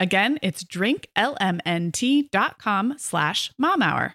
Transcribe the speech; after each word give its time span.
Again, 0.00 0.38
it's 0.42 0.64
drinklmnt.com 0.64 2.94
slash 2.96 3.52
mom 3.58 3.82
hour. 3.82 4.14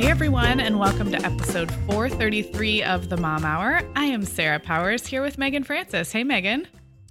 Hey 0.00 0.08
everyone, 0.08 0.60
and 0.60 0.78
welcome 0.78 1.10
to 1.10 1.18
episode 1.18 1.70
433 1.86 2.82
of 2.84 3.10
the 3.10 3.18
Mom 3.18 3.44
Hour. 3.44 3.82
I 3.94 4.06
am 4.06 4.24
Sarah 4.24 4.58
Powers 4.58 5.06
here 5.06 5.20
with 5.20 5.36
Meagan 5.36 5.62
Francis. 5.62 6.10
Hey 6.10 6.24
Meagan. 6.24 6.66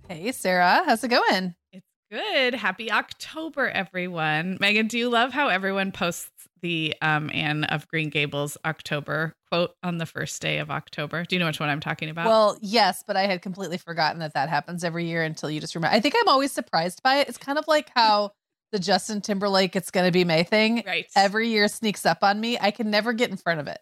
Hey 0.07 0.31
Sarah, 0.31 0.81
how's 0.87 1.03
it 1.03 1.09
going? 1.09 1.53
It's 1.71 1.85
good. 2.11 2.55
Happy 2.55 2.91
October, 2.91 3.69
everyone. 3.69 4.57
Meagan, 4.59 4.87
do 4.87 4.97
you 4.97 5.07
love 5.07 5.31
how 5.31 5.49
everyone 5.49 5.91
posts 5.91 6.31
the 6.63 6.95
um, 7.03 7.29
Anne 7.31 7.65
of 7.65 7.87
Green 7.89 8.09
Gables 8.09 8.57
October 8.65 9.35
quote 9.51 9.75
on 9.83 9.99
the 9.99 10.07
first 10.07 10.41
day 10.41 10.57
of 10.57 10.71
October? 10.71 11.25
Do 11.25 11.35
you 11.35 11.39
know 11.39 11.45
which 11.45 11.59
one 11.59 11.69
I'm 11.69 11.79
talking 11.79 12.09
about? 12.09 12.25
Well, 12.25 12.57
yes, 12.59 13.03
but 13.05 13.15
I 13.15 13.27
had 13.27 13.43
completely 13.43 13.77
forgotten 13.77 14.17
that 14.21 14.33
that 14.33 14.49
happens 14.49 14.83
every 14.83 15.05
year 15.05 15.21
until 15.21 15.51
you 15.51 15.61
just 15.61 15.75
remember. 15.75 15.95
I 15.95 15.99
think 15.99 16.15
I'm 16.19 16.27
always 16.27 16.51
surprised 16.51 17.03
by 17.03 17.17
it. 17.17 17.29
It's 17.29 17.37
kind 17.37 17.59
of 17.59 17.65
like 17.67 17.91
how 17.93 18.31
the 18.71 18.79
Justin 18.79 19.21
Timberlake 19.21 19.75
"It's 19.75 19.91
Gonna 19.91 20.11
Be 20.11 20.23
May" 20.23 20.43
thing 20.43 20.83
right. 20.85 21.05
every 21.15 21.49
year 21.49 21.67
sneaks 21.67 22.05
up 22.05 22.19
on 22.23 22.39
me. 22.39 22.57
I 22.59 22.71
can 22.71 22.89
never 22.89 23.13
get 23.13 23.29
in 23.29 23.37
front 23.37 23.59
of 23.59 23.67
it. 23.67 23.79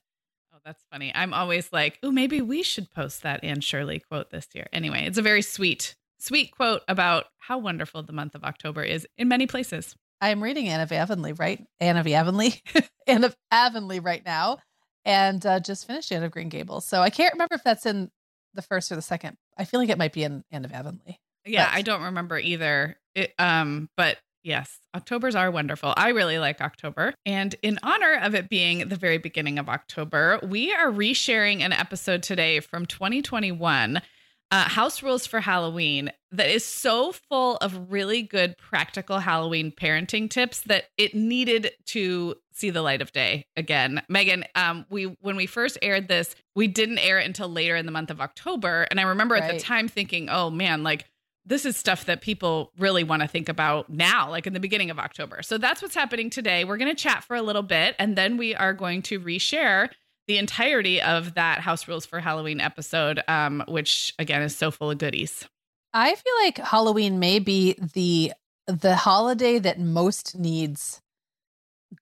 Oh, 0.54 0.58
that's 0.66 0.84
funny. 0.92 1.12
I'm 1.14 1.34
always 1.34 1.72
like, 1.74 2.00
oh, 2.04 2.12
maybe 2.12 2.42
we 2.42 2.64
should 2.64 2.92
post 2.92 3.24
that 3.24 3.44
Anne 3.44 3.62
Shirley 3.62 4.00
quote 4.00 4.30
this 4.32 4.48
year. 4.54 4.68
Anyway, 4.74 5.04
it's 5.06 5.18
a 5.18 5.22
very 5.22 5.42
sweet, 5.42 5.96
sweet 6.20 6.52
quote 6.52 6.82
about 6.88 7.26
how 7.40 7.58
wonderful 7.58 8.04
the 8.04 8.14
month 8.14 8.36
of 8.36 8.44
October 8.44 8.84
is 8.84 9.08
in 9.18 9.28
many 9.28 9.48
places. 9.48 9.96
I'm 10.20 10.42
reading 10.42 10.68
Anne 10.68 10.82
of 10.82 10.92
Avonlea, 10.92 11.34
right? 11.34 11.64
Anne 11.80 11.98
of 11.98 12.08
Avonlea, 12.08 12.54
Anne 13.08 13.24
of 13.24 13.36
Avonlea 13.52 14.00
right 14.00 14.26
now, 14.26 14.58
and 15.06 15.46
uh, 15.46 15.60
just 15.60 15.86
finished 15.86 16.12
Anne 16.12 16.24
of 16.24 16.32
Green 16.32 16.50
Gables. 16.50 16.86
So 16.86 17.02
I 17.02 17.12
can't 17.12 17.34
remember 17.34 17.54
if 17.56 17.64
that's 17.64 17.86
in 17.86 18.10
the 18.56 18.64
first 18.64 18.92
or 18.92 18.96
the 18.96 19.02
second. 19.04 19.38
I 19.58 19.66
feel 19.66 19.80
like 19.80 19.90
it 19.90 19.98
might 20.00 20.14
be 20.14 20.24
in 20.24 20.44
Anne 20.52 20.66
of 20.66 20.72
Avonlea. 20.72 21.20
Yeah, 21.46 21.66
But- 21.70 21.76
I 21.78 21.82
don't 21.84 22.02
remember 22.02 22.40
either. 22.40 22.98
It, 23.14 23.34
um, 23.40 23.90
but 23.96 24.18
yes, 24.48 24.80
Octobers 24.94 25.36
are 25.36 25.52
wonderful. 25.52 25.94
I 25.96 26.10
really 26.10 26.40
like 26.40 26.62
October. 26.62 27.14
And 27.26 27.54
in 27.62 27.78
honor 27.84 28.18
of 28.22 28.34
it 28.34 28.50
being 28.50 28.88
the 28.88 28.96
very 28.96 29.18
beginning 29.18 29.60
of 29.60 29.70
October, 29.70 30.40
we 30.42 30.74
are 30.74 30.90
resharing 30.90 31.62
an 31.62 31.74
episode 31.74 32.24
today 32.24 32.62
from 32.62 32.86
2021. 32.86 34.02
Uh, 34.50 34.64
House 34.64 35.04
Rules 35.04 35.28
for 35.28 35.42
Halloween 35.42 36.10
that 36.32 36.50
is 36.50 36.64
so 36.64 37.12
full 37.12 37.58
of 37.58 37.92
really 37.92 38.22
good 38.22 38.58
practical 38.58 39.20
Halloween 39.20 39.74
parenting 39.74 40.30
tips 40.30 40.62
that 40.62 40.86
it 40.98 41.14
needed 41.14 41.72
to 41.88 42.36
see 42.54 42.70
the 42.70 42.82
light 42.82 43.02
of 43.02 43.12
day 43.12 43.46
again. 43.58 44.02
Meagan, 44.08 44.46
um, 44.56 44.86
we 44.90 45.04
when 45.20 45.36
we 45.36 45.48
first 45.48 45.78
aired 45.82 46.08
this, 46.08 46.34
we 46.56 46.68
didn't 46.68 47.00
air 47.00 47.20
it 47.20 47.26
until 47.26 47.50
later 47.50 47.76
in 47.76 47.86
the 47.86 47.92
month 47.92 48.10
of 48.10 48.22
October, 48.22 48.88
and 48.90 49.02
I 49.02 49.04
remember 49.04 49.36
at 49.36 49.52
the 49.52 49.60
time 49.60 49.90
thinking, 49.90 50.30
"Oh 50.30 50.50
man, 50.50 50.82
like 50.82 51.06
this 51.48 51.66
is 51.66 51.78
stuff 51.78 52.06
that 52.06 52.22
people 52.22 52.72
really 52.78 53.04
want 53.04 53.22
to 53.22 53.28
think 53.28 53.50
about 53.50 53.90
now, 53.90 54.30
like 54.30 54.46
in 54.46 54.54
the 54.54 54.60
beginning 54.60 54.90
of 54.90 55.00
October." 55.00 55.42
So 55.42 55.58
that's 55.58 55.82
what's 55.82 55.96
happening 55.96 56.30
today. 56.30 56.64
We're 56.64 56.78
going 56.78 56.94
to 56.94 57.02
chat 57.02 57.24
for 57.24 57.36
a 57.36 57.42
little 57.42 57.64
bit, 57.64 57.96
and 57.98 58.16
then 58.16 58.38
we 58.38 58.54
are 58.56 58.74
going 58.74 59.02
to 59.04 59.20
reshare 59.20 59.90
the 60.28 60.38
entirety 60.38 61.02
of 61.02 61.36
that 61.36 61.62
House 61.62 61.88
Rules 61.88 62.06
for 62.06 62.20
Halloween 62.20 62.60
episode, 62.60 63.22
um, 63.28 63.64
which 63.68 64.14
again 64.20 64.42
is 64.42 64.56
so 64.56 64.72
full 64.72 64.92
of 64.92 64.98
goodies. 64.98 65.48
I 65.94 66.14
feel 66.14 66.34
like 66.44 66.58
Halloween 66.58 67.20
may 67.20 67.40
be 67.40 67.74
the 67.94 68.34
the 68.68 68.96
holiday 68.96 69.60
that 69.60 69.80
most 69.80 70.38
needs 70.38 71.02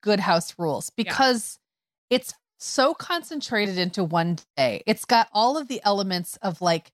good 0.00 0.20
house 0.20 0.54
rules 0.58 0.90
because 0.90 1.58
it's 2.10 2.34
so 2.58 2.94
concentrated 2.94 3.78
into 3.78 4.02
one 4.02 4.38
day. 4.56 4.82
It's 4.86 5.04
got 5.04 5.28
all 5.32 5.56
of 5.56 5.68
the 5.68 5.80
elements 5.84 6.36
of 6.42 6.60
like 6.60 6.90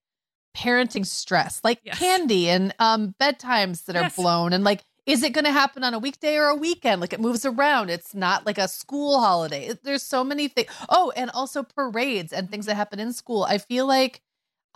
parenting 0.55 1.05
stress, 1.05 1.59
like 1.63 1.79
Yes. 1.83 1.97
candy 1.99 2.49
and 2.49 2.73
um 2.79 3.15
bedtimes 3.19 3.85
that 3.85 3.95
are 3.95 4.09
blown 4.15 4.53
and 4.53 4.63
like 4.63 4.81
is 5.05 5.21
it 5.21 5.33
going 5.33 5.43
to 5.43 5.51
happen 5.51 5.83
on 5.83 5.93
a 5.93 5.99
weekday 5.99 6.37
or 6.37 6.47
a 6.47 6.55
weekend? 6.55 7.01
Like 7.01 7.11
it 7.11 7.19
moves 7.19 7.45
around. 7.45 7.89
It's 7.89 8.15
not 8.15 8.45
like 8.45 8.57
a 8.57 8.69
school 8.69 9.19
holiday. 9.19 9.73
There's 9.83 10.01
so 10.01 10.23
many 10.23 10.47
things. 10.47 10.69
Oh, 10.87 11.11
and 11.17 11.29
also 11.31 11.61
parades 11.61 12.31
and 12.31 12.49
things 12.49 12.67
that 12.67 12.75
happen 12.75 13.01
in 13.01 13.11
school. 13.11 13.43
I 13.43 13.57
feel 13.57 13.85
like 13.85 14.21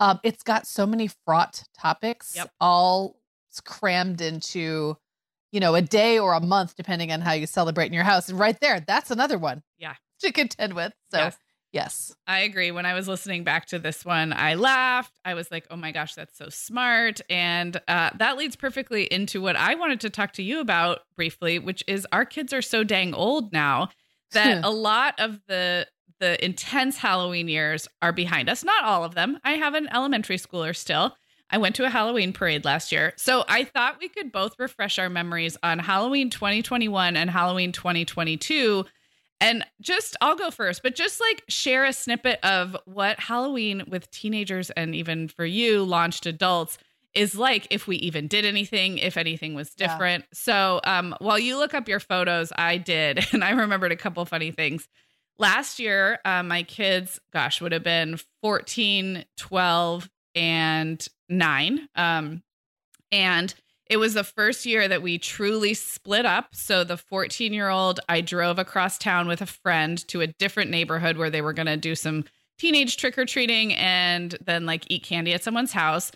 um, 0.00 0.20
it's 0.22 0.42
got 0.42 0.66
so 0.66 0.84
many 0.86 1.08
fraught 1.24 1.64
topics 1.78 2.34
Yep. 2.36 2.50
all 2.60 3.16
crammed 3.64 4.20
into 4.20 4.98
you 5.50 5.60
know 5.60 5.74
a 5.74 5.80
day 5.82 6.18
or 6.18 6.34
a 6.34 6.40
month 6.40 6.76
depending 6.76 7.10
on 7.10 7.22
how 7.22 7.32
you 7.32 7.46
celebrate 7.46 7.86
in 7.86 7.92
your 7.94 8.04
house 8.04 8.28
and 8.28 8.38
right 8.38 8.60
there 8.60 8.80
that's 8.86 9.10
another 9.10 9.38
one 9.38 9.62
Yeah. 9.78 9.94
to 10.20 10.30
contend 10.30 10.74
with 10.74 10.92
so 11.10 11.18
Yes. 11.18 11.36
Yes, 11.72 12.14
I 12.26 12.40
agree. 12.40 12.70
When 12.70 12.86
I 12.86 12.94
was 12.94 13.08
listening 13.08 13.44
back 13.44 13.66
to 13.66 13.78
this 13.78 14.04
one, 14.04 14.32
I 14.32 14.54
laughed. 14.54 15.12
I 15.24 15.34
was 15.34 15.50
like, 15.50 15.66
oh 15.70 15.76
my 15.76 15.92
gosh, 15.92 16.14
that's 16.14 16.36
so 16.36 16.48
smart. 16.48 17.20
And 17.28 17.80
uh, 17.88 18.10
that 18.16 18.36
leads 18.36 18.56
perfectly 18.56 19.04
into 19.04 19.40
what 19.40 19.56
I 19.56 19.74
wanted 19.74 20.00
to 20.00 20.10
talk 20.10 20.32
to 20.34 20.42
you 20.42 20.60
about 20.60 21.00
briefly, 21.16 21.58
which 21.58 21.82
is 21.86 22.06
our 22.12 22.24
kids 22.24 22.52
are 22.52 22.62
so 22.62 22.84
dang 22.84 23.14
old 23.14 23.52
now 23.52 23.88
that 24.32 24.64
a 24.64 24.70
lot 24.70 25.18
of 25.18 25.40
the 25.48 25.86
the 26.20 26.44
intense 26.44 26.98
Halloween 26.98 27.46
years 27.46 27.86
are 28.02 28.12
behind 28.12 28.48
us. 28.48 28.64
Not 28.64 28.82
all 28.82 29.04
of 29.04 29.14
them. 29.14 29.38
I 29.44 29.52
have 29.52 29.74
an 29.74 29.88
elementary 29.92 30.36
schooler 30.36 30.74
still. 30.74 31.14
I 31.50 31.58
went 31.58 31.76
to 31.76 31.84
a 31.84 31.90
Halloween 31.90 32.32
parade 32.32 32.64
last 32.64 32.92
year. 32.92 33.14
So 33.16 33.44
I 33.48 33.64
thought 33.64 33.98
we 34.00 34.08
could 34.08 34.32
both 34.32 34.58
refresh 34.58 34.98
our 34.98 35.08
memories 35.08 35.56
on 35.62 35.78
Halloween 35.78 36.28
2021 36.28 37.16
and 37.16 37.30
Halloween 37.30 37.72
2022 37.72 38.84
and 39.40 39.64
just, 39.80 40.16
I'll 40.20 40.36
go 40.36 40.50
first, 40.50 40.82
but 40.82 40.94
just 40.94 41.20
like 41.20 41.44
share 41.48 41.84
a 41.84 41.92
snippet 41.92 42.40
of 42.42 42.76
what 42.86 43.20
Halloween 43.20 43.84
with 43.88 44.10
teenagers 44.10 44.70
and 44.70 44.94
even 44.94 45.28
for 45.28 45.44
you, 45.44 45.84
launched 45.84 46.26
adults, 46.26 46.78
is 47.14 47.34
like 47.34 47.66
if 47.70 47.86
we 47.86 47.96
even 47.96 48.26
did 48.28 48.44
anything, 48.44 48.98
if 48.98 49.16
anything 49.16 49.54
was 49.54 49.72
Yeah. 49.78 49.86
different. 49.88 50.24
So 50.32 50.80
um, 50.84 51.14
while 51.20 51.38
you 51.38 51.56
look 51.56 51.74
up 51.74 51.88
your 51.88 52.00
photos, 52.00 52.52
I 52.56 52.76
did. 52.78 53.26
And 53.32 53.42
I 53.44 53.50
remembered 53.50 53.92
a 53.92 53.96
couple 53.96 54.24
funny 54.24 54.50
things. 54.50 54.88
Last 55.38 55.78
year, 55.78 56.18
uh, 56.24 56.42
my 56.42 56.64
kids, 56.64 57.20
gosh, 57.32 57.60
would 57.60 57.72
have 57.72 57.84
been 57.84 58.18
14, 58.42 59.24
12, 59.36 60.10
and 60.34 61.06
nine. 61.28 61.88
Um, 61.94 62.42
and 63.12 63.54
it 63.88 63.96
was 63.96 64.14
the 64.14 64.24
first 64.24 64.66
year 64.66 64.86
that 64.86 65.02
we 65.02 65.18
truly 65.18 65.74
split 65.74 66.26
up. 66.26 66.54
So 66.54 66.84
the 66.84 66.96
14 66.96 67.52
year 67.52 67.68
old, 67.68 68.00
I 68.08 68.20
drove 68.20 68.58
across 68.58 68.98
town 68.98 69.28
with 69.28 69.40
a 69.40 69.46
friend 69.46 70.06
to 70.08 70.20
a 70.20 70.26
different 70.26 70.70
neighborhood 70.70 71.16
where 71.16 71.30
they 71.30 71.40
were 71.40 71.52
going 71.52 71.66
to 71.66 71.76
do 71.76 71.94
some 71.94 72.24
teenage 72.58 72.96
trick 72.96 73.16
or 73.16 73.24
treating 73.24 73.72
and 73.74 74.36
then 74.44 74.66
like 74.66 74.84
eat 74.88 75.04
candy 75.04 75.32
at 75.32 75.42
someone's 75.42 75.72
house. 75.72 76.10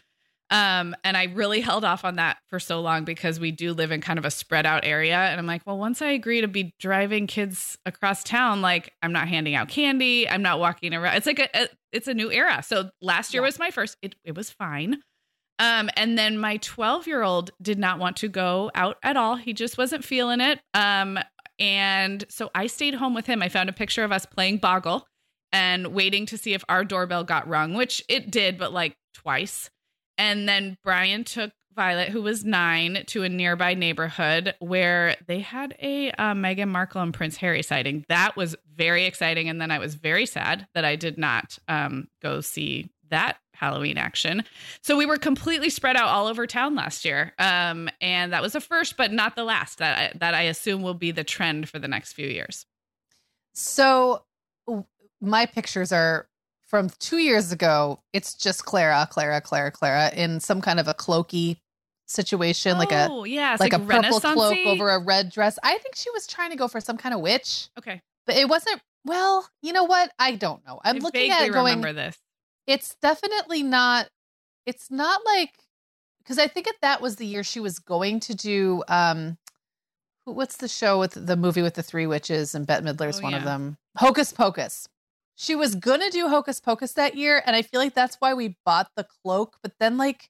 Um, 0.50 0.94
and 1.02 1.16
I 1.16 1.24
really 1.24 1.62
held 1.62 1.82
off 1.82 2.04
on 2.04 2.16
that 2.16 2.36
for 2.48 2.60
so 2.60 2.82
long 2.82 3.04
because 3.04 3.40
we 3.40 3.52
do 3.52 3.72
live 3.72 3.90
in 3.90 4.02
kind 4.02 4.18
of 4.18 4.26
a 4.26 4.30
spread 4.30 4.66
out 4.66 4.84
area. 4.84 5.16
And 5.16 5.40
I'm 5.40 5.46
like, 5.46 5.62
well, 5.66 5.78
once 5.78 6.02
I 6.02 6.10
agree 6.10 6.42
to 6.42 6.48
be 6.48 6.74
driving 6.78 7.26
kids 7.26 7.78
across 7.86 8.22
town, 8.22 8.60
like 8.60 8.92
I'm 9.02 9.12
not 9.12 9.28
handing 9.28 9.54
out 9.54 9.68
candy, 9.68 10.28
I'm 10.28 10.42
not 10.42 10.58
walking 10.58 10.92
around. 10.92 11.16
It's 11.16 11.26
like 11.26 11.38
a, 11.38 11.48
a 11.54 11.68
it's 11.90 12.06
a 12.06 12.12
new 12.12 12.30
era. 12.30 12.62
So 12.62 12.90
last 13.00 13.32
year 13.32 13.42
yeah. 13.42 13.46
was 13.46 13.58
my 13.58 13.70
first. 13.70 13.96
It 14.02 14.14
it 14.24 14.36
was 14.36 14.50
fine. 14.50 14.98
Um, 15.62 15.88
and 15.96 16.18
then 16.18 16.38
my 16.38 16.56
12 16.56 17.06
year 17.06 17.22
old 17.22 17.52
did 17.62 17.78
not 17.78 18.00
want 18.00 18.16
to 18.16 18.28
go 18.28 18.72
out 18.74 18.98
at 19.04 19.16
all. 19.16 19.36
He 19.36 19.52
just 19.52 19.78
wasn't 19.78 20.04
feeling 20.04 20.40
it. 20.40 20.58
Um, 20.74 21.20
and 21.60 22.24
so 22.28 22.50
I 22.52 22.66
stayed 22.66 22.94
home 22.94 23.14
with 23.14 23.26
him. 23.26 23.42
I 23.42 23.48
found 23.48 23.68
a 23.68 23.72
picture 23.72 24.02
of 24.02 24.10
us 24.10 24.26
playing 24.26 24.58
Boggle 24.58 25.06
and 25.52 25.94
waiting 25.94 26.26
to 26.26 26.36
see 26.36 26.52
if 26.52 26.64
our 26.68 26.84
doorbell 26.84 27.22
got 27.22 27.46
rung, 27.46 27.74
which 27.74 28.02
it 28.08 28.28
did, 28.28 28.58
but 28.58 28.72
like 28.72 28.96
twice. 29.14 29.70
And 30.18 30.48
then 30.48 30.76
Brian 30.82 31.22
took 31.22 31.52
Violet, 31.76 32.08
who 32.08 32.22
was 32.22 32.44
nine, 32.44 33.04
to 33.06 33.22
a 33.22 33.28
nearby 33.28 33.74
neighborhood 33.74 34.54
where 34.58 35.16
they 35.28 35.38
had 35.38 35.76
a 35.80 36.10
uh, 36.10 36.34
Meghan 36.34 36.68
Markle 36.68 37.02
and 37.02 37.14
Prince 37.14 37.36
Harry 37.36 37.62
sighting. 37.62 38.04
That 38.08 38.36
was 38.36 38.56
very 38.74 39.04
exciting. 39.04 39.48
And 39.48 39.60
then 39.60 39.70
I 39.70 39.78
was 39.78 39.94
very 39.94 40.26
sad 40.26 40.66
that 40.74 40.84
I 40.84 40.96
did 40.96 41.18
not 41.18 41.56
um, 41.68 42.08
go 42.20 42.40
see 42.40 42.90
that 43.10 43.36
Halloween 43.54 43.98
action. 43.98 44.44
So 44.82 44.96
we 44.96 45.06
were 45.06 45.18
completely 45.18 45.70
spread 45.70 45.96
out 45.96 46.08
all 46.08 46.26
over 46.26 46.46
town 46.46 46.74
last 46.74 47.04
year. 47.04 47.32
Um, 47.38 47.88
and 48.00 48.32
that 48.32 48.42
was 48.42 48.52
the 48.52 48.60
first, 48.60 48.96
but 48.96 49.12
not 49.12 49.36
the 49.36 49.44
last 49.44 49.78
that 49.78 49.98
I, 49.98 50.18
that 50.18 50.34
I 50.34 50.42
assume 50.42 50.82
will 50.82 50.94
be 50.94 51.10
the 51.10 51.24
trend 51.24 51.68
for 51.68 51.78
the 51.78 51.88
next 51.88 52.14
few 52.14 52.26
years. 52.26 52.66
So 53.54 54.24
my 55.20 55.46
pictures 55.46 55.92
are 55.92 56.28
from 56.66 56.90
two 56.98 57.18
years 57.18 57.52
ago. 57.52 58.00
It's 58.12 58.34
just 58.34 58.64
Clara, 58.64 59.06
Clara, 59.10 59.40
Clara, 59.40 59.70
Clara 59.70 60.10
in 60.14 60.40
some 60.40 60.60
kind 60.60 60.80
of 60.80 60.88
a 60.88 60.94
cloaky 60.94 61.58
situation, 62.06 62.76
oh, 62.76 62.78
like 62.78 62.92
a 62.92 63.08
oh, 63.10 63.24
yeah, 63.24 63.56
like, 63.58 63.72
like, 63.72 63.74
a 63.74 63.78
purple 63.78 64.20
cloak 64.20 64.58
over 64.66 64.90
a 64.90 64.98
red 64.98 65.30
dress. 65.30 65.58
I 65.62 65.78
think 65.78 65.96
she 65.96 66.10
was 66.10 66.26
trying 66.26 66.50
to 66.50 66.56
go 66.56 66.68
for 66.68 66.80
some 66.80 66.96
kind 66.96 67.14
of 67.14 67.20
witch. 67.20 67.68
Okay, 67.78 68.00
but 68.26 68.36
it 68.36 68.48
wasn't. 68.48 68.80
Well, 69.04 69.48
you 69.62 69.72
know 69.72 69.84
what? 69.84 70.12
I 70.18 70.36
don't 70.36 70.64
know. 70.66 70.80
I'm 70.84 70.96
I 70.96 70.98
looking 71.00 71.30
at 71.30 71.42
it 71.42 71.52
going. 71.52 71.76
Remember 71.76 71.92
this? 71.92 72.16
It's 72.66 72.96
definitely 73.02 73.62
not. 73.62 74.08
It's 74.66 74.90
not 74.90 75.20
like 75.24 75.50
because 76.22 76.38
I 76.38 76.46
think 76.46 76.68
that 76.82 77.00
was 77.00 77.16
the 77.16 77.26
year 77.26 77.42
she 77.42 77.60
was 77.60 77.78
going 77.78 78.20
to 78.20 78.34
do. 78.34 78.82
um 78.88 79.38
What's 80.24 80.58
the 80.58 80.68
show 80.68 81.00
with 81.00 81.14
the 81.14 81.36
movie 81.36 81.62
with 81.62 81.74
the 81.74 81.82
three 81.82 82.06
witches 82.06 82.54
and 82.54 82.64
Bette 82.64 82.84
Midler's 82.84 83.18
oh, 83.18 83.24
one 83.24 83.32
yeah. 83.32 83.38
of 83.38 83.44
them? 83.44 83.76
Hocus 83.96 84.32
Pocus. 84.32 84.88
She 85.34 85.56
was 85.56 85.74
gonna 85.74 86.10
do 86.10 86.28
Hocus 86.28 86.60
Pocus 86.60 86.92
that 86.92 87.16
year, 87.16 87.42
and 87.44 87.56
I 87.56 87.62
feel 87.62 87.80
like 87.80 87.94
that's 87.94 88.16
why 88.20 88.32
we 88.34 88.56
bought 88.64 88.88
the 88.94 89.04
cloak. 89.04 89.56
But 89.62 89.72
then, 89.80 89.96
like 89.96 90.28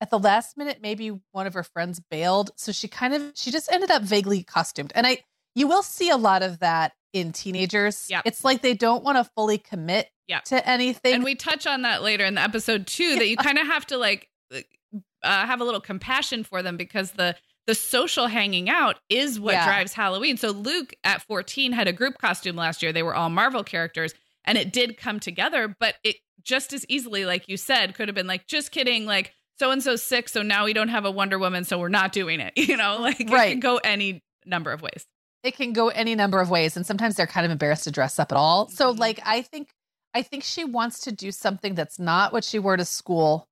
at 0.00 0.08
the 0.10 0.18
last 0.18 0.56
minute, 0.56 0.78
maybe 0.80 1.20
one 1.32 1.46
of 1.46 1.52
her 1.54 1.62
friends 1.62 2.00
bailed, 2.10 2.50
so 2.56 2.72
she 2.72 2.88
kind 2.88 3.12
of 3.12 3.32
she 3.34 3.50
just 3.50 3.70
ended 3.70 3.90
up 3.90 4.02
vaguely 4.02 4.42
costumed. 4.42 4.92
And 4.94 5.06
I, 5.06 5.18
you 5.54 5.66
will 5.66 5.82
see 5.82 6.08
a 6.08 6.16
lot 6.16 6.42
of 6.42 6.60
that 6.60 6.92
in 7.16 7.32
teenagers. 7.32 8.06
Yeah, 8.08 8.22
it's 8.24 8.44
like 8.44 8.62
they 8.62 8.74
don't 8.74 9.04
want 9.04 9.18
to 9.18 9.24
fully 9.34 9.58
commit 9.58 10.10
to 10.46 10.68
anything. 10.68 11.14
And 11.14 11.24
we 11.24 11.34
touch 11.34 11.66
on 11.66 11.82
that 11.82 12.02
later 12.02 12.24
in 12.24 12.34
the 12.34 12.42
episode 12.42 12.86
too. 12.86 13.04
Yeah. 13.04 13.18
That 13.18 13.28
you 13.28 13.36
kind 13.36 13.58
of 13.58 13.66
have 13.66 13.86
to 13.86 13.96
like 13.96 14.28
uh, 14.52 15.46
have 15.46 15.60
a 15.60 15.64
little 15.64 15.80
compassion 15.80 16.44
for 16.44 16.62
them 16.62 16.76
because 16.76 17.12
the 17.12 17.36
the 17.66 17.74
social 17.74 18.28
hanging 18.28 18.70
out 18.70 19.00
is 19.08 19.40
what 19.40 19.54
yeah. 19.54 19.66
drives 19.66 19.92
Halloween. 19.92 20.36
So 20.36 20.50
Luke 20.50 20.94
at 21.02 21.22
14 21.22 21.72
had 21.72 21.88
a 21.88 21.92
group 21.92 22.16
costume 22.18 22.54
last 22.54 22.80
year. 22.80 22.92
They 22.92 23.02
were 23.02 23.14
all 23.14 23.28
Marvel 23.28 23.64
characters 23.64 24.14
and 24.44 24.56
it 24.56 24.72
did 24.72 24.96
come 24.96 25.18
together, 25.18 25.74
but 25.80 25.96
it 26.04 26.16
just 26.42 26.72
as 26.72 26.86
easily 26.88 27.26
like 27.26 27.48
you 27.48 27.56
said 27.56 27.94
could 27.94 28.06
have 28.06 28.14
been 28.14 28.28
like 28.28 28.46
just 28.46 28.70
kidding 28.70 29.04
like 29.04 29.32
so 29.58 29.72
and 29.72 29.82
so 29.82 29.96
sick 29.96 30.28
so 30.28 30.42
now 30.42 30.64
we 30.64 30.72
don't 30.72 30.90
have 30.90 31.04
a 31.04 31.10
Wonder 31.10 31.40
Woman 31.40 31.64
so 31.64 31.78
we're 31.78 31.88
not 31.88 32.12
doing 32.12 32.38
it. 32.40 32.52
You 32.56 32.76
know, 32.76 32.98
like 33.00 33.28
right. 33.30 33.48
it 33.48 33.50
can 33.52 33.60
go 33.60 33.78
any 33.78 34.22
number 34.44 34.70
of 34.70 34.80
ways. 34.80 35.06
It 35.46 35.56
can 35.56 35.72
go 35.72 35.88
any 35.88 36.14
number 36.14 36.40
of 36.40 36.50
ways 36.50 36.76
and 36.76 36.84
sometimes 36.84 37.14
they're 37.14 37.26
kind 37.26 37.46
of 37.46 37.52
embarrassed 37.52 37.84
to 37.84 37.90
dress 37.90 38.18
up 38.18 38.32
at 38.32 38.38
all. 38.38 38.68
So 38.68 38.90
mm-hmm. 38.90 39.00
like 39.00 39.20
I 39.24 39.42
think 39.42 39.68
I 40.16 40.22
think 40.22 40.44
she 40.44 40.64
wants 40.64 41.00
to 41.00 41.12
do 41.12 41.30
something 41.30 41.74
that's 41.74 41.98
not 41.98 42.32
what 42.32 42.42
she 42.42 42.58
wore 42.58 42.78
to 42.78 42.86
school, 42.86 43.48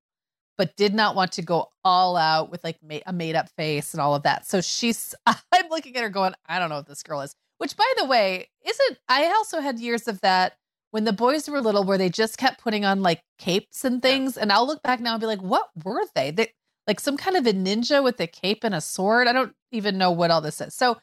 but 0.56 0.76
did 0.76 0.94
not 0.94 1.14
want 1.14 1.32
to 1.32 1.43
go 1.43 1.70
all 1.85 2.17
out 2.17 2.50
with 2.50 2.64
like 2.64 2.79
a 3.05 3.12
made 3.12 3.37
up 3.37 3.50
face 3.50 3.93
and 3.93 4.00
all 4.00 4.14
of 4.14 4.23
that. 4.23 4.46
So 4.46 4.62
she's, 4.62 5.14
I'm 5.26 5.69
looking 5.70 5.94
at 5.96 6.02
her 6.02 6.08
going, 6.08 6.32
I 6.46 6.58
don't 6.58 6.70
know 6.70 6.76
what 6.76 6.87
this 6.87 7.02
girl 7.02 7.20
is. 7.20 7.35
Which, 7.58 7.76
by 7.76 7.93
the 7.99 8.06
way, 8.06 8.49
isn't, 8.64 8.99
I 9.08 9.26
also 9.26 9.61
had 9.61 9.79
years 9.79 10.08
of 10.08 10.23
that 10.23 10.56
when 10.91 11.05
the 11.05 11.12
boys 11.12 11.50
were 11.50 11.61
little 11.61 11.85
where 11.85 11.99
they 11.99 12.08
just 12.08 12.38
kept 12.38 12.62
putting 12.62 12.87
on 12.87 13.02
like 13.02 13.20
capes 13.38 13.85
and 13.85 14.00
things. 14.00 14.38
And 14.38 14.50
I'll 14.50 14.67
look 14.67 14.82
back 14.82 15.00
now 15.00 15.12
and 15.12 15.20
be 15.20 15.26
like, 15.26 15.43
what 15.43 15.69
were 15.85 16.00
they? 16.14 16.31
They, 16.31 16.52
like 16.87 16.99
some 16.99 17.19
kind 17.19 17.37
of 17.37 17.46
a 17.46 17.52
ninja 17.52 18.02
with 18.02 18.19
a 18.20 18.26
cape 18.26 18.64
and 18.64 18.75
a 18.75 18.81
sword. 18.81 19.29
I 19.29 19.32
don't 19.35 19.55
even 19.70 19.99
know 19.99 20.11
what 20.11 20.31
all 20.31 20.41
this 20.41 20.62
is. 20.62 20.75
So, 20.75 20.99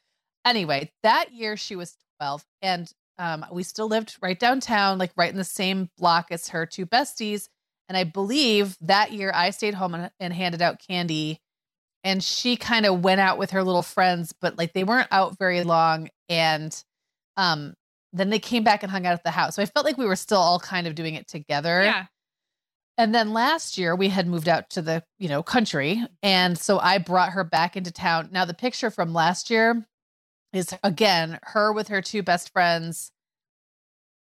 anyway, 0.45 0.91
that 1.03 1.33
year 1.33 1.57
she 1.57 1.75
was 1.75 1.95
12 2.19 2.43
and 2.61 2.91
um, 3.17 3.45
we 3.51 3.63
still 3.63 3.87
lived 3.87 4.17
right 4.21 4.39
downtown, 4.39 4.97
like 4.97 5.11
right 5.15 5.31
in 5.31 5.37
the 5.37 5.43
same 5.43 5.89
block 5.97 6.27
as 6.31 6.49
her 6.49 6.65
two 6.65 6.85
besties. 6.85 7.49
And 7.87 7.97
I 7.97 8.03
believe 8.03 8.77
that 8.81 9.11
year 9.11 9.31
I 9.33 9.49
stayed 9.51 9.73
home 9.73 9.93
and, 9.93 10.11
and 10.19 10.33
handed 10.33 10.61
out 10.61 10.81
candy. 10.85 11.39
And 12.03 12.23
she 12.23 12.55
kind 12.55 12.85
of 12.85 13.03
went 13.03 13.21
out 13.21 13.37
with 13.37 13.51
her 13.51 13.63
little 13.63 13.83
friends, 13.83 14.33
but 14.39 14.57
like 14.57 14.73
they 14.73 14.83
weren't 14.83 15.09
out 15.11 15.37
very 15.37 15.63
long. 15.63 16.09
And 16.29 16.75
um, 17.37 17.75
then 18.11 18.29
they 18.29 18.39
came 18.39 18.63
back 18.63 18.81
and 18.81 18.91
hung 18.91 19.05
out 19.05 19.13
at 19.13 19.23
the 19.23 19.31
house. 19.31 19.55
So 19.55 19.61
I 19.61 19.67
felt 19.67 19.85
like 19.85 19.97
we 19.97 20.05
were 20.05 20.15
still 20.15 20.39
all 20.39 20.59
kind 20.59 20.87
of 20.87 20.95
doing 20.95 21.13
it 21.15 21.27
together. 21.27 21.83
Yeah. 21.83 22.05
And 22.97 23.13
then 23.13 23.33
last 23.33 23.77
year 23.77 23.95
we 23.95 24.09
had 24.09 24.27
moved 24.27 24.49
out 24.49 24.69
to 24.71 24.81
the, 24.81 25.03
you 25.19 25.29
know, 25.29 25.43
country. 25.43 26.03
And 26.23 26.57
so 26.57 26.79
I 26.79 26.97
brought 26.97 27.33
her 27.33 27.43
back 27.43 27.77
into 27.77 27.91
town. 27.91 28.29
Now 28.31 28.45
the 28.45 28.53
picture 28.53 28.89
from 28.89 29.13
last 29.13 29.49
year, 29.49 29.85
is 30.53 30.75
again 30.83 31.39
her 31.43 31.71
with 31.71 31.87
her 31.87 32.01
two 32.01 32.23
best 32.23 32.51
friends 32.51 33.11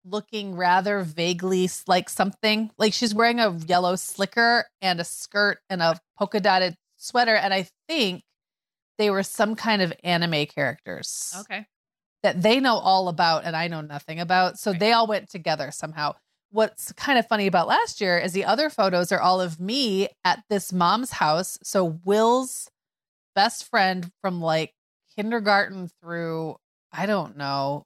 looking 0.05 0.55
rather 0.55 1.01
vaguely 1.01 1.69
like 1.87 2.09
something 2.09 2.69
like 2.77 2.93
she's 2.93 3.15
wearing 3.15 3.39
a 3.39 3.55
yellow 3.67 3.95
slicker 3.95 4.65
and 4.81 4.99
a 4.99 5.03
skirt 5.03 5.59
and 5.69 5.81
a 5.81 5.99
polka 6.17 6.39
dotted 6.39 6.75
sweater 6.97 7.35
and 7.35 7.53
i 7.53 7.67
think 7.87 8.21
they 8.97 9.09
were 9.09 9.23
some 9.23 9.55
kind 9.55 9.81
of 9.81 9.93
anime 10.03 10.45
characters 10.45 11.33
okay 11.39 11.65
that 12.21 12.41
they 12.41 12.59
know 12.59 12.75
all 12.75 13.07
about 13.07 13.45
and 13.45 13.55
i 13.55 13.67
know 13.67 13.81
nothing 13.81 14.19
about 14.19 14.59
so 14.59 14.71
right. 14.71 14.79
they 14.79 14.91
all 14.91 15.07
went 15.07 15.29
together 15.29 15.71
somehow 15.71 16.13
what's 16.51 16.91
kind 16.93 17.17
of 17.17 17.27
funny 17.27 17.47
about 17.47 17.67
last 17.67 18.01
year 18.01 18.17
is 18.17 18.33
the 18.33 18.45
other 18.45 18.69
photos 18.69 19.11
are 19.11 19.21
all 19.21 19.41
of 19.41 19.59
me 19.59 20.07
at 20.23 20.43
this 20.49 20.73
mom's 20.73 21.11
house 21.11 21.57
so 21.63 21.99
will's 22.03 22.69
best 23.35 23.69
friend 23.69 24.11
from 24.21 24.41
like 24.41 24.73
kindergarten 25.15 25.89
through, 26.01 26.55
I 26.91 27.05
don't 27.05 27.37
know, 27.37 27.83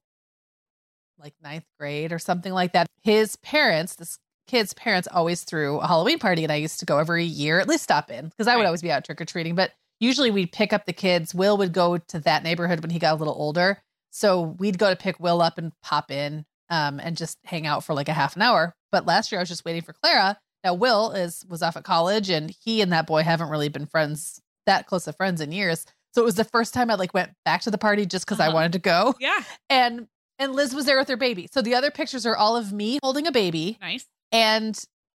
like 1.19 1.33
ninth 1.41 1.65
grade 1.79 2.11
or 2.11 2.19
something 2.19 2.53
like 2.53 2.73
that. 2.73 2.87
His 3.03 3.35
parents, 3.37 3.95
this 3.95 4.17
kid's 4.47 4.73
parents, 4.73 5.07
always 5.11 5.43
threw 5.43 5.79
a 5.79 5.87
Halloween 5.87 6.19
party, 6.19 6.43
and 6.43 6.51
I 6.51 6.57
used 6.57 6.79
to 6.79 6.85
go 6.85 6.97
every 6.99 7.25
year, 7.25 7.59
at 7.59 7.67
least 7.67 7.83
stop 7.83 8.11
in, 8.11 8.29
because 8.29 8.47
I 8.47 8.55
would 8.55 8.65
always 8.65 8.81
be 8.81 8.91
out 8.91 9.05
trick 9.05 9.21
or 9.21 9.25
treating. 9.25 9.55
But 9.55 9.71
usually 9.99 10.31
we'd 10.31 10.51
pick 10.51 10.73
up 10.73 10.85
the 10.85 10.93
kids. 10.93 11.33
Will 11.33 11.57
would 11.57 11.73
go 11.73 11.97
to 11.97 12.19
that 12.19 12.43
neighborhood 12.43 12.81
when 12.81 12.91
he 12.91 12.99
got 12.99 13.13
a 13.13 13.17
little 13.17 13.35
older. 13.35 13.81
So 14.11 14.55
we'd 14.59 14.79
go 14.79 14.89
to 14.89 14.95
pick 14.95 15.19
Will 15.19 15.41
up 15.41 15.57
and 15.57 15.73
pop 15.83 16.11
in 16.11 16.45
um, 16.69 16.99
and 16.99 17.17
just 17.17 17.37
hang 17.45 17.67
out 17.67 17.83
for 17.83 17.93
like 17.93 18.09
a 18.09 18.13
half 18.13 18.35
an 18.35 18.41
hour. 18.41 18.73
But 18.91 19.05
last 19.05 19.31
year 19.31 19.39
I 19.39 19.41
was 19.41 19.49
just 19.49 19.65
waiting 19.65 19.81
for 19.81 19.93
Clara. 19.93 20.39
Now 20.63 20.73
Will 20.73 21.11
is 21.11 21.45
was 21.47 21.61
off 21.61 21.77
at 21.77 21.83
college 21.83 22.29
and 22.29 22.51
he 22.63 22.81
and 22.81 22.91
that 22.91 23.07
boy 23.07 23.23
haven't 23.23 23.49
really 23.49 23.69
been 23.69 23.85
friends 23.85 24.41
that 24.65 24.85
close 24.85 25.07
of 25.07 25.15
friends 25.15 25.41
in 25.41 25.51
years. 25.51 25.85
So 26.17 26.23
it 26.23 26.25
was 26.25 26.33
the 26.33 26.45
first 26.45 26.73
time 26.73 26.89
I 26.89 26.95
like 26.95 27.13
went 27.13 27.29
back 27.45 27.61
to 27.61 27.69
the 27.69 27.77
party 27.77 28.07
just 28.07 28.25
because 28.25 28.39
uh-huh. 28.39 28.49
I 28.49 28.53
wanted 28.55 28.73
to 28.73 28.79
go. 28.79 29.13
Yeah. 29.19 29.39
And 29.69 30.07
and 30.39 30.53
Liz 30.53 30.73
was 30.73 30.85
there 30.85 30.97
with 30.97 31.07
her 31.09 31.15
baby. 31.15 31.47
So 31.53 31.61
the 31.61 31.75
other 31.75 31.91
pictures 31.91 32.25
are 32.25 32.35
all 32.35 32.57
of 32.57 32.73
me 32.73 32.97
holding 33.03 33.27
a 33.27 33.31
baby. 33.31 33.77
Nice. 33.79 34.07
And 34.31 34.75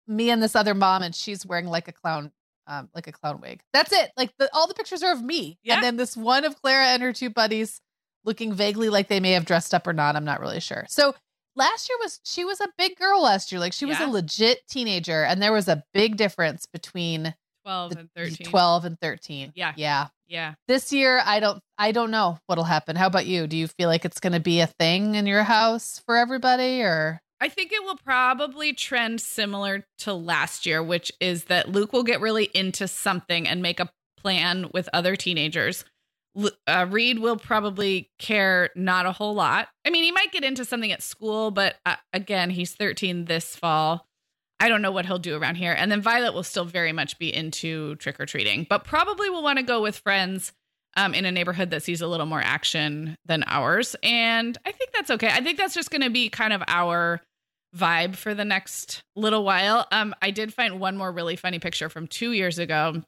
me 0.08 0.30
and 0.30 0.44
this 0.44 0.58
other 0.58 0.74
mom, 0.74 1.02
and 1.02 1.16
she's 1.16 1.46
wearing 1.46 1.68
like 1.68 1.88
a 1.88 1.94
clown, 1.94 2.34
um, 2.68 2.90
like 2.94 3.08
a 3.08 3.14
clown 3.14 3.40
wig. 3.40 3.62
That's 3.72 3.94
it. 3.94 4.12
Like 4.18 4.32
the, 4.40 4.50
all 4.54 4.68
the 4.68 4.74
pictures 4.74 5.02
are 5.02 5.14
of 5.14 5.24
me. 5.24 5.58
Yeah. 5.64 5.76
And 5.76 5.84
then 5.86 5.96
this 5.96 6.18
one 6.18 6.44
of 6.44 6.62
Clara 6.62 6.88
and 6.88 7.02
her 7.02 7.14
two 7.14 7.30
buddies 7.30 7.80
looking 8.26 8.52
vaguely 8.52 8.90
like 8.90 9.08
they 9.08 9.22
may 9.22 9.32
have 9.32 9.46
dressed 9.46 9.74
up 9.74 9.88
or 9.88 9.94
not. 9.94 10.18
I'm 10.18 10.26
not 10.26 10.42
really 10.42 10.60
sure. 10.60 10.86
So 10.90 11.16
last 11.56 11.88
year 11.88 11.98
was 12.02 12.20
she 12.26 12.44
was 12.44 12.60
a 12.60 12.68
big 12.78 12.98
girl 12.98 13.24
last 13.24 13.54
year. 13.54 13.62
Like 13.62 13.72
she 13.72 13.86
was 13.86 14.02
yeah. 14.02 14.10
a 14.10 14.12
legit 14.12 14.68
teenager, 14.68 15.24
and 15.24 15.42
there 15.42 15.54
was 15.54 15.70
a 15.70 15.82
big 15.94 16.18
difference 16.18 16.66
between 16.66 17.34
12 17.64 17.92
and 17.94 18.10
13. 18.18 18.48
12 18.48 18.84
and 18.84 19.00
13. 19.00 19.54
Yeah. 19.56 19.72
Yeah. 19.78 20.08
Yeah. 20.30 20.54
This 20.68 20.94
year 20.94 21.22
I 21.26 21.40
don't 21.40 21.60
I 21.78 21.92
don't 21.92 22.12
know 22.12 22.38
what'll 22.46 22.64
happen. 22.64 22.96
How 22.96 23.08
about 23.08 23.26
you? 23.26 23.48
Do 23.48 23.58
you 23.58 23.68
feel 23.68 23.90
like 23.90 24.06
it's 24.06 24.20
going 24.20 24.34
to 24.34 24.40
be 24.40 24.62
a 24.62 24.68
thing 24.68 25.16
in 25.16 25.26
your 25.26 25.44
house 25.44 26.02
for 26.06 26.16
everybody 26.16 26.82
or 26.82 27.20
I 27.42 27.50
think 27.50 27.72
it 27.72 27.84
will 27.84 27.98
probably 27.98 28.74
trend 28.74 29.22
similar 29.22 29.86
to 30.00 30.14
last 30.14 30.66
year, 30.66 30.84
which 30.84 31.12
is 31.20 31.46
that 31.46 31.70
Luke 31.70 31.94
will 31.94 32.04
get 32.04 32.22
really 32.22 32.50
into 32.54 32.88
something 32.88 33.48
and 33.48 33.62
make 33.62 33.80
a 33.80 33.90
plan 34.18 34.70
with 34.74 34.90
other 34.92 35.16
teenagers. 35.16 35.86
Uh, 36.68 36.86
Reed 36.90 37.20
will 37.20 37.38
probably 37.38 38.12
care 38.20 38.70
not 38.76 39.06
a 39.06 39.14
whole 39.14 39.34
lot. 39.34 39.70
I 39.86 39.90
mean, 39.90 40.04
he 40.04 40.12
might 40.12 40.34
get 40.34 40.44
into 40.44 40.66
something 40.66 40.92
at 40.92 41.02
school, 41.02 41.50
but 41.50 41.78
uh, 41.86 41.96
again, 42.14 42.50
he's 42.50 42.76
13 42.76 43.26
this 43.26 43.56
fall. 43.56 44.06
I 44.60 44.68
don't 44.68 44.82
know 44.82 44.92
what 44.92 45.06
he'll 45.06 45.20
do 45.20 45.38
around 45.38 45.56
here. 45.56 45.74
And 45.74 45.92
then 45.92 46.02
Violet 46.02 46.34
will 46.34 46.44
still 46.44 46.66
very 46.66 46.92
much 46.92 47.18
be 47.18 47.34
into 47.34 47.96
trick 47.96 48.20
or 48.20 48.26
treating, 48.26 48.68
but 48.70 48.84
probably 48.84 49.30
will 49.30 49.44
want 49.44 49.58
to 49.58 49.64
go 49.64 49.82
with 49.82 49.98
friends 49.98 50.52
um, 50.98 51.14
in 51.14 51.26
a 51.26 51.32
neighborhood 51.32 51.70
that 51.72 51.84
sees 51.84 52.02
a 52.02 52.08
little 52.08 52.26
more 52.26 52.42
action 52.42 53.16
than 53.26 53.44
ours. 53.48 53.96
And 54.04 54.58
I 54.66 54.72
think 54.72 54.92
that's 54.92 55.12
okay. 55.12 55.30
I 55.30 55.42
think 55.42 55.58
that's 55.58 55.74
just 55.74 55.92
going 55.92 56.02
to 56.02 56.10
be 56.10 56.30
kind 56.30 56.52
of 56.52 56.62
our 56.68 57.22
vibe 57.76 58.16
for 58.16 58.34
the 58.34 58.46
next 58.46 59.04
little 59.16 59.44
while. 59.44 59.88
Um, 59.92 60.14
I 60.22 60.32
did 60.32 60.54
find 60.54 60.80
one 60.80 60.98
more 60.98 61.12
really 61.12 61.36
funny 61.36 61.60
picture 61.60 61.88
from 61.88 62.08
two 62.08 62.32
years 62.32 62.60
ago 62.60 63.04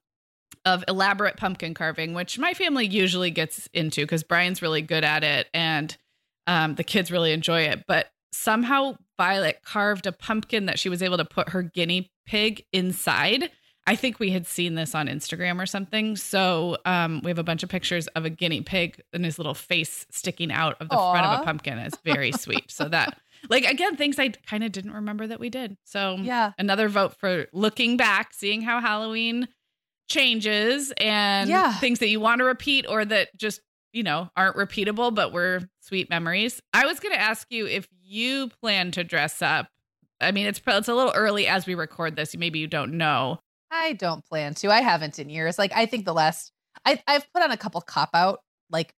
of 0.65 0.84
elaborate 0.88 1.38
pumpkin 1.38 1.74
carving, 1.74 2.13
which 2.13 2.38
my 2.38 2.53
family 2.53 2.86
usually 2.86 3.31
gets 3.31 3.67
into 3.74 4.01
because 4.01 4.24
Brian's 4.24 4.62
really 4.62 4.81
good 4.81 5.03
at 5.03 5.24
it 5.24 5.48
and 5.53 5.98
um, 6.48 6.75
the 6.75 6.84
kids 6.84 7.12
really 7.12 7.31
enjoy 7.31 7.62
it. 7.63 7.86
But 7.88 8.12
somehow 8.31 8.98
Violet 9.21 9.61
carved 9.63 10.07
a 10.07 10.11
pumpkin 10.11 10.65
that 10.65 10.79
she 10.79 10.89
was 10.89 11.03
able 11.03 11.17
to 11.17 11.25
put 11.25 11.49
her 11.49 11.61
guinea 11.61 12.09
pig 12.25 12.65
inside. 12.73 13.51
I 13.85 13.95
think 13.95 14.19
we 14.19 14.31
had 14.31 14.47
seen 14.47 14.73
this 14.73 14.95
on 14.95 15.05
Instagram 15.05 15.61
or 15.61 15.67
something. 15.67 16.15
So 16.15 16.77
um, 16.85 17.21
we 17.23 17.29
have 17.29 17.37
a 17.37 17.43
bunch 17.43 17.61
of 17.61 17.69
pictures 17.69 18.07
of 18.07 18.25
a 18.25 18.31
guinea 18.31 18.61
pig 18.61 18.99
and 19.13 19.23
his 19.23 19.37
little 19.37 19.53
face 19.53 20.07
sticking 20.09 20.51
out 20.51 20.75
of 20.81 20.89
the 20.89 20.95
Aww. 20.95 21.11
front 21.11 21.27
of 21.27 21.39
a 21.39 21.43
pumpkin. 21.43 21.77
It's 21.77 21.99
very 22.03 22.31
sweet. 22.39 22.71
So 22.71 22.89
that, 22.89 23.15
like, 23.47 23.63
again, 23.65 23.95
things 23.95 24.17
I 24.17 24.29
kind 24.29 24.63
of 24.63 24.71
didn't 24.71 24.93
remember 24.93 25.27
that 25.27 25.39
we 25.39 25.51
did. 25.51 25.77
So 25.83 26.15
yeah, 26.15 26.53
another 26.57 26.89
vote 26.89 27.13
for 27.19 27.45
looking 27.53 27.97
back, 27.97 28.33
seeing 28.33 28.63
how 28.63 28.81
Halloween 28.81 29.47
changes 30.09 30.91
and 30.97 31.47
yeah. 31.47 31.75
things 31.75 31.99
that 31.99 32.09
you 32.09 32.19
want 32.19 32.39
to 32.39 32.45
repeat 32.45 32.87
or 32.89 33.05
that 33.05 33.37
just 33.37 33.61
you 33.93 34.03
know 34.03 34.29
aren't 34.36 34.55
repeatable 34.55 35.13
but 35.13 35.33
were 35.33 35.62
sweet 35.79 36.10
memories. 36.10 36.62
I 36.74 36.86
was 36.86 37.00
going 37.00 37.13
to 37.13 37.21
ask 37.21 37.48
you 37.51 37.67
if 37.67 37.88
you 38.03 38.50
plan 38.62 38.91
to 38.91 39.03
dress 39.03 39.41
up. 39.41 39.67
I 40.19 40.31
mean 40.31 40.48
it's 40.48 40.62
it's 40.65 40.88
a 40.88 40.95
little 40.95 41.13
early 41.15 41.48
as 41.48 41.65
we 41.65 41.75
record 41.75 42.15
this. 42.15 42.36
Maybe 42.36 42.60
you 42.60 42.67
don't 42.67 42.93
know. 42.93 43.39
I 43.69 43.93
don't 43.93 44.25
plan 44.25 44.53
to. 44.55 44.69
I 44.69 44.81
haven't 44.81 45.19
in 45.19 45.29
years. 45.29 45.57
Like 45.57 45.71
i 45.74 45.86
think 45.86 46.05
the 46.05 46.13
last 46.13 46.51
I, 46.86 47.01
i've 47.07 47.31
put 47.33 47.43
on 47.43 47.51
a 47.51 47.57
couple 47.57 47.81
cop 47.81 48.10
out 48.13 48.39
like 48.69 48.93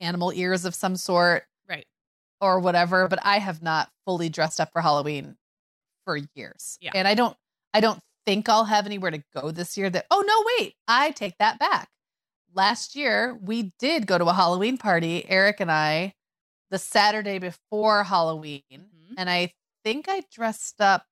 animal 0.00 0.32
ears 0.34 0.64
of 0.64 0.74
some 0.74 0.96
sort 0.96 1.44
right. 1.68 1.86
or 2.40 2.58
whatever 2.58 3.06
but 3.06 3.20
i 3.22 3.38
have 3.38 3.62
not 3.62 3.88
fully 4.04 4.28
dressed 4.28 4.60
up 4.60 4.72
for 4.72 4.82
halloween 4.82 5.36
for 6.04 6.18
years. 6.34 6.78
Yeah. 6.80 6.90
and 6.94 7.06
i 7.06 7.14
don't 7.14 7.36
i 7.72 7.80
don't 7.80 8.00
think 8.26 8.48
I'll 8.48 8.64
have 8.64 8.86
anywhere 8.86 9.10
to 9.10 9.22
go 9.34 9.50
this 9.50 9.76
year 9.76 9.90
that, 9.90 10.06
oh, 10.10 10.24
no, 10.26 10.44
wait, 10.58 10.74
I 10.88 11.10
take 11.10 11.38
that 11.38 11.58
back. 11.58 11.88
Last 12.54 12.94
year, 12.96 13.38
we 13.40 13.72
did 13.78 14.06
go 14.06 14.18
to 14.18 14.26
a 14.26 14.32
Halloween 14.32 14.76
party, 14.76 15.24
Eric 15.28 15.60
and 15.60 15.70
I, 15.70 16.14
the 16.70 16.78
Saturday 16.78 17.38
before 17.38 18.04
Halloween. 18.04 18.62
Mm-hmm. 18.72 19.14
And 19.16 19.30
I 19.30 19.52
think 19.84 20.06
I 20.08 20.22
dressed 20.32 20.80
up. 20.80 21.04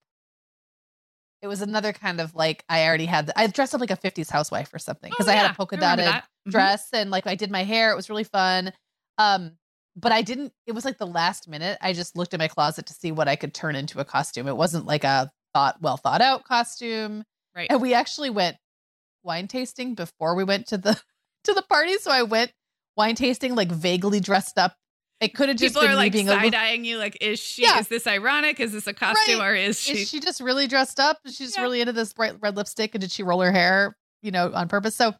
It 1.42 1.46
was 1.46 1.62
another 1.62 1.92
kind 1.92 2.20
of 2.20 2.34
like 2.34 2.64
I 2.68 2.86
already 2.86 3.06
had. 3.06 3.26
The, 3.26 3.38
I 3.38 3.46
dressed 3.46 3.74
up 3.74 3.80
like 3.80 3.90
a 3.90 3.96
'50s 3.96 4.30
housewife 4.30 4.74
or 4.74 4.78
something 4.78 5.10
because 5.10 5.28
oh, 5.28 5.32
I 5.32 5.34
had 5.34 5.50
a 5.50 5.54
polka 5.54 5.76
dotted 5.76 6.04
mm-hmm. 6.04 6.50
dress 6.50 6.88
and 6.92 7.10
like 7.10 7.26
I 7.26 7.34
did 7.34 7.50
my 7.50 7.64
hair. 7.64 7.90
It 7.90 7.96
was 7.96 8.10
really 8.10 8.24
fun. 8.24 8.72
Um, 9.16 9.52
but 9.96 10.12
I 10.12 10.22
didn't. 10.22 10.52
It 10.66 10.72
was 10.72 10.84
like 10.84 10.98
the 10.98 11.06
last 11.06 11.48
minute. 11.48 11.78
I 11.80 11.92
just 11.94 12.16
looked 12.16 12.34
in 12.34 12.38
my 12.38 12.48
closet 12.48 12.86
to 12.86 12.92
see 12.92 13.12
what 13.12 13.28
I 13.28 13.36
could 13.36 13.54
turn 13.54 13.74
into 13.74 14.00
a 14.00 14.04
costume. 14.04 14.48
It 14.48 14.56
wasn't 14.56 14.86
like 14.86 15.04
a 15.04 15.30
thought 15.54 15.80
well 15.80 15.96
thought 15.96 16.20
out 16.20 16.44
costume. 16.44 17.24
Right. 17.54 17.68
And 17.70 17.80
we 17.80 17.94
actually 17.94 18.30
went 18.30 18.56
wine 19.22 19.48
tasting 19.48 19.94
before 19.94 20.34
we 20.34 20.44
went 20.44 20.66
to 20.68 20.78
the 20.78 21.00
to 21.44 21.54
the 21.54 21.62
party. 21.62 21.96
So 21.98 22.10
I 22.10 22.22
went 22.22 22.52
wine 22.96 23.14
tasting 23.14 23.54
like 23.54 23.70
vaguely 23.70 24.20
dressed 24.20 24.58
up. 24.58 24.76
It 25.20 25.34
could 25.34 25.50
have 25.50 25.58
just 25.58 25.74
people 25.74 25.86
been 25.86 25.90
are 25.92 25.96
like 25.96 26.12
being 26.12 26.28
side 26.28 26.54
eyeing 26.54 26.84
you. 26.84 26.96
Like, 26.96 27.18
is 27.20 27.38
she? 27.38 27.62
Yeah. 27.62 27.78
Is 27.78 27.88
this 27.88 28.06
ironic? 28.06 28.58
Is 28.58 28.72
this 28.72 28.86
a 28.86 28.94
costume, 28.94 29.40
right. 29.40 29.50
or 29.50 29.54
is 29.54 29.78
she? 29.78 29.92
Is 29.92 30.08
she 30.08 30.18
just 30.18 30.40
really 30.40 30.66
dressed 30.66 30.98
up? 30.98 31.18
She's 31.26 31.56
yeah. 31.56 31.62
really 31.62 31.82
into 31.82 31.92
this 31.92 32.14
bright 32.14 32.36
red 32.40 32.56
lipstick, 32.56 32.94
and 32.94 33.02
did 33.02 33.10
she 33.10 33.22
roll 33.22 33.42
her 33.42 33.52
hair? 33.52 33.96
You 34.22 34.30
know, 34.30 34.50
on 34.54 34.68
purpose. 34.68 34.94
So, 34.94 35.12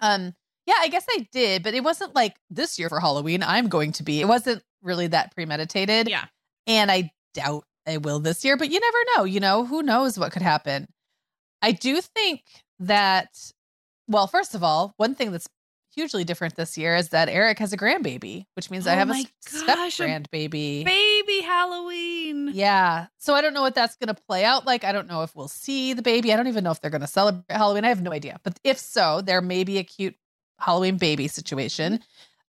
um, 0.00 0.34
yeah, 0.66 0.74
I 0.80 0.88
guess 0.88 1.06
I 1.08 1.28
did, 1.30 1.62
but 1.62 1.72
it 1.72 1.84
wasn't 1.84 2.16
like 2.16 2.34
this 2.50 2.80
year 2.80 2.88
for 2.88 2.98
Halloween. 2.98 3.44
I'm 3.44 3.68
going 3.68 3.92
to 3.92 4.02
be. 4.02 4.20
It 4.20 4.26
wasn't 4.26 4.62
really 4.82 5.06
that 5.06 5.32
premeditated. 5.36 6.08
Yeah, 6.08 6.24
and 6.66 6.90
I 6.90 7.12
doubt 7.32 7.64
I 7.86 7.98
will 7.98 8.18
this 8.18 8.44
year, 8.44 8.56
but 8.56 8.70
you 8.70 8.80
never 8.80 8.98
know. 9.16 9.24
You 9.24 9.38
know, 9.38 9.64
who 9.64 9.84
knows 9.84 10.18
what 10.18 10.32
could 10.32 10.42
happen. 10.42 10.88
I 11.62 11.70
do 11.72 12.00
think 12.00 12.42
that, 12.80 13.52
well, 14.08 14.26
first 14.26 14.54
of 14.54 14.62
all, 14.64 14.94
one 14.96 15.14
thing 15.14 15.32
that's 15.32 15.48
hugely 15.94 16.24
different 16.24 16.54
this 16.54 16.78
year 16.78 16.96
is 16.96 17.08
that 17.10 17.28
Eric 17.28 17.58
has 17.58 17.72
a 17.72 17.76
grandbaby, 17.76 18.46
which 18.54 18.70
means 18.70 18.86
oh 18.86 18.92
I 18.92 18.94
have 18.94 19.10
a 19.10 19.24
step 19.40 19.78
grandbaby. 19.78 20.84
Baby 20.84 21.40
Halloween. 21.40 22.50
Yeah. 22.52 23.06
So 23.18 23.34
I 23.34 23.40
don't 23.40 23.54
know 23.54 23.62
what 23.62 23.74
that's 23.74 23.96
going 23.96 24.14
to 24.14 24.20
play 24.28 24.44
out 24.44 24.64
like. 24.64 24.84
I 24.84 24.92
don't 24.92 25.08
know 25.08 25.22
if 25.22 25.34
we'll 25.34 25.48
see 25.48 25.92
the 25.92 26.02
baby. 26.02 26.32
I 26.32 26.36
don't 26.36 26.46
even 26.46 26.64
know 26.64 26.70
if 26.70 26.80
they're 26.80 26.90
going 26.90 27.00
to 27.00 27.06
celebrate 27.06 27.44
Halloween. 27.56 27.84
I 27.84 27.88
have 27.88 28.02
no 28.02 28.12
idea. 28.12 28.38
But 28.42 28.58
if 28.64 28.78
so, 28.78 29.20
there 29.20 29.40
may 29.40 29.64
be 29.64 29.78
a 29.78 29.84
cute 29.84 30.14
Halloween 30.58 30.98
baby 30.98 31.28
situation. 31.28 31.94
Mm-hmm. 31.94 32.02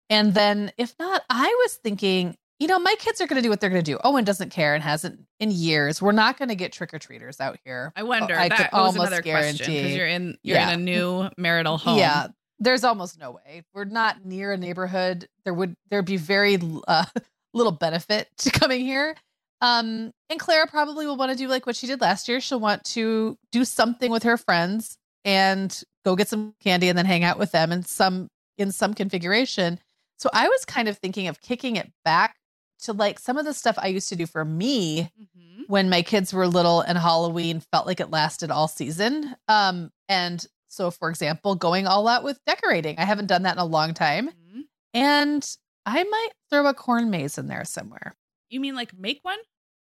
And 0.10 0.34
then 0.34 0.72
if 0.78 0.96
not, 1.00 1.24
I 1.30 1.48
was 1.64 1.76
thinking 1.76 2.38
you 2.60 2.68
know, 2.68 2.80
my 2.80 2.96
kids 3.00 3.20
are 3.20 3.28
going 3.28 3.38
to 3.38 3.42
do 3.42 3.50
what 3.50 3.60
they're 3.60 3.70
going 3.70 3.84
to 3.84 3.92
do. 3.92 4.00
Owen 4.04 4.24
doesn't 4.24 4.50
care 4.50 4.74
and 4.76 4.84
hasn't 4.84 5.20
in 5.40 5.52
years. 5.52 6.02
We're 6.02 6.14
not 6.14 6.38
going 6.38 6.50
to 6.50 6.56
get 6.56 6.72
trick 6.72 6.94
or 6.94 7.00
treaters 7.00 7.42
out 7.42 7.58
here. 7.66 7.92
I 7.96 8.04
wonder. 8.04 8.36
I 8.36 8.50
that 8.50 8.58
could 8.58 8.68
almost 8.72 8.98
another 8.98 9.22
guarantee 9.22 9.82
because 9.82 9.96
you're 9.96 10.08
in 10.08 10.38
you're 10.42 10.58
yeah. 10.58 10.72
in 10.72 10.80
a 10.80 10.84
new 10.84 11.30
marital 11.38 11.78
home. 11.80 11.98
Yeah, 11.98 12.28
there's 12.60 12.84
almost 12.84 13.20
no 13.20 13.32
way. 13.32 13.64
We're 13.74 13.86
not 13.86 14.24
near 14.24 14.54
a 14.54 14.58
neighborhood. 14.58 15.28
There 15.44 15.54
would 15.54 15.76
there'd 15.90 16.06
be 16.06 16.18
very 16.18 16.58
uh, 16.88 17.06
little 17.54 17.74
benefit 17.74 18.30
to 18.40 18.52
coming 18.52 18.82
here. 18.82 19.16
Um, 19.62 20.12
and 20.30 20.40
Clara 20.40 20.68
probably 20.68 21.08
will 21.08 21.18
want 21.18 21.32
to 21.32 21.38
do 21.38 21.48
like 21.48 21.66
what 21.66 21.76
she 21.76 21.88
did 21.88 22.00
last 22.00 22.30
year. 22.30 22.40
She'll 22.40 22.60
want 22.60 22.84
to 22.86 23.38
do 23.52 23.66
something 23.66 24.12
with 24.12 24.24
her 24.24 24.38
friends 24.38 24.98
and 25.24 25.84
go 26.06 26.16
get 26.16 26.28
some 26.30 26.54
candy 26.62 26.88
and 26.88 26.98
then 26.98 27.06
hang 27.06 27.24
out 27.24 27.40
with 27.40 27.52
them 27.52 27.72
in 27.72 27.84
some 27.84 28.30
in 28.58 28.72
some 28.72 28.94
configuration. 28.94 29.80
So 30.18 30.30
I 30.34 30.48
was 30.48 30.64
kind 30.64 30.88
of 30.88 30.98
thinking 30.98 31.28
of 31.28 31.42
kicking 31.42 31.76
it 31.76 31.92
back 32.06 32.36
to 32.84 32.94
like 32.94 33.20
some 33.20 33.38
of 33.38 33.46
the 33.46 33.54
stuff 33.54 33.78
I 33.80 33.88
used 33.88 34.10
to 34.10 34.16
do 34.16 34.26
for 34.26 34.44
me 34.44 35.12
mm-hmm. 35.20 35.64
when 35.68 35.90
my 35.90 36.02
kids 36.02 36.34
were 36.34 36.48
little 36.48 36.82
and 36.82 36.98
Halloween 36.98 37.62
felt 37.72 37.88
like 37.88 38.00
it 38.00 38.12
lasted 38.12 38.52
all 38.52 38.68
season. 38.68 39.36
Um, 39.48 39.92
and 40.10 40.46
so, 40.68 40.92
for 40.92 41.10
example, 41.10 41.56
going 41.56 41.88
all 41.88 42.08
out 42.08 42.24
with 42.24 42.40
decorating. 42.46 43.00
I 43.00 43.06
haven't 43.06 43.28
done 43.28 43.44
that 43.44 43.56
in 43.56 43.62
a 43.62 43.66
long 43.66 43.94
time. 43.94 44.30
Mm-hmm. 44.30 44.62
And 44.94 45.58
I 45.86 46.04
might 46.04 46.30
throw 46.50 46.68
a 46.68 46.74
corn 46.74 47.10
maze 47.10 47.38
in 47.38 47.48
there 47.48 47.66
somewhere. 47.66 48.14
You 48.50 48.60
mean 48.60 48.76
like 48.76 48.98
make 48.98 49.20
one? 49.24 49.40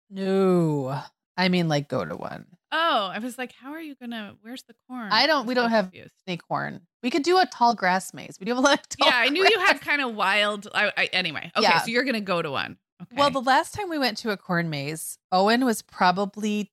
No, 0.09 1.01
I 1.37 1.49
mean 1.49 1.67
like 1.67 1.87
go 1.87 2.03
to 2.05 2.15
one. 2.15 2.45
Oh, 2.75 3.11
I 3.13 3.19
was 3.19 3.37
like, 3.37 3.53
how 3.53 3.71
are 3.73 3.79
you 3.79 3.93
gonna? 3.93 4.35
Where's 4.41 4.63
the 4.63 4.73
corn? 4.89 5.09
I 5.11 5.27
don't. 5.27 5.45
We 5.45 5.53
don't 5.53 5.69
have 5.69 5.91
snake 6.23 6.41
corn. 6.47 6.81
We 7.03 7.11
could 7.11 7.21
do 7.21 7.37
a 7.37 7.45
tall 7.45 7.75
grass 7.75 8.15
maze. 8.15 8.37
We 8.39 8.45
do 8.45 8.55
have 8.55 8.57
a 8.57 8.61
lot 8.61 8.79
of 8.79 8.85
Yeah, 8.99 9.11
I 9.13 9.29
knew 9.29 9.41
grass. 9.41 9.51
you 9.51 9.59
had 9.59 9.81
kind 9.81 10.01
of 10.01 10.15
wild. 10.15 10.67
I, 10.73 10.91
I, 10.97 11.05
anyway, 11.13 11.51
okay, 11.55 11.61
yeah. 11.61 11.81
so 11.81 11.91
you're 11.91 12.03
gonna 12.03 12.19
go 12.19 12.41
to 12.41 12.49
one. 12.49 12.77
Okay. 12.99 13.15
Well, 13.15 13.29
the 13.29 13.41
last 13.41 13.75
time 13.75 13.89
we 13.89 13.99
went 13.99 14.17
to 14.19 14.31
a 14.31 14.37
corn 14.37 14.71
maze, 14.71 15.19
Owen 15.31 15.65
was 15.65 15.83
probably 15.83 16.71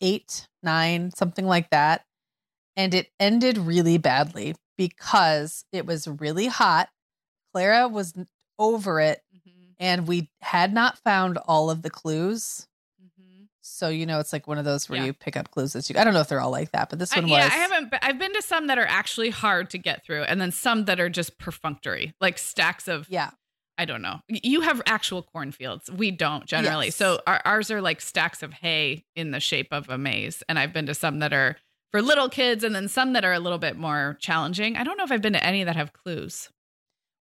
eight, 0.00 0.46
nine, 0.62 1.10
something 1.16 1.44
like 1.44 1.70
that, 1.70 2.04
and 2.76 2.94
it 2.94 3.10
ended 3.18 3.58
really 3.58 3.98
badly 3.98 4.54
because 4.78 5.64
it 5.72 5.86
was 5.86 6.06
really 6.06 6.46
hot. 6.46 6.88
Clara 7.52 7.88
was 7.88 8.14
over 8.60 9.00
it, 9.00 9.22
mm-hmm. 9.34 9.72
and 9.80 10.06
we 10.06 10.30
had 10.40 10.72
not 10.72 10.98
found 10.98 11.36
all 11.36 11.68
of 11.68 11.82
the 11.82 11.90
clues. 11.90 12.68
So 13.70 13.88
you 13.88 14.06
know, 14.06 14.18
it's 14.18 14.32
like 14.32 14.46
one 14.46 14.58
of 14.58 14.64
those 14.64 14.88
where 14.88 14.98
yeah. 14.98 15.06
you 15.06 15.12
pick 15.12 15.36
up 15.36 15.50
clues 15.50 15.76
as 15.76 15.88
you. 15.88 15.96
I 15.98 16.04
don't 16.04 16.14
know 16.14 16.20
if 16.20 16.28
they're 16.28 16.40
all 16.40 16.50
like 16.50 16.72
that, 16.72 16.90
but 16.90 16.98
this 16.98 17.14
one 17.14 17.24
was. 17.24 17.32
Yeah, 17.32 17.46
I 17.46 17.56
haven't. 17.56 17.94
I've 18.02 18.18
been 18.18 18.32
to 18.34 18.42
some 18.42 18.66
that 18.66 18.78
are 18.78 18.86
actually 18.86 19.30
hard 19.30 19.70
to 19.70 19.78
get 19.78 20.04
through, 20.04 20.22
and 20.22 20.40
then 20.40 20.52
some 20.52 20.84
that 20.86 21.00
are 21.00 21.08
just 21.08 21.38
perfunctory, 21.38 22.14
like 22.20 22.38
stacks 22.38 22.88
of. 22.88 23.08
Yeah. 23.08 23.30
I 23.78 23.86
don't 23.86 24.02
know. 24.02 24.20
You 24.28 24.60
have 24.60 24.82
actual 24.84 25.22
cornfields. 25.22 25.90
We 25.90 26.10
don't 26.10 26.44
generally. 26.44 26.88
Yes. 26.88 26.96
So 26.96 27.18
our, 27.26 27.40
ours 27.46 27.70
are 27.70 27.80
like 27.80 28.02
stacks 28.02 28.42
of 28.42 28.52
hay 28.52 29.06
in 29.16 29.30
the 29.30 29.40
shape 29.40 29.68
of 29.72 29.88
a 29.88 29.96
maze, 29.96 30.42
and 30.50 30.58
I've 30.58 30.74
been 30.74 30.84
to 30.84 30.94
some 30.94 31.20
that 31.20 31.32
are 31.32 31.56
for 31.90 32.02
little 32.02 32.28
kids, 32.28 32.62
and 32.62 32.74
then 32.74 32.88
some 32.88 33.14
that 33.14 33.24
are 33.24 33.32
a 33.32 33.40
little 33.40 33.58
bit 33.58 33.78
more 33.78 34.18
challenging. 34.20 34.76
I 34.76 34.84
don't 34.84 34.98
know 34.98 35.04
if 35.04 35.10
I've 35.10 35.22
been 35.22 35.32
to 35.32 35.42
any 35.42 35.64
that 35.64 35.76
have 35.76 35.94
clues. 35.94 36.50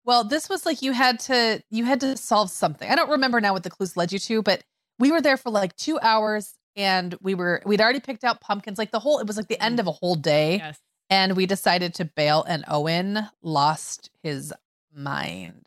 Well, 0.04 0.24
this 0.24 0.48
was 0.48 0.66
like 0.66 0.82
you 0.82 0.92
had 0.92 1.20
to 1.20 1.62
you 1.70 1.84
had 1.84 2.00
to 2.00 2.16
solve 2.16 2.50
something. 2.50 2.90
I 2.90 2.96
don't 2.96 3.10
remember 3.10 3.40
now 3.40 3.52
what 3.52 3.62
the 3.62 3.70
clues 3.70 3.96
led 3.96 4.10
you 4.10 4.18
to, 4.18 4.42
but 4.42 4.64
we 4.98 5.10
were 5.12 5.20
there 5.20 5.36
for 5.36 5.50
like 5.50 5.74
two 5.76 5.98
hours 6.00 6.54
and 6.76 7.14
we 7.20 7.34
were 7.34 7.62
we'd 7.66 7.80
already 7.80 8.00
picked 8.00 8.24
out 8.24 8.40
pumpkins 8.40 8.78
like 8.78 8.90
the 8.90 9.00
whole 9.00 9.18
it 9.18 9.26
was 9.26 9.36
like 9.36 9.48
the 9.48 9.62
end 9.62 9.78
mm. 9.78 9.80
of 9.80 9.86
a 9.86 9.92
whole 9.92 10.14
day 10.14 10.56
yes. 10.56 10.78
and 11.10 11.36
we 11.36 11.46
decided 11.46 11.94
to 11.94 12.04
bail 12.04 12.44
and 12.48 12.64
owen 12.68 13.28
lost 13.42 14.10
his 14.22 14.52
mind 14.94 15.66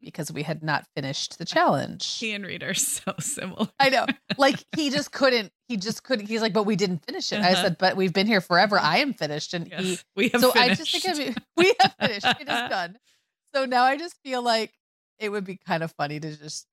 because 0.00 0.30
we 0.30 0.42
had 0.42 0.62
not 0.62 0.86
finished 0.94 1.38
the 1.38 1.44
challenge. 1.44 2.18
He 2.18 2.32
and 2.32 2.46
Reed 2.46 2.62
are 2.62 2.74
so 2.74 3.12
similar. 3.18 3.66
I 3.80 3.88
know. 3.88 4.06
Like 4.38 4.62
he 4.76 4.90
just 4.96 5.10
couldn't, 5.10 5.50
he 5.66 5.76
just 5.76 6.04
couldn't. 6.04 6.26
He's 6.26 6.42
like, 6.42 6.52
but 6.52 6.64
we 6.64 6.76
didn't 6.76 7.04
finish 7.04 7.32
it. 7.32 7.40
I 7.40 7.52
Uh-huh. 7.52 7.62
said, 7.62 7.78
but 7.78 7.96
we've 7.96 8.12
been 8.12 8.26
here 8.28 8.40
forever. 8.40 8.78
I 8.78 8.98
am 8.98 9.14
finished. 9.14 9.52
And 9.52 9.66
he, 9.66 9.98
we 10.14 10.28
have 10.28 10.40
so 10.42 10.52
finished. 10.52 10.70
I 10.70 10.74
just 10.74 10.92
think 10.92 11.12
of 11.12 11.20
it, 11.20 11.42
we 11.56 11.74
have 11.80 11.94
finished. 11.98 12.26
It 12.40 12.42
is 12.42 12.46
done. 12.70 12.98
So 13.52 13.64
now 13.64 13.82
I 13.82 13.96
just 13.96 14.16
feel 14.22 14.42
like 14.42 14.72
it 15.18 15.30
would 15.30 15.44
be 15.44 15.56
kind 15.56 15.82
of 15.82 15.90
funny 15.92 16.20
to 16.20 16.36
just 16.36 16.66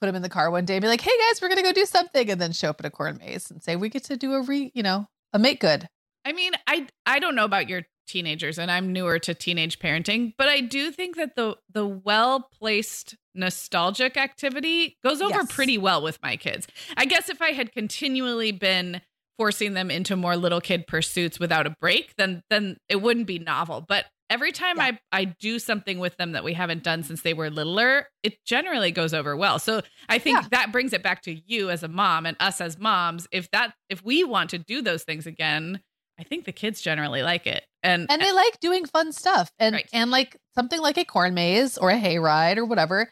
put 0.00 0.08
him 0.08 0.14
in 0.16 0.22
the 0.22 0.28
car 0.28 0.50
one 0.50 0.64
day 0.64 0.76
and 0.76 0.82
be 0.82 0.88
like, 0.88 1.00
hey 1.00 1.10
guys, 1.28 1.40
we're 1.42 1.48
going 1.48 1.58
to 1.58 1.62
go 1.62 1.72
do 1.72 1.84
something. 1.86 2.30
And 2.30 2.40
then 2.40 2.52
show 2.52 2.70
up 2.70 2.80
at 2.80 2.86
a 2.86 2.90
corn 2.90 3.18
maze 3.18 3.50
and 3.50 3.62
say, 3.62 3.76
we 3.76 3.88
get 3.88 4.04
to 4.04 4.16
do 4.16 4.32
a 4.34 4.42
re, 4.42 4.70
you 4.74 4.82
know, 4.82 5.06
a 5.32 5.38
make 5.38 5.60
good. 5.60 5.88
I 6.24 6.32
mean, 6.32 6.52
I 6.66 6.86
I 7.06 7.18
don't 7.18 7.34
know 7.34 7.44
about 7.44 7.68
your 7.68 7.82
teenagers 8.06 8.58
and 8.58 8.70
I'm 8.70 8.92
newer 8.92 9.18
to 9.20 9.34
teenage 9.34 9.78
parenting, 9.78 10.32
but 10.36 10.48
I 10.48 10.60
do 10.60 10.90
think 10.90 11.16
that 11.16 11.36
the 11.36 11.56
the 11.72 11.86
well-placed 11.86 13.14
nostalgic 13.34 14.16
activity 14.16 14.96
goes 15.04 15.20
over 15.20 15.30
Yes. 15.38 15.52
pretty 15.54 15.78
well 15.78 16.02
with 16.02 16.18
my 16.22 16.36
kids. 16.36 16.66
I 16.96 17.04
guess 17.04 17.28
if 17.28 17.40
I 17.40 17.50
had 17.50 17.72
continually 17.72 18.52
been 18.52 19.00
forcing 19.38 19.74
them 19.74 19.90
into 19.90 20.16
more 20.16 20.36
little 20.36 20.60
kid 20.60 20.86
pursuits 20.86 21.38
without 21.38 21.66
a 21.66 21.74
break, 21.80 22.14
then 22.16 22.42
then 22.50 22.76
it 22.88 22.96
wouldn't 22.96 23.26
be 23.26 23.38
novel. 23.38 23.84
But 23.86 24.06
every 24.30 24.52
time 24.52 24.76
Yeah. 24.78 24.84
I 25.12 25.20
I 25.20 25.24
do 25.24 25.58
something 25.58 25.98
with 25.98 26.16
them 26.16 26.32
that 26.32 26.44
we 26.44 26.54
haven't 26.54 26.82
done 26.82 27.02
since 27.02 27.20
they 27.22 27.34
were 27.34 27.50
littler, 27.50 28.06
it 28.22 28.42
generally 28.46 28.92
goes 28.92 29.12
over 29.12 29.36
well. 29.36 29.58
So 29.58 29.82
I 30.08 30.18
think 30.18 30.40
Yeah. 30.40 30.48
that 30.52 30.72
brings 30.72 30.92
it 30.94 31.02
back 31.02 31.20
to 31.22 31.32
you 31.46 31.68
as 31.68 31.82
a 31.82 31.88
mom 31.88 32.24
and 32.26 32.36
us 32.40 32.60
as 32.60 32.78
moms. 32.78 33.26
If 33.32 33.50
that 33.50 33.74
if 33.90 34.02
we 34.04 34.24
want 34.24 34.50
to 34.50 34.58
do 34.58 34.80
those 34.80 35.02
things 35.02 35.26
again, 35.26 35.80
I 36.18 36.22
think 36.22 36.44
the 36.44 36.52
kids 36.52 36.80
generally 36.80 37.22
like 37.22 37.46
it. 37.46 37.64
And, 37.82 38.06
And 38.10 38.20
they 38.20 38.30
like 38.32 38.60
doing 38.60 38.84
fun 38.84 39.10
stuff. 39.12 39.50
And, 39.58 39.74
Right. 39.74 39.88
and 39.92 40.10
like 40.10 40.36
something 40.54 40.80
like 40.80 40.98
a 40.98 41.04
corn 41.04 41.32
maze 41.34 41.78
or 41.78 41.90
a 41.90 41.98
hayride 41.98 42.58
or 42.58 42.64
whatever 42.66 43.10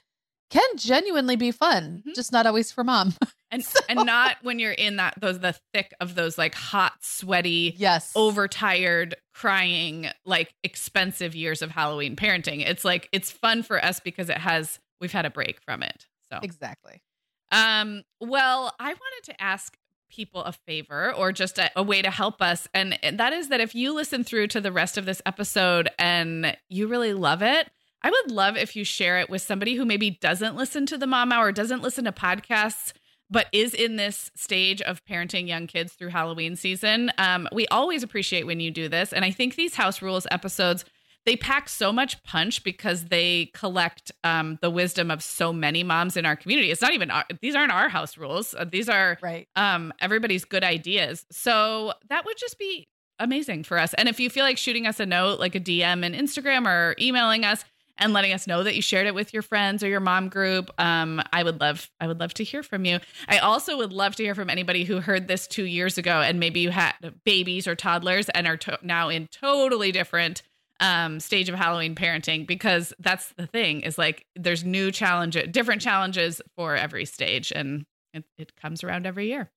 can 0.51 0.69
genuinely 0.77 1.37
be 1.37 1.51
fun, 1.51 2.03
Mhm. 2.07 2.15
just 2.15 2.33
not 2.33 2.47
always 2.47 2.73
for 2.73 2.83
mom. 2.85 3.15
and 3.51 3.65
So- 3.65 3.81
and 3.89 4.05
not 4.07 4.37
when 4.43 4.59
you're 4.59 4.73
in 4.73 4.97
that 4.97 5.15
those 5.21 5.41
the 5.41 5.55
thick 5.75 5.93
of 6.01 6.15
those 6.15 6.39
like 6.39 6.55
hot, 6.55 6.95
sweaty, 7.03 7.75
yes. 7.77 8.13
overtired, 8.17 9.15
crying, 9.35 10.09
like 10.25 10.55
expensive 10.65 11.35
years 11.35 11.61
of 11.63 11.71
Halloween 11.71 12.17
parenting. 12.17 12.67
It's 12.67 12.85
like 12.85 13.09
it's 13.13 13.31
fun 13.31 13.63
for 13.63 13.83
us 13.85 14.01
because 14.01 14.29
it 14.29 14.39
has 14.39 14.79
we've 15.01 15.13
had 15.13 15.27
a 15.27 15.31
break 15.31 15.61
from 15.63 15.83
it. 15.83 16.07
So 16.31 16.39
Exactly. 16.43 17.03
Um, 17.51 18.03
well, 18.21 18.75
I 18.79 18.89
wanted 18.89 19.23
to 19.25 19.43
ask 19.43 19.77
people 20.11 20.43
a 20.43 20.53
favor 20.53 21.15
or 21.15 21.33
just 21.33 21.59
a, 21.59 21.71
a 21.77 21.83
way 21.83 22.03
to 22.03 22.11
help 22.11 22.41
us. 22.43 22.67
And 22.75 22.99
that 23.13 23.33
is 23.33 23.49
that 23.49 23.61
if 23.61 23.75
you 23.75 23.93
listen 23.95 24.25
through 24.25 24.49
to 24.49 24.61
the 24.61 24.73
rest 24.73 24.97
of 24.99 25.05
this 25.07 25.21
episode 25.27 25.89
and 25.99 26.57
you 26.69 26.89
really 26.89 27.13
love 27.13 27.43
it, 27.43 27.71
I 28.03 28.11
would 28.11 28.31
love 28.31 28.57
if 28.57 28.77
you 28.77 28.85
share 28.85 29.19
it 29.19 29.29
with 29.29 29.43
somebody 29.43 29.75
who 29.75 29.85
maybe 29.85 30.11
doesn't 30.11 30.57
listen 30.57 30.87
to 30.87 30.99
the 30.99 31.07
mom 31.07 31.33
hour, 31.33 31.51
doesn't 31.53 31.83
listen 31.83 32.05
to 32.05 32.13
podcasts, 32.13 32.93
but 33.31 33.47
is 33.53 33.75
in 33.75 33.97
this 33.97 34.31
stage 34.37 34.81
of 34.83 35.05
parenting 35.05 35.49
young 35.49 35.67
kids 35.67 35.93
through 35.93 36.09
Halloween 36.11 36.57
season. 36.57 37.11
Um, 37.19 37.49
we 37.53 37.67
always 37.69 38.03
appreciate 38.03 38.47
when 38.47 38.61
you 38.61 38.71
do 38.71 38.89
this. 38.89 39.13
And 39.13 39.25
I 39.25 39.31
think 39.31 39.57
these 39.57 39.75
house 39.75 40.01
rules 40.01 40.27
episodes 40.31 40.85
they 41.27 41.37
pack 41.37 41.69
so 41.69 41.93
much 41.93 42.23
punch 42.23 42.65
because 42.65 43.07
they 43.07 43.51
collect 43.53 44.11
um, 44.25 44.59
the 44.63 44.71
wisdom 44.71 45.11
of 45.11 45.23
so 45.23 45.53
many 45.53 45.83
moms 45.83 46.17
in 46.17 46.25
our 46.25 46.37
community. 46.37 46.71
It's 46.71 46.81
not 46.81 46.95
even 46.95 47.11
our, 47.11 47.25
these 47.43 47.55
aren't 47.55 47.73
our 47.73 47.91
house 47.91 48.17
rules. 48.17 48.55
Uh, 48.55 48.65
these 48.65 48.89
are 48.89 49.19
Right. 49.21 49.47
um, 49.55 49.93
everybody's 50.01 50.47
good 50.47 50.65
ideas. 50.65 51.27
So 51.31 51.93
that 52.09 52.25
would 52.25 52.39
just 52.39 52.59
be 52.59 52.89
amazing 53.19 53.65
for 53.65 53.79
us. 53.79 53.93
And 53.95 54.09
if 54.09 54.19
you 54.21 54.31
feel 54.31 54.45
like 54.45 54.57
shooting 54.57 54.87
us 54.87 55.01
a 55.01 55.07
note, 55.07 55.39
like 55.39 55.55
a 55.55 55.61
DM 55.61 56.03
in 56.03 56.15
Instagram 56.15 56.67
or 56.67 56.95
emailing 56.99 57.45
us 57.45 57.63
and 57.99 58.13
letting 58.13 58.33
us 58.33 58.47
know 58.47 58.63
that 58.63 58.75
you 58.75 58.83
shared 58.83 59.07
it 59.07 59.15
with 59.15 59.33
your 59.33 59.43
friends 59.43 59.83
or 59.83 59.89
your 59.89 60.01
mom 60.01 60.29
group, 60.29 60.71
um, 60.81 61.21
I 61.33 61.43
would 61.43 61.61
love 61.61 61.91
I 62.01 62.07
would 62.07 62.21
love 62.21 62.35
to 62.35 62.45
hear 62.45 62.63
from 62.63 62.85
you. 62.85 62.99
I 63.29 63.39
also 63.39 63.77
would 63.77 63.93
love 63.93 64.17
to 64.17 64.23
hear 64.23 64.35
from 64.35 64.51
anybody 64.51 64.85
who 64.85 65.01
heard 65.01 65.29
this 65.29 65.47
two 65.47 65.65
years 65.65 65.99
ago 65.99 66.21
and 66.21 66.39
maybe 66.41 66.61
you 66.61 66.71
had 66.71 66.95
babies 67.25 67.67
or 67.67 67.75
toddlers 67.75 68.29
and 68.31 68.47
are 68.47 68.57
to- 68.59 68.79
now 68.83 69.09
in 69.09 69.29
totally 69.33 69.93
different 69.93 70.43
um 70.81 71.19
stage 71.19 71.49
of 71.49 71.57
halloween 71.57 71.97
parenting 71.97 72.47
because 72.47 72.93
that's 73.01 73.33
the 73.33 73.49
thing 73.49 73.81
is 73.81 73.99
like 73.99 74.25
there's 74.37 74.65
new 74.65 74.93
challenges 74.93 75.43
different 75.51 75.83
challenges 75.83 76.41
for 76.55 76.77
every 76.77 77.05
stage 77.05 77.51
and 77.53 77.85
it, 78.15 78.25
it 78.39 78.55
comes 78.55 78.85
around 78.85 79.05
every 79.05 79.27
year 79.27 79.51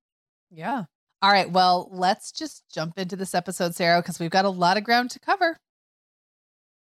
Yeah. 0.49 0.85
All 1.21 1.31
right. 1.31 1.51
Well, 1.51 1.87
let's 1.91 2.31
just 2.31 2.63
jump 2.73 2.97
into 2.97 3.15
this 3.15 3.35
episode, 3.35 3.75
Sarah, 3.75 4.01
because 4.01 4.19
we've 4.19 4.31
got 4.31 4.45
a 4.45 4.49
lot 4.49 4.75
of 4.77 4.83
ground 4.83 5.11
to 5.11 5.19
cover. 5.19 5.57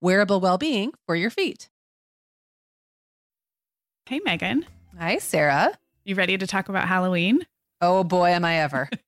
wearable 0.00 0.40
well-being 0.40 0.92
for 1.06 1.16
your 1.16 1.30
feet. 1.30 1.68
Hey, 4.06 4.20
Meagan. 4.24 4.64
Hi, 4.98 5.18
Sarah. 5.18 5.76
You 6.04 6.14
ready 6.14 6.38
to 6.38 6.46
talk 6.46 6.68
about 6.68 6.88
Halloween? 6.88 7.46
Oh 7.80 8.02
boy, 8.04 8.30
am 8.30 8.44
I 8.44 8.60
ever. 8.60 8.88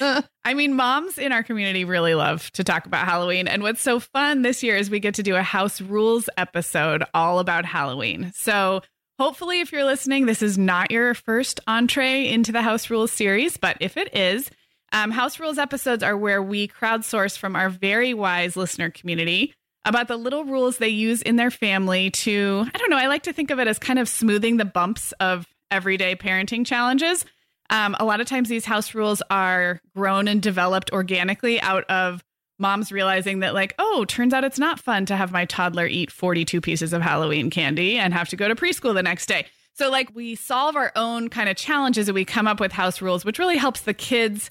I 0.00 0.54
mean, 0.54 0.74
moms 0.74 1.18
in 1.18 1.32
our 1.32 1.42
community 1.42 1.84
really 1.84 2.14
love 2.14 2.50
to 2.52 2.64
talk 2.64 2.86
about 2.86 3.06
Halloween. 3.06 3.48
And 3.48 3.62
what's 3.62 3.82
so 3.82 4.00
fun 4.00 4.42
this 4.42 4.62
year 4.62 4.76
is 4.76 4.90
we 4.90 5.00
get 5.00 5.14
to 5.16 5.22
do 5.22 5.36
a 5.36 5.42
house 5.42 5.80
rules 5.80 6.28
episode 6.36 7.04
all 7.14 7.38
about 7.38 7.64
Halloween. 7.64 8.32
So 8.34 8.82
hopefully, 9.18 9.60
if 9.60 9.72
you're 9.72 9.84
listening, 9.84 10.26
this 10.26 10.42
is 10.42 10.58
not 10.58 10.90
your 10.90 11.14
first 11.14 11.60
entree 11.66 12.26
into 12.26 12.52
the 12.52 12.62
house 12.62 12.90
rules 12.90 13.12
series. 13.12 13.56
But 13.56 13.76
if 13.80 13.96
it 13.96 14.14
is, 14.16 14.50
um, 14.92 15.10
house 15.10 15.38
rules 15.38 15.58
episodes 15.58 16.02
are 16.02 16.16
where 16.16 16.42
we 16.42 16.68
crowdsource 16.68 17.36
from 17.36 17.54
our 17.54 17.68
very 17.68 18.14
wise 18.14 18.56
listener 18.56 18.90
community 18.90 19.54
about 19.86 20.08
the 20.08 20.16
little 20.16 20.44
rules 20.44 20.76
they 20.76 20.88
use 20.88 21.22
in 21.22 21.36
their 21.36 21.50
family 21.50 22.10
to, 22.10 22.66
I 22.74 22.78
don't 22.78 22.90
know, 22.90 22.98
I 22.98 23.06
like 23.06 23.22
to 23.22 23.32
think 23.32 23.50
of 23.50 23.58
it 23.58 23.68
as 23.68 23.78
kind 23.78 23.98
of 23.98 24.08
smoothing 24.08 24.58
the 24.58 24.64
bumps 24.64 25.12
of 25.20 25.46
everyday 25.70 26.16
parenting 26.16 26.66
challenges. 26.66 27.24
Um, 27.70 27.96
a 27.98 28.04
lot 28.04 28.20
of 28.20 28.26
times 28.26 28.48
these 28.48 28.64
house 28.64 28.94
rules 28.94 29.22
are 29.30 29.80
grown 29.94 30.28
and 30.28 30.42
developed 30.42 30.92
organically 30.92 31.60
out 31.60 31.84
of 31.84 32.22
moms 32.58 32.90
realizing 32.90 33.40
that, 33.40 33.54
like, 33.54 33.74
oh, 33.78 34.04
turns 34.06 34.32
out 34.32 34.44
it's 34.44 34.58
not 34.58 34.80
fun 34.80 35.06
to 35.06 35.16
have 35.16 35.32
my 35.32 35.44
toddler 35.44 35.86
eat 35.86 36.10
42 36.10 36.60
pieces 36.60 36.92
of 36.92 37.02
Halloween 37.02 37.50
candy 37.50 37.98
and 37.98 38.14
have 38.14 38.28
to 38.30 38.36
go 38.36 38.48
to 38.48 38.54
preschool 38.54 38.94
the 38.94 39.02
next 39.02 39.26
day. 39.26 39.46
So, 39.74 39.90
like, 39.90 40.14
we 40.14 40.34
solve 40.36 40.74
our 40.74 40.90
own 40.96 41.28
kind 41.28 41.48
of 41.48 41.56
challenges 41.56 42.08
and 42.08 42.14
we 42.14 42.24
come 42.24 42.48
up 42.48 42.60
with 42.60 42.72
house 42.72 43.02
rules, 43.02 43.24
which 43.24 43.38
really 43.38 43.58
helps 43.58 43.82
the 43.82 43.92
kids, 43.92 44.50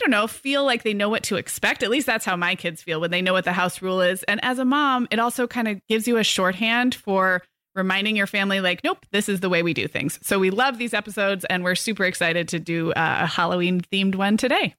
don't 0.00 0.10
know, 0.10 0.26
feel 0.26 0.64
like 0.64 0.82
they 0.82 0.94
know 0.94 1.08
what 1.08 1.22
to 1.24 1.36
expect. 1.36 1.82
At 1.82 1.90
least 1.90 2.06
that's 2.06 2.24
how 2.24 2.36
my 2.36 2.54
kids 2.54 2.82
feel 2.82 3.00
when 3.00 3.10
they 3.10 3.22
know 3.22 3.32
what 3.32 3.44
the 3.44 3.52
house 3.52 3.80
rule 3.80 4.00
is. 4.00 4.22
And 4.24 4.42
as 4.44 4.58
a 4.58 4.64
mom, 4.64 5.06
it 5.10 5.18
also 5.18 5.46
kind 5.46 5.68
of 5.68 5.80
gives 5.88 6.08
you 6.08 6.16
a 6.16 6.24
shorthand 6.24 6.94
for 6.94 7.42
reminding 7.74 8.16
your 8.16 8.26
family, 8.26 8.60
like, 8.60 8.82
nope, 8.82 9.06
this 9.12 9.28
is 9.28 9.40
the 9.40 9.48
way 9.48 9.62
we 9.62 9.72
do 9.72 9.86
things. 9.86 10.18
So 10.22 10.38
we 10.38 10.50
love 10.50 10.78
these 10.78 10.92
episodes 10.92 11.44
and 11.44 11.62
we're 11.62 11.76
super 11.76 12.04
excited 12.04 12.48
to 12.48 12.58
do 12.58 12.92
a 12.96 13.26
Halloween 13.26 13.80
themed 13.80 14.16
one 14.16 14.36
today. 14.36 14.74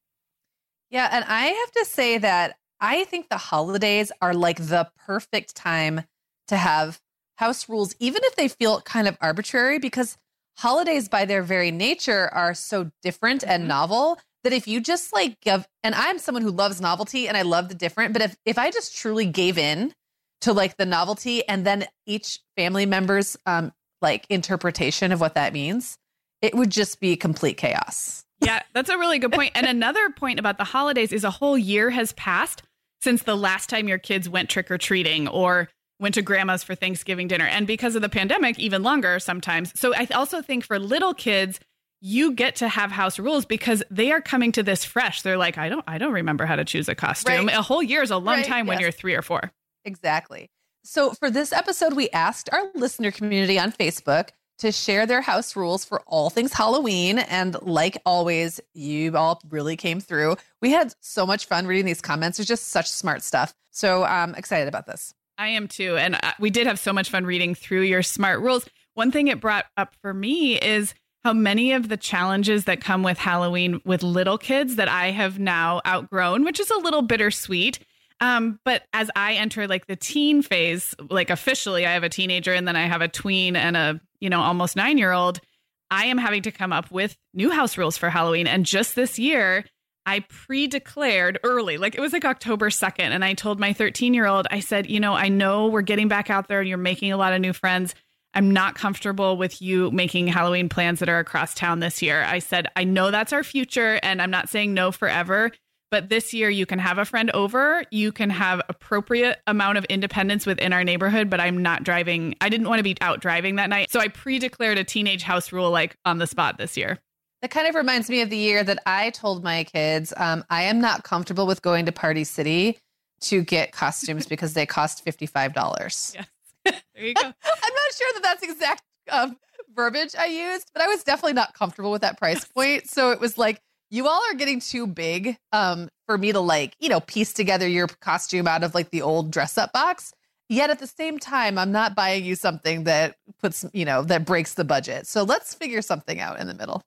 Yeah. 0.89 1.07
And 1.10 1.23
I 1.25 1.45
have 1.45 1.71
to 1.71 1.86
say 1.86 2.17
that 2.17 2.57
I 2.81 3.05
think 3.05 3.29
the 3.29 3.38
holidays 3.38 4.12
are 4.21 4.34
like 4.34 4.57
the 4.57 4.89
perfect 5.05 5.55
time 5.55 6.03
to 6.47 6.57
have 6.57 6.99
house 7.38 7.69
rules, 7.69 7.95
even 7.99 8.21
if 8.25 8.36
they 8.36 8.49
feel 8.49 8.81
kind 8.81 9.07
of 9.07 9.17
arbitrary, 9.21 9.79
because 9.79 10.17
holidays 10.57 11.07
by 11.07 11.25
their 11.25 11.43
very 11.43 11.71
nature 11.71 12.27
are 12.34 12.53
so 12.53 12.91
different 13.01 13.43
and 13.43 13.62
mm-hmm. 13.62 13.69
novel 13.69 14.19
that 14.43 14.54
if 14.54 14.67
you 14.67 14.82
just 14.82 15.13
like 15.13 15.39
give 15.41 15.67
and 15.84 15.95
I'm 15.95 16.19
someone 16.19 16.43
who 16.43 16.51
loves 16.51 16.82
novelty 16.82 17.27
and 17.27 17.38
I 17.38 17.43
love 17.43 17.69
the 17.69 17.75
different, 17.75 18.13
but 18.13 18.21
if 18.21 18.36
if 18.45 18.58
I 18.58 18.71
just 18.71 18.95
truly 18.95 19.25
gave 19.25 19.58
in 19.58 19.93
to 20.41 20.54
like 20.54 20.77
the 20.77 20.86
novelty 20.86 21.47
and 21.47 21.65
then 21.65 21.86
each 22.06 22.39
family 22.58 22.86
member's 22.86 23.38
um 23.45 23.71
like 24.01 24.25
interpretation 24.30 25.12
of 25.12 25.21
what 25.21 25.36
that 25.36 25.54
means, 25.54 25.97
it 26.41 26.56
would 26.56 26.71
just 26.71 26.99
be 26.99 27.15
complete 27.15 27.58
chaos. 27.58 28.25
Yeah, 28.43 28.62
that's 28.73 28.89
a 28.89 28.97
really 28.97 29.19
good 29.19 29.32
point. 29.32 29.51
And 29.56 29.67
another 29.67 30.10
point 30.10 30.39
about 30.39 30.58
the 30.58 30.63
holidays 30.63 31.12
is 31.12 31.23
a 31.23 31.32
whole 31.32 31.58
year 31.58 31.89
has 31.91 32.13
passed 32.13 32.63
since 33.01 33.23
the 33.23 33.38
last 33.38 33.69
time 33.69 33.88
your 33.88 33.97
kids 33.97 34.27
went 34.27 34.49
trick 34.49 34.69
or 34.71 34.77
treating 34.77 35.27
or 35.27 35.69
went 35.99 36.15
to 36.15 36.21
grandma's 36.21 36.63
for 36.63 36.75
Thanksgiving 36.75 37.27
dinner. 37.27 37.45
And 37.45 37.67
because 37.67 37.95
of 37.95 38.01
the 38.01 38.10
pandemic, 38.10 38.60
even 38.60 38.82
longer 38.84 39.19
sometimes. 39.19 39.80
So 39.80 39.93
I 39.95 40.08
also 40.13 40.41
think 40.41 40.65
for 40.65 40.80
little 40.80 41.13
kids, 41.13 41.60
you 42.02 42.34
get 42.34 42.58
to 42.58 42.68
have 42.68 42.92
house 42.92 43.20
rules 43.20 43.46
because 43.46 43.84
they 43.90 44.12
are 44.12 44.22
coming 44.22 44.52
to 44.54 44.64
this 44.64 44.84
fresh. 44.84 45.22
They're 45.22 45.38
like, 45.38 45.58
I 45.58 45.70
don't 45.70 45.84
I 45.88 45.98
don't 45.98 46.14
remember 46.14 46.46
how 46.46 46.56
to 46.56 46.66
choose 46.66 46.90
a 46.90 46.96
costume. 46.96 47.48
Right. 47.48 47.58
A 47.58 47.62
whole 47.62 47.84
year 47.84 48.02
is 48.02 48.12
a 48.12 48.18
long 48.18 48.38
right. 48.38 48.46
time 48.46 48.68
when 48.68 48.78
yes. 48.78 48.82
you're 48.82 48.92
three 48.92 49.16
or 49.16 49.22
four. 49.22 49.52
Exactly. 49.86 50.50
So, 50.84 51.12
for 51.12 51.30
this 51.30 51.54
episode, 51.54 51.94
we 51.94 52.10
asked 52.10 52.50
our 52.52 52.64
listener 52.74 53.12
community 53.12 53.60
on 53.60 53.72
Facebook 53.72 54.30
to 54.58 54.72
share 54.72 55.06
their 55.06 55.22
house 55.22 55.56
rules 55.56 55.86
for 55.86 56.02
all 56.08 56.30
things 56.30 56.54
Halloween. 56.54 57.20
And 57.20 57.56
like 57.62 57.98
always, 58.06 58.60
you 58.74 59.16
all 59.16 59.42
really 59.50 59.76
came 59.76 60.00
through. 60.00 60.38
We 60.62 60.72
had 60.72 60.94
so 61.00 61.26
much 61.26 61.46
fun 61.46 61.68
reading 61.68 61.86
these 61.86 62.02
comments. 62.02 62.38
There's 62.38 62.48
just 62.48 62.70
such 62.70 62.90
smart 62.90 63.22
stuff. 63.22 63.54
So, 63.70 64.04
I'm 64.04 64.34
excited 64.34 64.68
about 64.68 64.88
this. 64.88 65.14
I 65.38 65.50
am 65.50 65.68
too. 65.68 65.98
And 65.98 66.16
uh, 66.16 66.32
we 66.40 66.50
did 66.50 66.68
have 66.68 66.80
so 66.80 66.94
much 66.94 67.10
fun 67.10 67.26
reading 67.26 67.54
through 67.54 67.82
your 67.82 68.04
smart 68.04 68.42
rules. 68.42 68.68
One 68.96 69.12
thing 69.12 69.28
it 69.28 69.40
brought 69.40 69.66
up 69.78 69.96
for 70.02 70.14
me 70.14 70.60
is 70.60 70.94
how 71.23 71.34
many 71.34 71.73
of 71.73 71.89
the 71.89 71.97
challenges 71.97 72.65
that 72.65 72.81
come 72.81 73.03
with 73.03 73.17
Halloween 73.17 73.81
with 73.86 74.03
little 74.03 74.38
kids 74.38 74.75
that 74.77 74.88
I 74.88 75.12
have 75.12 75.39
now 75.39 75.81
outgrown, 75.86 76.43
which 76.43 76.60
is 76.60 76.71
a 76.71 76.77
little 76.77 77.01
bittersweet 77.01 77.79
um, 78.21 78.60
but 78.63 78.84
as 78.93 79.10
I 79.15 79.34
enter 79.34 79.67
like 79.67 79.88
the 79.88 79.95
teen 79.95 80.43
phase, 80.43 80.95
like 81.10 81.31
officially, 81.31 81.88
I 81.88 81.93
have 81.93 82.03
a 82.03 82.10
teenager 82.10 82.53
and 82.53 82.67
then 82.67 82.75
I 82.75 82.86
have 82.86 83.01
a 83.01 83.07
tween 83.07 83.55
and 83.55 83.75
a, 83.75 83.99
you 84.19 84.29
know, 84.29 84.39
almost 84.39 84.75
nine 84.75 84.99
year 84.99 85.12
old. 85.12 85.41
I 85.89 86.05
am 86.05 86.19
having 86.19 86.43
to 86.43 86.51
come 86.51 86.71
up 86.71 86.91
with 86.91 87.17
new 87.34 87.49
house 87.49 87.77
rules 87.77 87.97
for 87.97 88.10
Halloween. 88.10 88.47
And 88.47 88.65
just 88.65 88.95
this 88.95 89.17
year, 89.17 89.65
I 90.05 90.19
pre 90.29 90.67
declared 90.67 91.39
early, 91.43 91.77
like 91.77 91.95
it 91.95 92.01
was 92.01 92.13
like 92.13 92.23
October 92.23 92.69
2nd. 92.69 92.99
And 92.99 93.25
I 93.25 93.34
told 93.34 93.60
my 93.60 93.73
13 93.73 94.13
year 94.13 94.27
old, 94.27 94.45
I 94.51 94.60
said, 94.60 94.89
you 94.89 94.99
know, 94.99 95.13
I 95.13 95.27
know 95.27 95.67
we're 95.67 95.81
getting 95.81 96.07
back 96.07 96.29
out 96.29 96.47
there 96.47 96.60
and 96.60 96.69
you're 96.69 96.77
making 96.77 97.12
a 97.12 97.17
lot 97.17 97.34
of 97.34 97.41
new 97.41 97.53
friends. 97.53 97.95
I'm 98.34 98.52
not 98.52 98.76
comfortable 98.76 99.38
with 99.38 99.62
you 99.62 99.91
making 99.91 100.28
Halloween 100.28 100.70
plans 100.70 101.00
that 101.00 101.10
are 101.10 101.20
across 101.20 101.54
town 101.54 101.80
this 101.80 102.02
year. 102.02 102.24
I 102.24 102.39
said, 102.39 102.67
I 102.76 102.84
know 102.84 103.12
that's 103.12 103.34
our 103.34 103.44
future 103.44 104.00
and 104.02 104.22
I'm 104.22 104.32
not 104.32 104.50
saying 104.50 104.74
no 104.74 104.91
forever, 104.91 105.52
but 105.89 106.08
this 106.08 106.34
year 106.34 106.50
you 106.50 106.65
can 106.65 106.80
have 106.80 106.98
a 106.98 107.04
friend 107.04 107.30
over, 107.32 107.84
you 107.91 108.13
can 108.13 108.30
have 108.30 108.62
appropriate 108.70 109.39
amount 109.48 109.78
of 109.78 109.86
independence 109.86 110.46
within 110.46 110.72
our 110.72 110.86
neighborhood, 110.86 111.30
but 111.30 111.41
I'm 111.41 111.62
not 111.62 111.84
driving. 111.84 112.36
I 112.39 112.48
didn't 112.48 112.70
want 112.70 112.80
to 112.80 112.84
be 112.84 112.96
out 113.02 113.20
driving 113.20 113.58
that 113.58 113.70
night. 113.70 113.91
So 113.91 114.00
I 114.00 114.08
pre-declared 114.08 114.78
a 114.78 114.86
teenage 114.86 115.24
house 115.24 115.52
rule 115.52 115.70
like 115.70 115.98
on 116.06 116.17
the 116.17 116.28
spot 116.28 116.58
this 116.58 116.78
year. 116.78 117.00
That 117.41 117.52
kind 117.52 117.67
of 117.67 117.76
reminds 117.76 118.10
me 118.10 118.22
of 118.22 118.30
the 118.30 118.38
year 118.38 118.63
that 118.63 118.80
I 118.86 119.10
told 119.10 119.44
my 119.44 119.65
kids, 119.65 120.13
um, 120.15 120.46
I 120.50 120.63
am 120.63 120.80
not 120.80 121.04
comfortable 121.04 121.48
with 121.48 121.62
going 121.62 121.88
to 121.88 121.91
Party 121.91 122.24
City 122.24 122.78
to 123.22 123.44
get 123.44 123.72
costumes 123.72 124.28
because 124.28 124.54
they 124.54 124.65
cost 124.65 125.04
$55. 125.04 126.15
Yes. 126.15 126.26
There 126.93 127.06
you 127.06 127.13
go. 127.13 127.21
I'm 127.24 127.34
not 127.34 127.93
sure 127.97 128.10
that 128.13 128.24
that's 128.24 128.43
exact 128.43 128.84
um, 129.10 129.38
verbiage 129.74 130.15
I 130.15 130.26
used, 130.26 130.69
but 130.74 130.84
I 130.84 130.88
was 130.88 131.04
definitely 131.04 131.34
not 131.34 131.54
comfortable 131.54 131.91
with 131.91 132.02
that 132.02 132.17
price 132.17 132.45
point. 132.56 132.89
So 132.89 133.12
it 133.12 133.19
was 133.19 133.38
like, 133.38 133.60
you 133.89 134.08
all 134.08 134.21
are 134.30 134.36
getting 134.36 134.60
too 134.60 134.88
big 134.88 135.38
um, 135.52 135.89
for 136.06 136.17
me 136.17 136.32
to 136.32 136.39
like, 136.39 136.76
you 136.80 136.89
know, 136.89 137.00
piece 137.02 137.34
together 137.34 137.67
your 137.67 137.88
costume 137.88 138.47
out 138.47 138.63
of 138.63 138.74
like 138.74 138.89
the 138.89 139.02
old 139.02 139.32
dress 139.32 139.58
up 139.58 139.74
box. 139.74 140.13
Yet 140.47 140.69
at 140.69 140.80
the 140.80 140.88
same 140.88 141.17
time, 141.17 141.58
I'm 141.58 141.71
not 141.71 141.95
buying 141.95 142.24
you 142.24 142.36
something 142.36 142.84
that 142.84 143.15
puts, 143.41 143.65
you 143.74 143.86
know, 143.86 144.04
that 144.04 144.26
breaks 144.26 144.54
the 144.54 144.63
budget. 144.63 145.08
So 145.08 145.24
let's 145.24 145.54
figure 145.54 145.82
something 145.82 146.19
out 146.19 146.39
in 146.39 146.47
the 146.47 146.54
middle. 146.54 146.82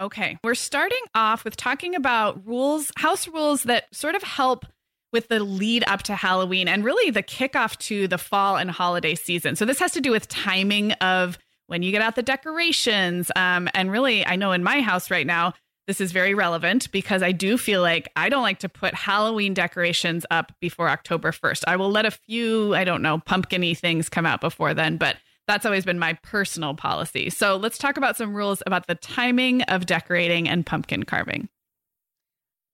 Okay. 0.00 0.38
We're 0.44 0.54
starting 0.54 1.02
off 1.14 1.44
with 1.44 1.56
talking 1.56 1.94
about 1.94 2.46
rules, 2.46 2.92
house 2.96 3.26
rules 3.26 3.64
that 3.64 3.84
sort 3.92 4.14
of 4.14 4.22
help 4.22 4.64
with 5.12 5.28
the 5.28 5.40
lead 5.40 5.84
up 5.86 6.02
to 6.04 6.14
Halloween 6.14 6.68
and 6.68 6.84
really 6.84 7.10
the 7.10 7.22
kickoff 7.22 7.76
to 7.78 8.08
the 8.08 8.18
fall 8.18 8.56
and 8.56 8.70
holiday 8.70 9.14
season. 9.14 9.56
So 9.56 9.64
this 9.64 9.78
has 9.78 9.92
to 9.92 10.00
do 10.00 10.10
with 10.10 10.28
timing 10.28 10.92
of 10.92 11.38
when 11.66 11.82
you 11.82 11.92
get 11.92 12.02
out 12.02 12.16
the 12.16 12.22
decorations. 12.22 13.30
Um, 13.36 13.68
and 13.74 13.90
really, 13.90 14.26
I 14.26 14.36
know 14.36 14.52
in 14.52 14.62
my 14.62 14.80
house 14.80 15.10
right 15.10 15.26
now, 15.26 15.54
this 15.86 16.00
is 16.02 16.12
very 16.12 16.34
relevant 16.34 16.92
because 16.92 17.22
I 17.22 17.32
do 17.32 17.56
feel 17.56 17.80
like 17.80 18.10
I 18.14 18.28
don't 18.28 18.42
like 18.42 18.58
to 18.58 18.68
put 18.68 18.94
Halloween 18.94 19.54
decorations 19.54 20.26
up 20.30 20.52
before 20.60 20.90
October 20.90 21.32
1st. 21.32 21.64
I 21.66 21.76
will 21.76 21.90
let 21.90 22.04
a 22.04 22.10
few, 22.10 22.74
I 22.74 22.84
don't 22.84 23.00
know, 23.00 23.18
pumpkiny 23.18 23.74
things 23.74 24.10
come 24.10 24.26
out 24.26 24.42
before 24.42 24.74
then, 24.74 24.98
but 24.98 25.16
that's 25.46 25.64
always 25.64 25.86
been 25.86 25.98
my 25.98 26.12
personal 26.22 26.74
policy. 26.74 27.30
So 27.30 27.56
let's 27.56 27.78
talk 27.78 27.96
about 27.96 28.18
some 28.18 28.34
rules 28.34 28.62
about 28.66 28.86
the 28.86 28.96
timing 28.96 29.62
of 29.62 29.86
decorating 29.86 30.46
and 30.46 30.66
pumpkin 30.66 31.04
carving. 31.04 31.48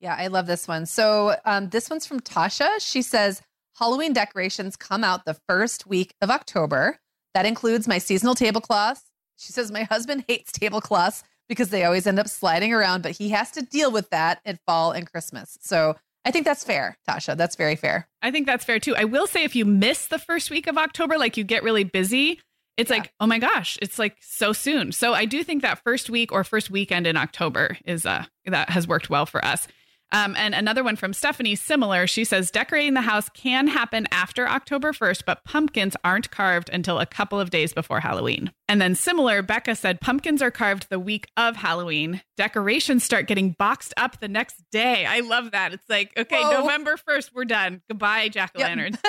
Yeah, 0.05 0.17
I 0.19 0.27
love 0.27 0.47
this 0.47 0.69
one. 0.69 0.85
So 0.85 1.35
um, 1.47 1.71
this 1.71 1.88
one's 1.88 2.05
from 2.05 2.21
Tasha. 2.21 2.69
She 2.79 3.01
says 3.01 3.40
Halloween 3.79 4.12
decorations 4.12 4.77
come 4.77 5.03
out 5.03 5.25
the 5.25 5.38
first 5.49 5.87
week 5.87 6.12
of 6.21 6.31
October. 6.31 6.99
That 7.33 7.47
includes 7.47 7.88
my 7.88 7.97
seasonal 7.97 8.35
tablecloths. 8.35 9.01
She 9.38 9.51
says 9.55 9.73
my 9.73 9.85
husband 9.85 10.27
hates 10.29 10.53
tablecloths 10.53 11.25
because 11.49 11.71
they 11.71 11.85
always 11.85 12.07
end 12.07 12.19
up 12.19 12.29
sliding 12.29 12.75
around, 12.75 13.03
but 13.03 13.12
he 13.12 13.31
has 13.31 13.51
to 13.53 13.62
deal 13.62 13.90
with 13.90 14.11
that 14.11 14.43
at 14.45 14.61
fall 14.67 14.93
and 14.93 15.11
Christmas. 15.11 15.57
So 15.62 15.97
I 16.27 16.31
think 16.31 16.45
that's 16.45 16.64
fair, 16.64 16.99
Tasha. 17.09 17.35
That's 17.35 17.57
very 17.57 17.75
fair. 17.75 18.07
I 18.21 18.31
think 18.31 18.47
that's 18.47 18.67
fair 18.67 18.79
too. 18.79 18.95
I 18.95 19.05
will 19.05 19.27
say 19.27 19.43
if 19.45 19.57
you 19.57 19.64
miss 19.64 20.09
the 20.09 20.19
first 20.19 20.51
week 20.51 20.67
of 20.67 20.77
October, 20.77 21.17
like 21.17 21.38
you 21.38 21.45
get 21.45 21.62
really 21.62 21.85
busy, 21.85 22.43
it's 22.77 22.90
yeah. 22.90 22.99
like, 22.99 23.12
oh 23.21 23.27
my 23.27 23.38
gosh, 23.38 23.79
it's 23.81 23.99
like 23.99 24.19
so 24.21 24.53
soon. 24.53 24.93
So 24.93 25.14
I 25.14 25.25
do 25.25 25.43
think 25.43 25.62
that 25.62 25.83
first 25.83 26.11
week 26.11 26.31
or 26.31 26.45
first 26.45 26.69
weekend 26.69 27.07
in 27.07 27.17
October 27.17 27.79
is 27.87 28.05
uh 28.05 28.27
that 28.45 28.69
has 28.69 28.87
worked 28.87 29.09
well 29.09 29.25
for 29.25 29.43
us. 29.43 29.67
Um, 30.14 30.37
and 30.37 30.55
another 30.55 30.85
one 30.85 30.94
from 30.94 31.12
Stephanie, 31.12 31.57
similar. 31.57 32.07
She 32.07 32.24
says 32.24 32.53
decorating 32.53 32.94
the 32.94 33.00
house 33.00 33.29
can 33.31 33.66
happen 33.66 34.07
after 34.12 34.48
October 34.48 34.92
1st, 34.92 35.24
but 35.27 35.42
pumpkins 35.44 35.96
aren't 36.05 36.31
carved 36.31 36.70
until 36.72 37.00
a 37.00 37.07
couple 37.07 37.40
of 37.40 37.50
days 37.50 37.72
before 37.72 37.98
Halloween. 37.98 38.53
And 38.68 38.81
then 38.81 38.94
similar, 38.94 39.42
Becca 39.42 39.74
said 39.74 40.00
pumpkins 40.00 40.40
are 40.40 40.53
carved 40.53 40.87
the 40.88 41.00
week 41.00 41.27
of 41.37 41.57
Halloween. 41.57 42.22
Decorations 42.37 43.03
start 43.03 43.27
getting 43.27 43.57
boxed 43.59 43.92
up 43.96 44.20
the 44.20 44.29
next 44.29 44.62
day. 44.70 45.05
I 45.05 45.18
love 45.18 45.50
that. 45.50 45.74
It's 45.74 45.88
like, 45.90 46.12
okay, 46.16 46.40
Whoa. 46.40 46.61
November 46.61 46.96
1st, 46.96 47.31
we're 47.35 47.44
done. 47.44 47.83
Goodbye, 47.88 48.29
jack 48.29 48.53
o' 48.57 48.61
lanterns. 48.61 48.98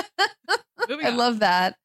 Yep. 0.89 0.99
I 1.03 1.09
love 1.09 1.39
that. 1.39 1.77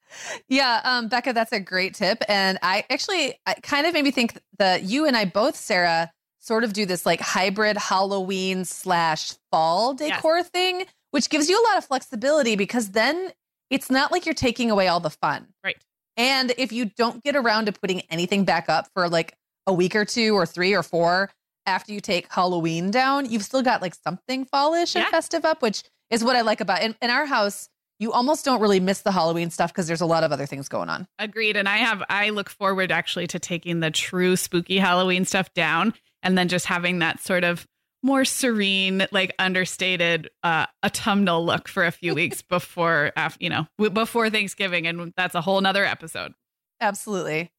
Yeah, 0.47 0.81
um, 0.83 1.07
Becca, 1.07 1.33
that's 1.33 1.53
a 1.53 1.59
great 1.59 1.95
tip. 1.95 2.21
And 2.27 2.59
I 2.61 2.85
actually 2.89 3.39
I 3.45 3.55
kind 3.55 3.87
of 3.87 3.93
made 3.93 4.03
me 4.03 4.11
think 4.11 4.39
that 4.59 4.83
you 4.83 5.07
and 5.07 5.15
I 5.15 5.25
both, 5.25 5.55
Sarah, 5.55 6.11
sort 6.41 6.63
of 6.63 6.73
do 6.73 6.85
this 6.85 7.05
like 7.05 7.21
hybrid 7.21 7.77
Halloween 7.77 8.65
slash 8.65 9.33
fall 9.51 9.93
decor 9.93 10.37
yes. 10.37 10.49
thing, 10.49 10.85
which 11.11 11.29
gives 11.29 11.49
you 11.49 11.57
a 11.57 11.63
lot 11.69 11.77
of 11.77 11.85
flexibility 11.85 12.55
because 12.55 12.89
then 12.89 13.31
it's 13.69 13.89
not 13.89 14.11
like 14.11 14.25
you're 14.25 14.35
taking 14.35 14.69
away 14.69 14.87
all 14.87 14.99
the 14.99 15.09
fun. 15.09 15.47
Right. 15.63 15.77
And 16.17 16.53
if 16.57 16.71
you 16.71 16.85
don't 16.85 17.23
get 17.23 17.35
around 17.35 17.67
to 17.67 17.71
putting 17.71 18.01
anything 18.09 18.43
back 18.43 18.67
up 18.67 18.89
for 18.93 19.07
like 19.07 19.35
a 19.65 19.73
week 19.73 19.95
or 19.95 20.03
two 20.03 20.35
or 20.35 20.45
three 20.45 20.73
or 20.73 20.83
four 20.83 21.31
after 21.65 21.93
you 21.93 22.01
take 22.01 22.31
Halloween 22.33 22.91
down, 22.91 23.29
you've 23.29 23.43
still 23.43 23.61
got 23.61 23.81
like 23.81 23.95
something 23.95 24.45
fallish 24.45 24.95
yeah. 24.95 25.03
and 25.03 25.11
festive 25.11 25.45
up, 25.45 25.61
which 25.61 25.83
is 26.09 26.23
what 26.23 26.35
I 26.35 26.41
like 26.41 26.59
about 26.59 26.81
in, 26.81 26.95
in 27.01 27.09
our 27.09 27.25
house. 27.25 27.69
You 27.99 28.11
almost 28.11 28.43
don't 28.43 28.59
really 28.59 28.79
miss 28.79 29.01
the 29.01 29.11
Halloween 29.11 29.51
stuff 29.51 29.71
because 29.71 29.85
there's 29.85 30.01
a 30.01 30.07
lot 30.07 30.23
of 30.23 30.31
other 30.31 30.47
things 30.47 30.67
going 30.67 30.89
on. 30.89 31.07
Agreed. 31.19 31.55
And 31.55 31.69
I 31.69 31.77
have, 31.77 32.01
I 32.09 32.31
look 32.31 32.49
forward 32.49 32.91
actually 32.91 33.27
to 33.27 33.37
taking 33.37 33.79
the 33.79 33.91
true 33.91 34.35
spooky 34.35 34.79
Halloween 34.79 35.23
stuff 35.23 35.53
down 35.53 35.93
and 36.23 36.37
then 36.37 36.47
just 36.47 36.65
having 36.65 36.99
that 36.99 37.19
sort 37.19 37.43
of 37.43 37.67
more 38.03 38.25
serene, 38.25 39.05
like 39.11 39.33
understated 39.37 40.29
uh, 40.43 40.65
autumnal 40.83 41.45
look 41.45 41.67
for 41.67 41.85
a 41.85 41.91
few 41.91 42.15
weeks 42.15 42.41
before, 42.49 43.11
after, 43.15 43.43
you 43.43 43.49
know, 43.49 43.67
before 43.93 44.29
Thanksgiving, 44.29 44.87
and 44.87 45.13
that's 45.15 45.35
a 45.35 45.41
whole 45.41 45.61
nother 45.61 45.85
episode. 45.85 46.33
Absolutely. 46.79 47.51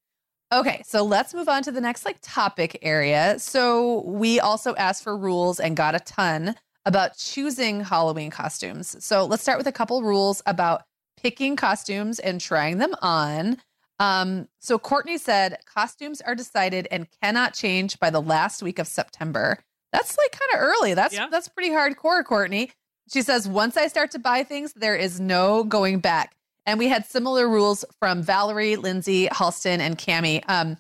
Okay, 0.53 0.83
so 0.85 1.03
let's 1.03 1.33
move 1.33 1.49
on 1.49 1.63
to 1.63 1.73
the 1.73 1.81
next 1.81 2.05
like 2.05 2.19
topic 2.21 2.79
area. 2.83 3.39
So 3.39 4.03
we 4.03 4.39
also 4.39 4.75
asked 4.75 5.03
for 5.03 5.17
rules 5.17 5.59
and 5.59 5.77
got 5.77 5.95
a 5.95 6.01
ton 6.01 6.57
about 6.85 7.17
choosing 7.17 7.81
Halloween 7.81 8.31
costumes. 8.31 9.03
So 9.03 9.25
let's 9.25 9.43
start 9.43 9.57
with 9.57 9.67
a 9.67 9.73
couple 9.73 10.03
rules 10.03 10.43
about 10.45 10.83
picking 11.17 11.57
costumes 11.57 12.19
and 12.19 12.41
trying 12.41 12.79
them 12.79 12.95
on. 13.01 13.59
Um, 14.03 14.49
so 14.59 14.81
Courtney 14.81 15.17
said 15.17 15.59
costumes 15.65 16.21
are 16.21 16.35
decided 16.35 16.89
and 16.91 17.07
cannot 17.23 17.55
change 17.55 18.01
by 18.01 18.11
the 18.11 18.21
last 18.21 18.61
week 18.61 18.81
of 18.81 18.89
September. 18.89 19.61
That's 19.93 20.19
like 20.19 20.33
kind 20.33 20.61
of 20.61 20.69
early. 20.69 20.95
That's 20.95 21.15
yeah. 21.15 21.29
that's 21.31 21.49
pretty 21.49 21.71
hardcore, 21.71 22.25
Courtney. 22.25 22.73
She 23.13 23.23
says 23.23 23.47
once 23.47 23.77
I 23.77 23.87
start 23.87 24.11
to 24.13 24.19
buy 24.19 24.43
things, 24.43 24.73
there 24.73 24.97
is 24.97 25.21
no 25.21 25.63
going 25.63 26.01
back. 26.01 26.35
And 26.67 26.81
we 26.81 26.89
had 26.89 27.07
similar 27.07 27.49
rules 27.49 27.85
from 28.01 28.23
Valerie, 28.23 28.75
Lindsay, 28.75 29.29
Halston, 29.29 29.79
and 29.79 29.97
Cami, 29.97 30.43
um, 30.49 30.79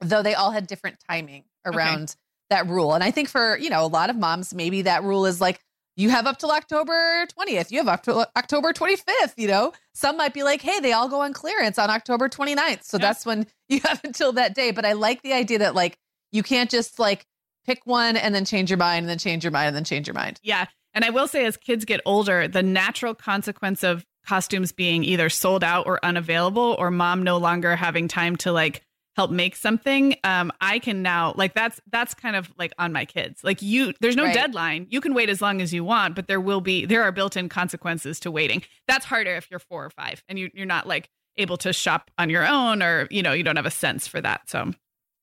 though 0.00 0.22
they 0.22 0.34
all 0.34 0.50
had 0.50 0.66
different 0.66 0.96
timing 1.06 1.44
around 1.66 2.02
okay. 2.04 2.14
that 2.48 2.68
rule. 2.68 2.94
And 2.94 3.04
I 3.04 3.10
think 3.10 3.28
for 3.28 3.58
you 3.58 3.68
know 3.68 3.84
a 3.84 3.86
lot 3.86 4.08
of 4.08 4.16
moms, 4.16 4.54
maybe 4.54 4.80
that 4.82 5.02
rule 5.02 5.26
is 5.26 5.42
like 5.42 5.60
you 5.96 6.10
have 6.10 6.26
up 6.26 6.38
till 6.38 6.50
October 6.50 7.26
20th. 7.38 7.70
You 7.70 7.78
have 7.78 7.88
up 7.88 8.02
to 8.04 8.28
October 8.36 8.72
25th, 8.72 9.34
you 9.36 9.48
know. 9.48 9.72
Some 9.94 10.16
might 10.16 10.34
be 10.34 10.42
like, 10.42 10.62
"Hey, 10.62 10.80
they 10.80 10.92
all 10.92 11.08
go 11.08 11.20
on 11.20 11.32
clearance 11.32 11.78
on 11.78 11.90
October 11.90 12.28
29th." 12.28 12.84
So 12.84 12.98
that's 12.98 13.26
when 13.26 13.46
you 13.68 13.80
have 13.84 14.00
until 14.04 14.32
that 14.32 14.54
day, 14.54 14.70
but 14.70 14.84
I 14.84 14.92
like 14.92 15.22
the 15.22 15.32
idea 15.32 15.58
that 15.58 15.74
like 15.74 15.98
you 16.30 16.42
can't 16.42 16.70
just 16.70 16.98
like 16.98 17.26
pick 17.64 17.80
one 17.84 18.16
and 18.16 18.34
then 18.34 18.44
change 18.44 18.70
your 18.70 18.78
mind 18.78 19.04
and 19.04 19.08
then 19.08 19.18
change 19.18 19.44
your 19.44 19.50
mind 19.50 19.68
and 19.68 19.76
then 19.76 19.84
change 19.84 20.06
your 20.06 20.14
mind. 20.14 20.38
Yeah. 20.42 20.66
And 20.94 21.04
I 21.04 21.10
will 21.10 21.28
say 21.28 21.44
as 21.46 21.56
kids 21.56 21.84
get 21.84 22.00
older, 22.04 22.48
the 22.48 22.62
natural 22.62 23.14
consequence 23.14 23.82
of 23.82 24.04
costumes 24.26 24.72
being 24.72 25.04
either 25.04 25.28
sold 25.28 25.64
out 25.64 25.86
or 25.86 26.04
unavailable 26.04 26.76
or 26.78 26.90
mom 26.90 27.22
no 27.22 27.38
longer 27.38 27.76
having 27.76 28.08
time 28.08 28.36
to 28.36 28.52
like 28.52 28.82
help 29.16 29.30
make 29.30 29.56
something 29.56 30.16
um 30.24 30.50
i 30.60 30.78
can 30.78 31.02
now 31.02 31.34
like 31.36 31.54
that's 31.54 31.80
that's 31.90 32.14
kind 32.14 32.36
of 32.36 32.50
like 32.58 32.72
on 32.78 32.92
my 32.92 33.04
kids. 33.04 33.42
Like 33.44 33.62
you 33.62 33.92
there's 34.00 34.16
no 34.16 34.24
right. 34.24 34.34
deadline. 34.34 34.86
You 34.90 35.00
can 35.00 35.14
wait 35.14 35.28
as 35.28 35.40
long 35.40 35.60
as 35.60 35.72
you 35.72 35.84
want 35.84 36.14
but 36.14 36.28
there 36.28 36.40
will 36.40 36.60
be 36.60 36.86
there 36.86 37.02
are 37.02 37.12
built-in 37.12 37.48
consequences 37.48 38.20
to 38.20 38.30
waiting. 38.30 38.62
That's 38.88 39.04
harder 39.04 39.36
if 39.36 39.50
you're 39.50 39.60
four 39.60 39.84
or 39.84 39.90
five 39.90 40.22
and 40.28 40.38
you, 40.38 40.50
you're 40.54 40.66
not 40.66 40.86
like 40.86 41.08
able 41.36 41.56
to 41.58 41.72
shop 41.72 42.10
on 42.18 42.30
your 42.30 42.46
own 42.46 42.82
or 42.82 43.08
you 43.10 43.22
know 43.22 43.32
you 43.32 43.42
don't 43.42 43.56
have 43.56 43.66
a 43.66 43.70
sense 43.70 44.06
for 44.06 44.20
that 44.20 44.48
so. 44.48 44.72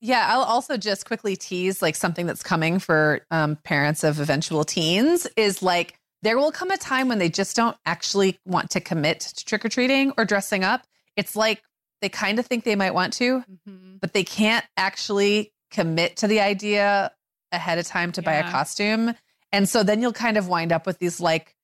Yeah 0.02 0.28
i'll 0.30 0.44
also 0.44 0.78
just 0.78 1.06
quickly 1.06 1.36
tease 1.36 1.82
like 1.82 1.96
something 1.96 2.26
that's 2.26 2.42
coming 2.42 2.80
for 2.80 3.26
um, 3.32 3.58
parents 3.58 4.04
of 4.04 4.20
eventual 4.20 4.64
teens 4.64 5.28
is 5.36 5.62
like 5.62 6.00
there 6.22 6.38
will 6.38 6.52
come 6.52 6.72
a 6.72 6.78
time 6.78 7.08
when 7.08 7.20
they 7.20 7.30
just 7.30 7.56
don't 7.56 7.78
actually 7.86 8.38
want 8.46 8.70
to 8.72 8.82
commit 8.82 9.22
to 9.22 9.46
trick-or-treating 9.46 10.12
or 10.18 10.26
dressing 10.26 10.64
up. 10.64 10.86
It's 11.16 11.36
like 11.36 11.62
they 12.02 12.10
kind 12.10 12.40
of 12.40 12.46
think 12.46 12.64
they 12.64 12.76
might 12.76 12.94
want 12.94 13.14
to, 13.14 13.40
mm-hmm. 13.40 13.98
but 14.00 14.14
they 14.14 14.24
can't 14.24 14.66
actually 14.78 15.52
commit 15.72 16.18
to 16.18 16.28
the 16.28 16.40
idea 16.40 17.12
ahead 17.52 17.78
of 17.78 17.86
time 17.86 18.12
to 18.14 18.22
yeah. 18.22 18.26
buy 18.26 18.48
a 18.48 18.52
costume. 18.52 19.14
And 19.52 19.68
so 19.68 19.84
then 19.84 20.02
you'll 20.02 20.14
kind 20.14 20.38
of 20.38 20.48
wind 20.48 20.72
up 20.72 20.86
with 20.86 21.00
these 21.00 21.20
like 21.20 21.56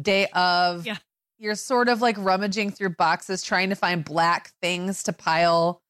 day 0.00 0.26
of 0.28 0.86
yeah. 0.86 0.96
you're 1.38 1.54
sort 1.54 1.88
of 1.88 2.00
like 2.00 2.16
rummaging 2.18 2.70
through 2.70 2.90
boxes 2.90 3.42
trying 3.42 3.70
to 3.70 3.74
find 3.74 4.04
black 4.04 4.50
things 4.60 5.02
to 5.04 5.12
pile 5.12 5.82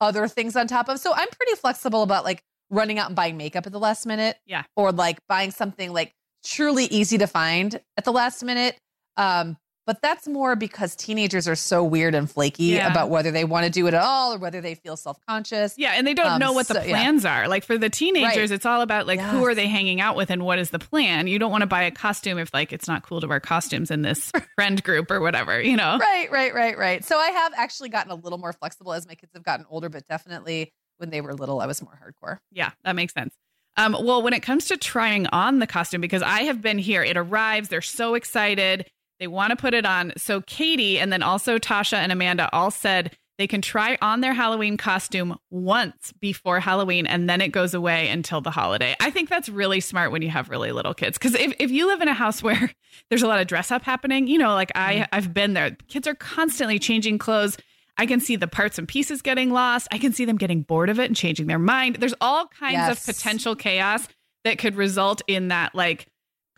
other 0.00 0.28
things 0.28 0.56
on 0.56 0.66
top 0.66 0.88
of. 0.88 0.98
So 0.98 1.12
I'm 1.12 1.28
pretty 1.28 1.54
flexible 1.56 2.02
about 2.02 2.24
like 2.24 2.42
running 2.70 2.98
out 2.98 3.08
and 3.08 3.16
buying 3.16 3.36
makeup 3.36 3.66
at 3.66 3.72
the 3.72 3.80
last 3.80 4.06
minute. 4.06 4.38
Yeah. 4.46 4.64
Or 4.76 4.92
like 4.92 5.18
buying 5.28 5.50
something 5.50 5.92
like 5.92 6.14
truly 6.44 6.84
easy 6.86 7.18
to 7.18 7.26
find 7.26 7.80
at 7.96 8.04
the 8.04 8.12
last 8.12 8.42
minute. 8.42 8.78
Um, 9.16 9.56
but 9.86 10.00
that's 10.00 10.28
more 10.28 10.54
because 10.54 10.94
teenagers 10.94 11.48
are 11.48 11.56
so 11.56 11.82
weird 11.82 12.14
and 12.14 12.30
flaky 12.30 12.64
yeah. 12.64 12.90
about 12.90 13.10
whether 13.10 13.30
they 13.30 13.44
want 13.44 13.64
to 13.64 13.70
do 13.70 13.86
it 13.86 13.94
at 13.94 14.02
all 14.02 14.34
or 14.34 14.38
whether 14.38 14.60
they 14.60 14.74
feel 14.74 14.96
self-conscious. 14.96 15.74
Yeah, 15.76 15.92
and 15.96 16.06
they 16.06 16.14
don't 16.14 16.32
um, 16.32 16.38
know 16.38 16.52
what 16.52 16.66
so, 16.66 16.74
the 16.74 16.80
plans 16.80 17.24
yeah. 17.24 17.42
are. 17.42 17.48
Like 17.48 17.64
for 17.64 17.76
the 17.76 17.90
teenagers, 17.90 18.36
right. 18.36 18.50
it's 18.52 18.66
all 18.66 18.80
about 18.80 19.06
like 19.06 19.18
yes. 19.18 19.32
who 19.32 19.44
are 19.46 19.54
they 19.54 19.66
hanging 19.66 20.00
out 20.00 20.16
with 20.16 20.30
and 20.30 20.44
what 20.44 20.58
is 20.58 20.70
the 20.70 20.78
plan. 20.78 21.26
You 21.26 21.38
don't 21.38 21.50
want 21.50 21.62
to 21.62 21.66
buy 21.66 21.82
a 21.82 21.90
costume 21.90 22.38
if 22.38 22.52
like 22.54 22.72
it's 22.72 22.86
not 22.86 23.02
cool 23.02 23.20
to 23.20 23.26
wear 23.26 23.40
costumes 23.40 23.90
in 23.90 24.02
this 24.02 24.30
friend 24.54 24.82
group 24.82 25.10
or 25.10 25.20
whatever, 25.20 25.60
you 25.60 25.76
know. 25.76 25.98
Right, 25.98 26.30
right, 26.30 26.54
right, 26.54 26.78
right. 26.78 27.04
So 27.04 27.18
I 27.18 27.28
have 27.28 27.52
actually 27.56 27.88
gotten 27.88 28.12
a 28.12 28.16
little 28.16 28.38
more 28.38 28.52
flexible 28.52 28.92
as 28.92 29.06
my 29.06 29.14
kids 29.14 29.32
have 29.34 29.44
gotten 29.44 29.66
older, 29.68 29.88
but 29.88 30.06
definitely 30.06 30.72
when 30.98 31.10
they 31.10 31.20
were 31.20 31.34
little, 31.34 31.60
I 31.60 31.66
was 31.66 31.82
more 31.82 31.98
hardcore. 32.00 32.38
Yeah, 32.52 32.70
that 32.84 32.94
makes 32.94 33.12
sense. 33.12 33.34
Um, 33.76 33.96
well, 34.00 34.22
when 34.22 34.34
it 34.34 34.40
comes 34.40 34.66
to 34.66 34.76
trying 34.76 35.26
on 35.28 35.58
the 35.58 35.66
costume, 35.66 36.02
because 36.02 36.22
I 36.22 36.42
have 36.42 36.60
been 36.60 36.78
here, 36.78 37.02
it 37.02 37.16
arrives, 37.16 37.70
they're 37.70 37.80
so 37.80 38.14
excited 38.14 38.86
they 39.22 39.28
want 39.28 39.50
to 39.50 39.56
put 39.56 39.72
it 39.72 39.86
on. 39.86 40.12
So 40.16 40.40
Katie 40.40 40.98
and 40.98 41.12
then 41.12 41.22
also 41.22 41.56
Tasha 41.56 41.96
and 41.96 42.10
Amanda 42.10 42.50
all 42.52 42.72
said 42.72 43.16
they 43.38 43.46
can 43.46 43.62
try 43.62 43.96
on 44.02 44.20
their 44.20 44.34
Halloween 44.34 44.76
costume 44.76 45.38
once 45.48 46.12
before 46.20 46.58
Halloween 46.58 47.06
and 47.06 47.30
then 47.30 47.40
it 47.40 47.52
goes 47.52 47.72
away 47.72 48.08
until 48.08 48.40
the 48.40 48.50
holiday. 48.50 48.96
I 48.98 49.10
think 49.10 49.28
that's 49.28 49.48
really 49.48 49.78
smart 49.78 50.10
when 50.10 50.22
you 50.22 50.28
have 50.30 50.50
really 50.50 50.72
little 50.72 50.92
kids. 50.92 51.18
Because 51.18 51.36
if, 51.36 51.54
if 51.60 51.70
you 51.70 51.86
live 51.86 52.00
in 52.00 52.08
a 52.08 52.14
house 52.14 52.42
where 52.42 52.72
there's 53.10 53.22
a 53.22 53.28
lot 53.28 53.40
of 53.40 53.46
dress 53.46 53.70
up 53.70 53.82
happening, 53.82 54.26
you 54.26 54.38
know, 54.38 54.54
like 54.54 54.72
I, 54.74 54.94
mm-hmm. 54.94 55.04
I've 55.12 55.32
been 55.32 55.54
there, 55.54 55.76
kids 55.86 56.08
are 56.08 56.16
constantly 56.16 56.80
changing 56.80 57.18
clothes. 57.18 57.56
I 57.98 58.06
can 58.06 58.18
see 58.18 58.34
the 58.34 58.48
parts 58.48 58.76
and 58.76 58.88
pieces 58.88 59.22
getting 59.22 59.52
lost. 59.52 59.86
I 59.92 59.98
can 59.98 60.12
see 60.12 60.24
them 60.24 60.36
getting 60.36 60.62
bored 60.62 60.90
of 60.90 60.98
it 60.98 61.04
and 61.04 61.14
changing 61.14 61.46
their 61.46 61.60
mind. 61.60 61.96
There's 62.00 62.14
all 62.20 62.48
kinds 62.48 62.74
yes. 62.74 63.08
of 63.08 63.14
potential 63.14 63.54
chaos 63.54 64.08
that 64.42 64.58
could 64.58 64.74
result 64.74 65.22
in 65.28 65.48
that 65.48 65.76
like 65.76 66.08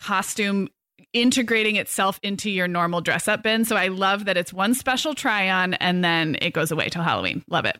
costume 0.00 0.68
integrating 1.12 1.76
itself 1.76 2.18
into 2.22 2.50
your 2.50 2.68
normal 2.68 3.00
dress 3.00 3.28
up 3.28 3.42
bin. 3.42 3.64
So 3.64 3.76
I 3.76 3.88
love 3.88 4.24
that 4.24 4.36
it's 4.36 4.52
one 4.52 4.74
special 4.74 5.14
try 5.14 5.50
on 5.50 5.74
and 5.74 6.04
then 6.04 6.36
it 6.40 6.52
goes 6.52 6.70
away 6.70 6.88
till 6.88 7.02
Halloween. 7.02 7.44
Love 7.48 7.64
it. 7.64 7.78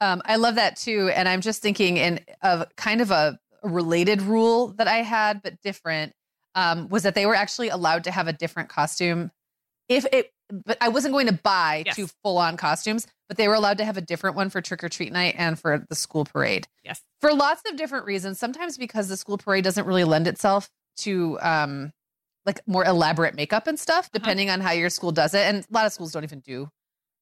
Um, 0.00 0.20
I 0.24 0.36
love 0.36 0.56
that 0.56 0.76
too. 0.76 1.10
And 1.14 1.28
I'm 1.28 1.40
just 1.40 1.62
thinking 1.62 1.96
in 1.96 2.20
of 2.42 2.66
kind 2.76 3.00
of 3.00 3.10
a 3.10 3.38
related 3.62 4.20
rule 4.20 4.68
that 4.78 4.88
I 4.88 4.98
had, 4.98 5.42
but 5.42 5.60
different, 5.62 6.12
um, 6.54 6.88
was 6.88 7.04
that 7.04 7.14
they 7.14 7.26
were 7.26 7.34
actually 7.34 7.68
allowed 7.68 8.04
to 8.04 8.10
have 8.10 8.26
a 8.26 8.32
different 8.32 8.68
costume. 8.68 9.30
If 9.88 10.04
it, 10.12 10.32
but 10.50 10.76
I 10.80 10.88
wasn't 10.88 11.12
going 11.12 11.28
to 11.28 11.32
buy 11.32 11.84
yes. 11.86 11.96
two 11.96 12.08
full 12.22 12.36
on 12.38 12.56
costumes, 12.56 13.06
but 13.28 13.36
they 13.36 13.48
were 13.48 13.54
allowed 13.54 13.78
to 13.78 13.84
have 13.84 13.96
a 13.96 14.00
different 14.00 14.36
one 14.36 14.50
for 14.50 14.60
trick 14.60 14.84
or 14.84 14.88
treat 14.88 15.12
night 15.12 15.34
and 15.38 15.58
for 15.58 15.86
the 15.88 15.94
school 15.94 16.24
parade. 16.24 16.68
Yes. 16.84 17.00
For 17.20 17.32
lots 17.32 17.62
of 17.70 17.76
different 17.76 18.04
reasons. 18.04 18.38
Sometimes 18.38 18.76
because 18.76 19.08
the 19.08 19.16
school 19.16 19.38
parade 19.38 19.64
doesn't 19.64 19.86
really 19.86 20.04
lend 20.04 20.26
itself 20.26 20.68
to 20.98 21.38
um, 21.40 21.92
like 22.46 22.60
more 22.66 22.84
elaborate 22.84 23.34
makeup 23.34 23.66
and 23.66 23.78
stuff, 23.78 24.06
uh-huh. 24.06 24.18
depending 24.18 24.48
uh-huh. 24.48 24.58
on 24.58 24.60
how 24.60 24.72
your 24.72 24.90
school 24.90 25.12
does 25.12 25.34
it. 25.34 25.42
And 25.42 25.64
a 25.64 25.72
lot 25.72 25.86
of 25.86 25.92
schools 25.92 26.12
don't 26.12 26.24
even 26.24 26.40
do 26.40 26.68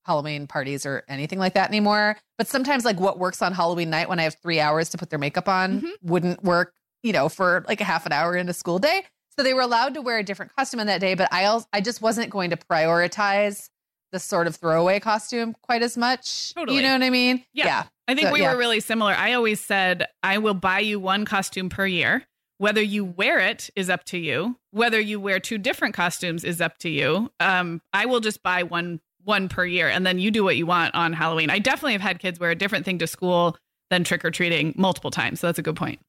Halloween 0.04 0.46
parties 0.46 0.86
or 0.86 1.04
anything 1.08 1.38
like 1.38 1.54
that 1.54 1.68
anymore. 1.68 2.16
But 2.38 2.48
sometimes, 2.48 2.84
like 2.84 2.98
what 2.98 3.18
works 3.18 3.42
on 3.42 3.52
Halloween 3.52 3.90
night 3.90 4.08
when 4.08 4.18
I 4.18 4.24
have 4.24 4.36
three 4.42 4.60
hours 4.60 4.88
to 4.90 4.98
put 4.98 5.10
their 5.10 5.18
makeup 5.18 5.48
on 5.48 5.78
mm-hmm. 5.78 6.08
wouldn't 6.08 6.42
work, 6.42 6.74
you 7.02 7.12
know, 7.12 7.28
for 7.28 7.64
like 7.68 7.80
a 7.80 7.84
half 7.84 8.06
an 8.06 8.12
hour 8.12 8.36
in 8.36 8.48
a 8.48 8.54
school 8.54 8.78
day. 8.78 9.04
So 9.38 9.44
they 9.44 9.54
were 9.54 9.62
allowed 9.62 9.94
to 9.94 10.02
wear 10.02 10.18
a 10.18 10.22
different 10.22 10.54
costume 10.56 10.80
on 10.80 10.86
that 10.86 11.00
day, 11.00 11.14
but 11.14 11.32
I 11.32 11.44
also, 11.44 11.66
I 11.72 11.80
just 11.80 12.02
wasn't 12.02 12.30
going 12.30 12.50
to 12.50 12.56
prioritize 12.56 13.70
the 14.12 14.18
sort 14.18 14.46
of 14.46 14.56
throwaway 14.56 14.98
costume 15.00 15.54
quite 15.62 15.82
as 15.82 15.96
much. 15.96 16.52
Totally. 16.54 16.76
You 16.76 16.82
know 16.82 16.92
what 16.92 17.02
I 17.02 17.10
mean? 17.10 17.44
Yeah. 17.52 17.66
yeah. 17.66 17.82
I 18.08 18.14
think 18.14 18.26
so, 18.26 18.32
we 18.32 18.40
yeah. 18.40 18.52
were 18.52 18.58
really 18.58 18.80
similar. 18.80 19.12
I 19.12 19.34
always 19.34 19.60
said, 19.60 20.06
I 20.22 20.38
will 20.38 20.54
buy 20.54 20.80
you 20.80 20.98
one 20.98 21.24
costume 21.24 21.68
per 21.68 21.86
year 21.86 22.26
Whether 22.60 22.82
you 22.82 23.06
wear 23.06 23.38
it 23.38 23.70
is 23.74 23.88
up 23.88 24.04
to 24.04 24.18
you. 24.18 24.54
Whether 24.70 25.00
you 25.00 25.18
wear 25.18 25.40
two 25.40 25.56
different 25.56 25.94
costumes 25.94 26.44
is 26.44 26.60
up 26.60 26.76
to 26.80 26.90
you. 26.90 27.32
Um, 27.40 27.80
I 27.94 28.04
will 28.04 28.20
just 28.20 28.42
buy 28.42 28.64
one 28.64 29.00
one 29.24 29.48
per 29.48 29.64
year, 29.64 29.88
and 29.88 30.04
then 30.04 30.18
you 30.18 30.30
do 30.30 30.44
what 30.44 30.58
you 30.58 30.66
want 30.66 30.94
on 30.94 31.14
Halloween. 31.14 31.48
I 31.48 31.58
definitely 31.58 31.92
have 31.92 32.02
had 32.02 32.18
kids 32.18 32.38
wear 32.38 32.50
a 32.50 32.54
different 32.54 32.84
thing 32.84 32.98
to 32.98 33.06
school 33.06 33.56
than 33.88 34.04
trick 34.04 34.26
or 34.26 34.30
treating 34.30 34.74
multiple 34.76 35.10
times. 35.10 35.40
So 35.40 35.46
that's 35.46 35.58
a 35.58 35.62
good 35.62 35.74
point. 35.74 36.00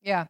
Yeah. 0.00 0.26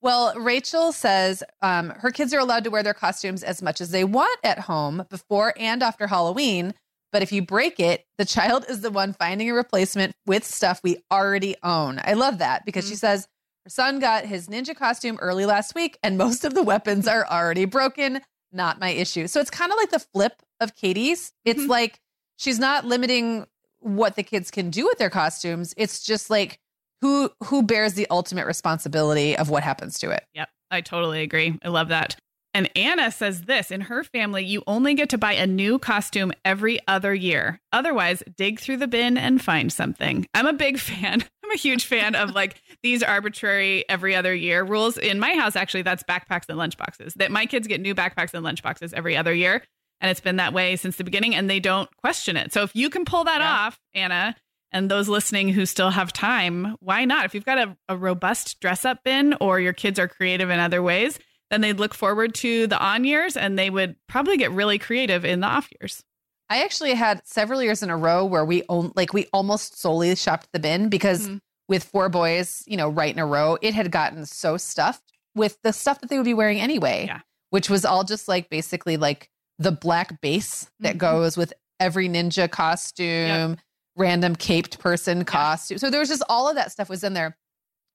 Well, 0.00 0.32
Rachel 0.40 0.90
says 0.90 1.44
um, 1.60 1.90
her 1.90 2.10
kids 2.10 2.32
are 2.32 2.40
allowed 2.40 2.64
to 2.64 2.70
wear 2.70 2.82
their 2.82 2.94
costumes 2.94 3.42
as 3.42 3.60
much 3.60 3.82
as 3.82 3.90
they 3.90 4.04
want 4.04 4.40
at 4.42 4.60
home 4.60 5.04
before 5.10 5.52
and 5.58 5.82
after 5.82 6.06
Halloween. 6.06 6.72
But 7.12 7.20
if 7.20 7.30
you 7.30 7.42
break 7.42 7.78
it, 7.78 8.06
the 8.16 8.24
child 8.24 8.64
is 8.70 8.80
the 8.80 8.90
one 8.90 9.12
finding 9.12 9.50
a 9.50 9.54
replacement 9.54 10.14
with 10.24 10.46
stuff 10.46 10.80
we 10.82 10.96
already 11.12 11.56
own. 11.62 12.00
I 12.02 12.14
love 12.14 12.38
that 12.38 12.64
because 12.64 12.86
mm-hmm. 12.86 12.92
she 12.92 12.96
says 12.96 13.28
her 13.64 13.70
son 13.70 13.98
got 13.98 14.26
his 14.26 14.48
ninja 14.48 14.76
costume 14.76 15.18
early 15.20 15.46
last 15.46 15.74
week, 15.74 15.98
and 16.02 16.18
most 16.18 16.44
of 16.44 16.54
the 16.54 16.62
weapons 16.62 17.08
are 17.08 17.26
already 17.26 17.64
broken. 17.64 18.20
Not 18.52 18.78
my 18.78 18.90
issue. 18.90 19.26
So 19.26 19.40
it's 19.40 19.50
kind 19.50 19.72
of 19.72 19.78
like 19.78 19.90
the 19.90 19.98
flip 19.98 20.42
of 20.60 20.76
Katie's. 20.76 21.32
It's 21.44 21.60
mm-hmm. 21.60 21.70
like 21.70 22.00
she's 22.36 22.58
not 22.58 22.84
limiting 22.84 23.46
what 23.80 24.16
the 24.16 24.22
kids 24.22 24.50
can 24.50 24.70
do 24.70 24.86
with 24.86 24.98
their 24.98 25.10
costumes. 25.10 25.74
It's 25.76 26.04
just 26.04 26.30
like 26.30 26.58
who 27.00 27.30
who 27.44 27.62
bears 27.62 27.94
the 27.94 28.06
ultimate 28.10 28.46
responsibility 28.46 29.36
of 29.36 29.50
what 29.50 29.62
happens 29.62 29.98
to 30.00 30.10
it. 30.10 30.24
Yep. 30.34 30.48
I 30.70 30.80
totally 30.80 31.22
agree. 31.22 31.58
I 31.62 31.68
love 31.68 31.88
that. 31.88 32.16
And 32.54 32.70
Anna 32.76 33.10
says 33.10 33.42
this 33.42 33.72
in 33.72 33.82
her 33.82 34.04
family, 34.04 34.44
you 34.44 34.62
only 34.68 34.94
get 34.94 35.08
to 35.08 35.18
buy 35.18 35.32
a 35.32 35.46
new 35.46 35.78
costume 35.80 36.32
every 36.44 36.78
other 36.86 37.12
year. 37.12 37.60
Otherwise, 37.72 38.22
dig 38.36 38.60
through 38.60 38.76
the 38.76 38.86
bin 38.86 39.18
and 39.18 39.42
find 39.42 39.72
something. 39.72 40.26
I'm 40.34 40.46
a 40.46 40.52
big 40.52 40.78
fan. 40.90 41.24
A 41.54 41.56
huge 41.56 41.86
fan 41.86 42.14
of 42.14 42.32
like 42.32 42.60
these 42.82 43.02
arbitrary 43.02 43.84
every 43.88 44.14
other 44.14 44.34
year 44.34 44.64
rules. 44.64 44.98
In 44.98 45.18
my 45.18 45.34
house, 45.34 45.56
actually, 45.56 45.82
that's 45.82 46.02
backpacks 46.02 46.48
and 46.48 46.58
lunchboxes. 46.58 47.14
That 47.14 47.30
my 47.30 47.46
kids 47.46 47.68
get 47.68 47.80
new 47.80 47.94
backpacks 47.94 48.34
and 48.34 48.44
lunchboxes 48.44 48.92
every 48.92 49.16
other 49.16 49.32
year. 49.32 49.62
And 50.00 50.10
it's 50.10 50.20
been 50.20 50.36
that 50.36 50.52
way 50.52 50.76
since 50.76 50.96
the 50.96 51.04
beginning, 51.04 51.34
and 51.34 51.48
they 51.48 51.60
don't 51.60 51.88
question 51.96 52.36
it. 52.36 52.52
So 52.52 52.62
if 52.62 52.74
you 52.74 52.90
can 52.90 53.04
pull 53.04 53.24
that 53.24 53.40
yeah. 53.40 53.50
off, 53.50 53.80
Anna, 53.94 54.36
and 54.72 54.90
those 54.90 55.08
listening 55.08 55.48
who 55.48 55.64
still 55.64 55.90
have 55.90 56.12
time, 56.12 56.76
why 56.80 57.04
not? 57.04 57.24
If 57.24 57.34
you've 57.34 57.44
got 57.44 57.58
a, 57.58 57.76
a 57.88 57.96
robust 57.96 58.60
dress 58.60 58.84
up 58.84 59.04
bin 59.04 59.34
or 59.40 59.60
your 59.60 59.72
kids 59.72 59.98
are 59.98 60.08
creative 60.08 60.50
in 60.50 60.58
other 60.58 60.82
ways, 60.82 61.18
then 61.50 61.60
they'd 61.60 61.78
look 61.78 61.94
forward 61.94 62.34
to 62.34 62.66
the 62.66 62.78
on 62.78 63.04
years 63.04 63.36
and 63.36 63.56
they 63.56 63.70
would 63.70 63.94
probably 64.08 64.36
get 64.36 64.50
really 64.50 64.78
creative 64.78 65.24
in 65.24 65.40
the 65.40 65.46
off 65.46 65.68
years. 65.80 66.02
I 66.50 66.62
actually 66.62 66.94
had 66.94 67.26
several 67.26 67.62
years 67.62 67.82
in 67.82 67.90
a 67.90 67.96
row 67.96 68.24
where 68.24 68.44
we 68.44 68.62
own 68.68 68.92
like 68.94 69.12
we 69.12 69.26
almost 69.32 69.80
solely 69.80 70.14
shopped 70.14 70.48
the 70.52 70.58
bin 70.58 70.88
because 70.88 71.26
mm-hmm. 71.26 71.36
with 71.68 71.84
four 71.84 72.08
boys, 72.08 72.62
you 72.66 72.76
know, 72.76 72.88
right 72.88 73.12
in 73.12 73.18
a 73.18 73.26
row, 73.26 73.56
it 73.62 73.74
had 73.74 73.90
gotten 73.90 74.26
so 74.26 74.56
stuffed 74.56 75.12
with 75.34 75.58
the 75.62 75.72
stuff 75.72 76.00
that 76.00 76.10
they 76.10 76.16
would 76.16 76.24
be 76.24 76.34
wearing 76.34 76.60
anyway, 76.60 77.06
yeah. 77.06 77.20
which 77.50 77.70
was 77.70 77.84
all 77.84 78.04
just 78.04 78.28
like 78.28 78.50
basically 78.50 78.96
like 78.96 79.30
the 79.58 79.72
black 79.72 80.20
base 80.20 80.70
that 80.80 80.90
mm-hmm. 80.90 80.98
goes 80.98 81.36
with 81.36 81.52
every 81.80 82.08
ninja 82.08 82.50
costume, 82.50 83.06
yep. 83.50 83.58
random 83.96 84.36
caped 84.36 84.78
person 84.78 85.24
costume. 85.24 85.78
So 85.78 85.90
there 85.90 86.00
was 86.00 86.08
just 86.08 86.22
all 86.28 86.48
of 86.48 86.56
that 86.56 86.72
stuff 86.72 86.88
was 86.88 87.04
in 87.04 87.14
there. 87.14 87.36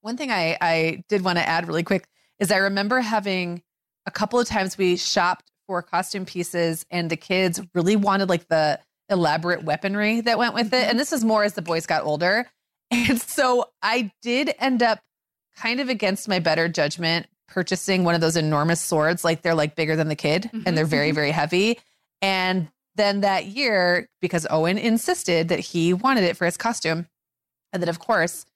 One 0.01 0.17
thing 0.17 0.31
I 0.31 0.57
I 0.59 1.03
did 1.07 1.23
want 1.23 1.37
to 1.37 1.47
add 1.47 1.67
really 1.67 1.83
quick 1.83 2.07
is 2.39 2.51
I 2.51 2.57
remember 2.57 2.99
having 2.99 3.61
a 4.05 4.11
couple 4.11 4.39
of 4.39 4.47
times 4.47 4.77
we 4.77 4.95
shopped 4.97 5.48
for 5.69 5.83
costume 5.83 6.25
pieces 6.25 6.83
and 6.89 7.11
the 7.11 7.15
kids 7.15 7.61
really 7.75 7.95
wanted 7.95 8.27
like 8.27 8.47
the 8.47 8.79
elaborate 9.07 9.63
weaponry 9.63 10.19
that 10.21 10.39
went 10.39 10.55
with 10.55 10.73
it. 10.73 10.77
Mm-hmm. 10.77 10.89
And 10.89 10.99
this 10.99 11.13
is 11.13 11.23
more 11.23 11.43
as 11.43 11.53
the 11.53 11.61
boys 11.61 11.85
got 11.85 12.03
older. 12.03 12.49
And 12.91 13.21
so 13.21 13.69
I 13.83 14.11
did 14.23 14.51
end 14.57 14.81
up 14.81 14.99
kind 15.55 15.79
of 15.79 15.89
against 15.89 16.27
my 16.27 16.39
better 16.39 16.67
judgment 16.67 17.27
purchasing 17.47 18.03
one 18.03 18.15
of 18.15 18.21
those 18.21 18.35
enormous 18.35 18.81
swords 18.81 19.23
like 19.23 19.43
they're 19.43 19.53
like 19.53 19.75
bigger 19.75 19.95
than 19.95 20.07
the 20.07 20.15
kid 20.15 20.45
mm-hmm. 20.51 20.63
and 20.65 20.75
they're 20.75 20.85
very 20.85 21.09
mm-hmm. 21.09 21.15
very 21.15 21.29
heavy 21.29 21.77
and 22.23 22.67
then 22.95 23.21
that 23.21 23.45
year 23.45 24.07
because 24.21 24.47
Owen 24.49 24.79
insisted 24.79 25.49
that 25.49 25.59
he 25.59 25.93
wanted 25.93 26.23
it 26.23 26.35
for 26.35 26.45
his 26.45 26.57
costume 26.57 27.05
and 27.71 27.83
that 27.83 27.89
of 27.89 27.99
course 27.99 28.47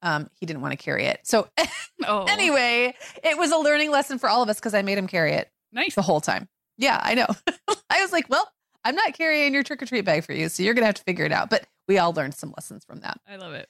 um, 0.00 0.30
he 0.40 0.46
didn't 0.46 0.62
want 0.62 0.72
to 0.72 0.82
carry 0.82 1.04
it. 1.04 1.20
So 1.24 1.48
oh. 2.06 2.24
anyway, 2.24 2.94
it 3.22 3.36
was 3.36 3.52
a 3.52 3.58
learning 3.58 3.90
lesson 3.90 4.18
for 4.18 4.30
all 4.30 4.42
of 4.42 4.48
us 4.48 4.58
because 4.58 4.72
I 4.72 4.80
made 4.80 4.96
him 4.96 5.06
carry 5.06 5.32
it. 5.32 5.50
Nice. 5.72 5.94
The 5.94 6.02
whole 6.02 6.22
time. 6.22 6.48
Yeah, 6.82 7.00
I 7.00 7.14
know. 7.14 7.28
I 7.90 8.02
was 8.02 8.10
like, 8.10 8.28
well, 8.28 8.50
I'm 8.84 8.96
not 8.96 9.14
carrying 9.14 9.54
your 9.54 9.62
trick 9.62 9.80
or 9.80 9.86
treat 9.86 10.04
bag 10.04 10.24
for 10.24 10.32
you. 10.32 10.48
So 10.48 10.64
you're 10.64 10.74
going 10.74 10.82
to 10.82 10.86
have 10.86 10.96
to 10.96 11.04
figure 11.04 11.24
it 11.24 11.30
out. 11.30 11.48
But 11.48 11.64
we 11.86 11.98
all 11.98 12.12
learned 12.12 12.34
some 12.34 12.52
lessons 12.56 12.84
from 12.84 12.98
that. 13.00 13.20
I 13.26 13.36
love 13.36 13.52
it. 13.52 13.68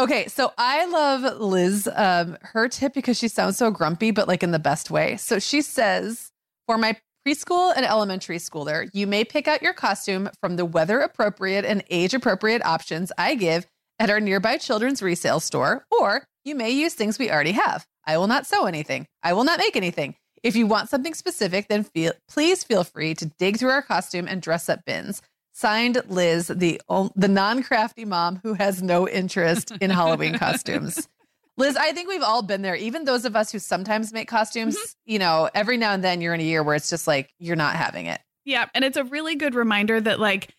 Okay. 0.00 0.26
So 0.26 0.52
I 0.58 0.84
love 0.86 1.40
Liz, 1.40 1.88
um, 1.94 2.36
her 2.42 2.68
tip 2.68 2.92
because 2.92 3.16
she 3.16 3.28
sounds 3.28 3.56
so 3.56 3.70
grumpy, 3.70 4.10
but 4.10 4.26
like 4.26 4.42
in 4.42 4.50
the 4.50 4.58
best 4.58 4.90
way. 4.90 5.16
So 5.16 5.38
she 5.38 5.62
says, 5.62 6.32
for 6.66 6.76
my 6.76 6.96
preschool 7.26 7.72
and 7.76 7.86
elementary 7.86 8.38
schooler, 8.38 8.90
you 8.92 9.06
may 9.06 9.24
pick 9.24 9.46
out 9.46 9.62
your 9.62 9.72
costume 9.72 10.28
from 10.40 10.56
the 10.56 10.64
weather 10.64 10.98
appropriate 10.98 11.64
and 11.64 11.84
age 11.88 12.14
appropriate 12.14 12.66
options 12.66 13.12
I 13.16 13.36
give 13.36 13.64
at 14.00 14.10
our 14.10 14.18
nearby 14.18 14.56
children's 14.56 15.00
resale 15.02 15.38
store, 15.38 15.86
or 15.88 16.26
you 16.44 16.56
may 16.56 16.70
use 16.70 16.94
things 16.94 17.16
we 17.16 17.30
already 17.30 17.52
have. 17.52 17.86
I 18.04 18.18
will 18.18 18.26
not 18.26 18.44
sew 18.44 18.66
anything. 18.66 19.06
I 19.22 19.34
will 19.34 19.44
not 19.44 19.60
make 19.60 19.76
anything. 19.76 20.16
If 20.44 20.56
you 20.56 20.66
want 20.66 20.90
something 20.90 21.14
specific, 21.14 21.68
then 21.68 21.84
feel, 21.84 22.12
please 22.28 22.62
feel 22.62 22.84
free 22.84 23.14
to 23.14 23.26
dig 23.38 23.56
through 23.58 23.70
our 23.70 23.80
costume 23.80 24.28
and 24.28 24.42
dress 24.42 24.68
up 24.68 24.84
bins. 24.84 25.22
Signed, 25.54 26.02
Liz, 26.08 26.48
the 26.48 26.80
the 27.16 27.28
non 27.28 27.62
crafty 27.62 28.04
mom 28.04 28.40
who 28.42 28.54
has 28.54 28.82
no 28.82 29.08
interest 29.08 29.72
in 29.80 29.88
Halloween 29.88 30.36
costumes. 30.36 31.08
Liz, 31.56 31.76
I 31.76 31.92
think 31.92 32.08
we've 32.08 32.22
all 32.22 32.42
been 32.42 32.62
there. 32.62 32.74
Even 32.74 33.04
those 33.04 33.24
of 33.24 33.36
us 33.36 33.52
who 33.52 33.60
sometimes 33.60 34.12
make 34.12 34.28
costumes, 34.28 34.76
mm-hmm. 34.76 35.12
you 35.12 35.18
know, 35.20 35.48
every 35.54 35.76
now 35.76 35.92
and 35.92 36.02
then 36.02 36.20
you're 36.20 36.34
in 36.34 36.40
a 36.40 36.44
year 36.44 36.62
where 36.62 36.74
it's 36.74 36.90
just 36.90 37.06
like 37.06 37.32
you're 37.38 37.56
not 37.56 37.76
having 37.76 38.06
it. 38.06 38.20
Yeah, 38.44 38.66
and 38.74 38.84
it's 38.84 38.96
a 38.96 39.04
really 39.04 39.36
good 39.36 39.54
reminder 39.54 40.00
that 40.00 40.20
like 40.20 40.54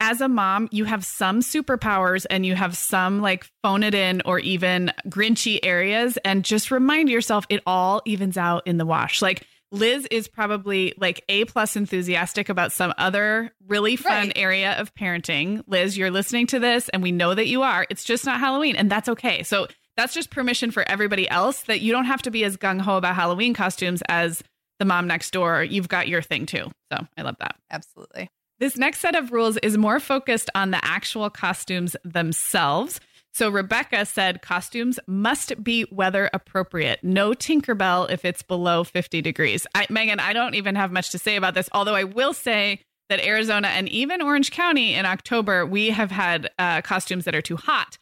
as 0.00 0.20
a 0.20 0.28
mom, 0.28 0.68
you 0.70 0.84
have 0.84 1.04
some 1.04 1.40
superpowers 1.40 2.26
and 2.28 2.44
you 2.44 2.54
have 2.54 2.76
some 2.76 3.20
like 3.20 3.46
phone 3.62 3.82
it 3.82 3.94
in 3.94 4.22
or 4.24 4.38
even 4.38 4.92
grinchy 5.08 5.58
areas. 5.62 6.18
And 6.18 6.44
just 6.44 6.70
remind 6.70 7.08
yourself 7.08 7.46
it 7.48 7.62
all 7.66 8.02
evens 8.04 8.36
out 8.36 8.66
in 8.66 8.76
the 8.76 8.86
wash. 8.86 9.22
Like 9.22 9.46
Liz 9.72 10.06
is 10.10 10.28
probably 10.28 10.94
like 10.98 11.24
A 11.28 11.44
plus 11.46 11.76
enthusiastic 11.76 12.48
about 12.48 12.72
some 12.72 12.92
other 12.98 13.52
really 13.66 13.96
fun 13.96 14.28
right. 14.28 14.32
area 14.36 14.72
of 14.78 14.94
parenting. 14.94 15.62
Liz, 15.66 15.96
you're 15.96 16.10
listening 16.10 16.46
to 16.48 16.58
this 16.58 16.88
and 16.90 17.02
we 17.02 17.12
know 17.12 17.34
that 17.34 17.46
you 17.46 17.62
are. 17.62 17.86
It's 17.90 18.04
just 18.04 18.24
not 18.26 18.38
Halloween 18.38 18.76
and 18.76 18.90
that's 18.90 19.08
okay. 19.08 19.42
So 19.42 19.66
that's 19.96 20.14
just 20.14 20.30
permission 20.30 20.70
for 20.70 20.86
everybody 20.86 21.28
else 21.28 21.62
that 21.62 21.80
you 21.80 21.90
don't 21.90 22.04
have 22.04 22.22
to 22.22 22.30
be 22.30 22.44
as 22.44 22.56
gung 22.56 22.80
ho 22.80 22.96
about 22.98 23.14
Halloween 23.14 23.54
costumes 23.54 24.02
as 24.08 24.42
the 24.78 24.84
mom 24.84 25.06
next 25.06 25.30
door. 25.30 25.64
You've 25.64 25.88
got 25.88 26.06
your 26.06 26.20
thing 26.20 26.44
too. 26.44 26.70
So 26.92 27.06
I 27.16 27.22
love 27.22 27.36
that. 27.40 27.56
Absolutely. 27.70 28.28
This 28.58 28.78
next 28.78 29.00
set 29.00 29.14
of 29.14 29.32
rules 29.32 29.58
is 29.58 29.76
more 29.76 30.00
focused 30.00 30.48
on 30.54 30.70
the 30.70 30.82
actual 30.82 31.28
costumes 31.28 31.94
themselves. 32.04 33.00
So 33.34 33.50
Rebecca 33.50 34.06
said 34.06 34.40
costumes 34.40 34.98
must 35.06 35.62
be 35.62 35.84
weather 35.90 36.30
appropriate. 36.32 37.00
No 37.02 37.32
Tinkerbell 37.32 38.10
if 38.10 38.24
it's 38.24 38.42
below 38.42 38.82
50 38.82 39.20
degrees. 39.20 39.66
I, 39.74 39.86
Meagan, 39.90 40.20
I 40.20 40.32
don't 40.32 40.54
even 40.54 40.74
have 40.74 40.90
much 40.90 41.10
to 41.10 41.18
say 41.18 41.36
about 41.36 41.52
this, 41.52 41.68
although 41.72 41.94
I 41.94 42.04
will 42.04 42.32
say 42.32 42.80
that 43.10 43.20
Arizona 43.20 43.68
and 43.68 43.90
even 43.90 44.22
Orange 44.22 44.50
County 44.50 44.94
in 44.94 45.04
October, 45.04 45.66
we 45.66 45.90
have 45.90 46.10
had 46.10 46.50
uh, 46.58 46.80
costumes 46.80 47.26
that 47.26 47.34
are 47.34 47.42
too 47.42 47.56
hot. 47.56 47.98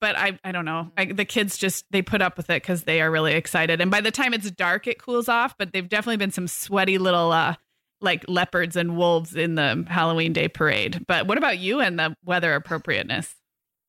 But 0.00 0.16
I, 0.16 0.38
I 0.44 0.52
don't 0.52 0.66
know. 0.66 0.92
I, 0.96 1.06
the 1.06 1.24
kids 1.24 1.58
just 1.58 1.84
they 1.90 2.02
put 2.02 2.22
up 2.22 2.36
with 2.36 2.48
it 2.48 2.62
because 2.62 2.84
they 2.84 3.00
are 3.00 3.10
really 3.10 3.34
excited. 3.34 3.80
And 3.80 3.90
by 3.90 4.02
the 4.02 4.12
time 4.12 4.34
it's 4.34 4.50
dark, 4.52 4.86
it 4.86 5.02
cools 5.02 5.28
off. 5.28 5.56
But 5.58 5.72
they've 5.72 5.88
definitely 5.88 6.18
been 6.18 6.30
some 6.30 6.46
sweaty 6.46 6.98
little 6.98 7.32
uh, 7.32 7.56
like 8.00 8.24
leopards 8.28 8.76
and 8.76 8.96
wolves 8.96 9.34
in 9.34 9.54
the 9.54 9.84
Halloween 9.88 10.32
Day 10.32 10.48
parade. 10.48 11.04
But 11.06 11.26
what 11.26 11.38
about 11.38 11.58
you 11.58 11.80
and 11.80 11.98
the 11.98 12.14
weather 12.24 12.54
appropriateness? 12.54 13.34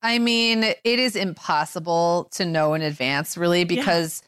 I 0.02 0.18
mean, 0.18 0.62
it 0.62 0.78
is 0.84 1.16
impossible 1.16 2.28
to 2.32 2.44
know 2.44 2.74
in 2.74 2.82
advance, 2.82 3.36
really, 3.36 3.64
because 3.64 4.22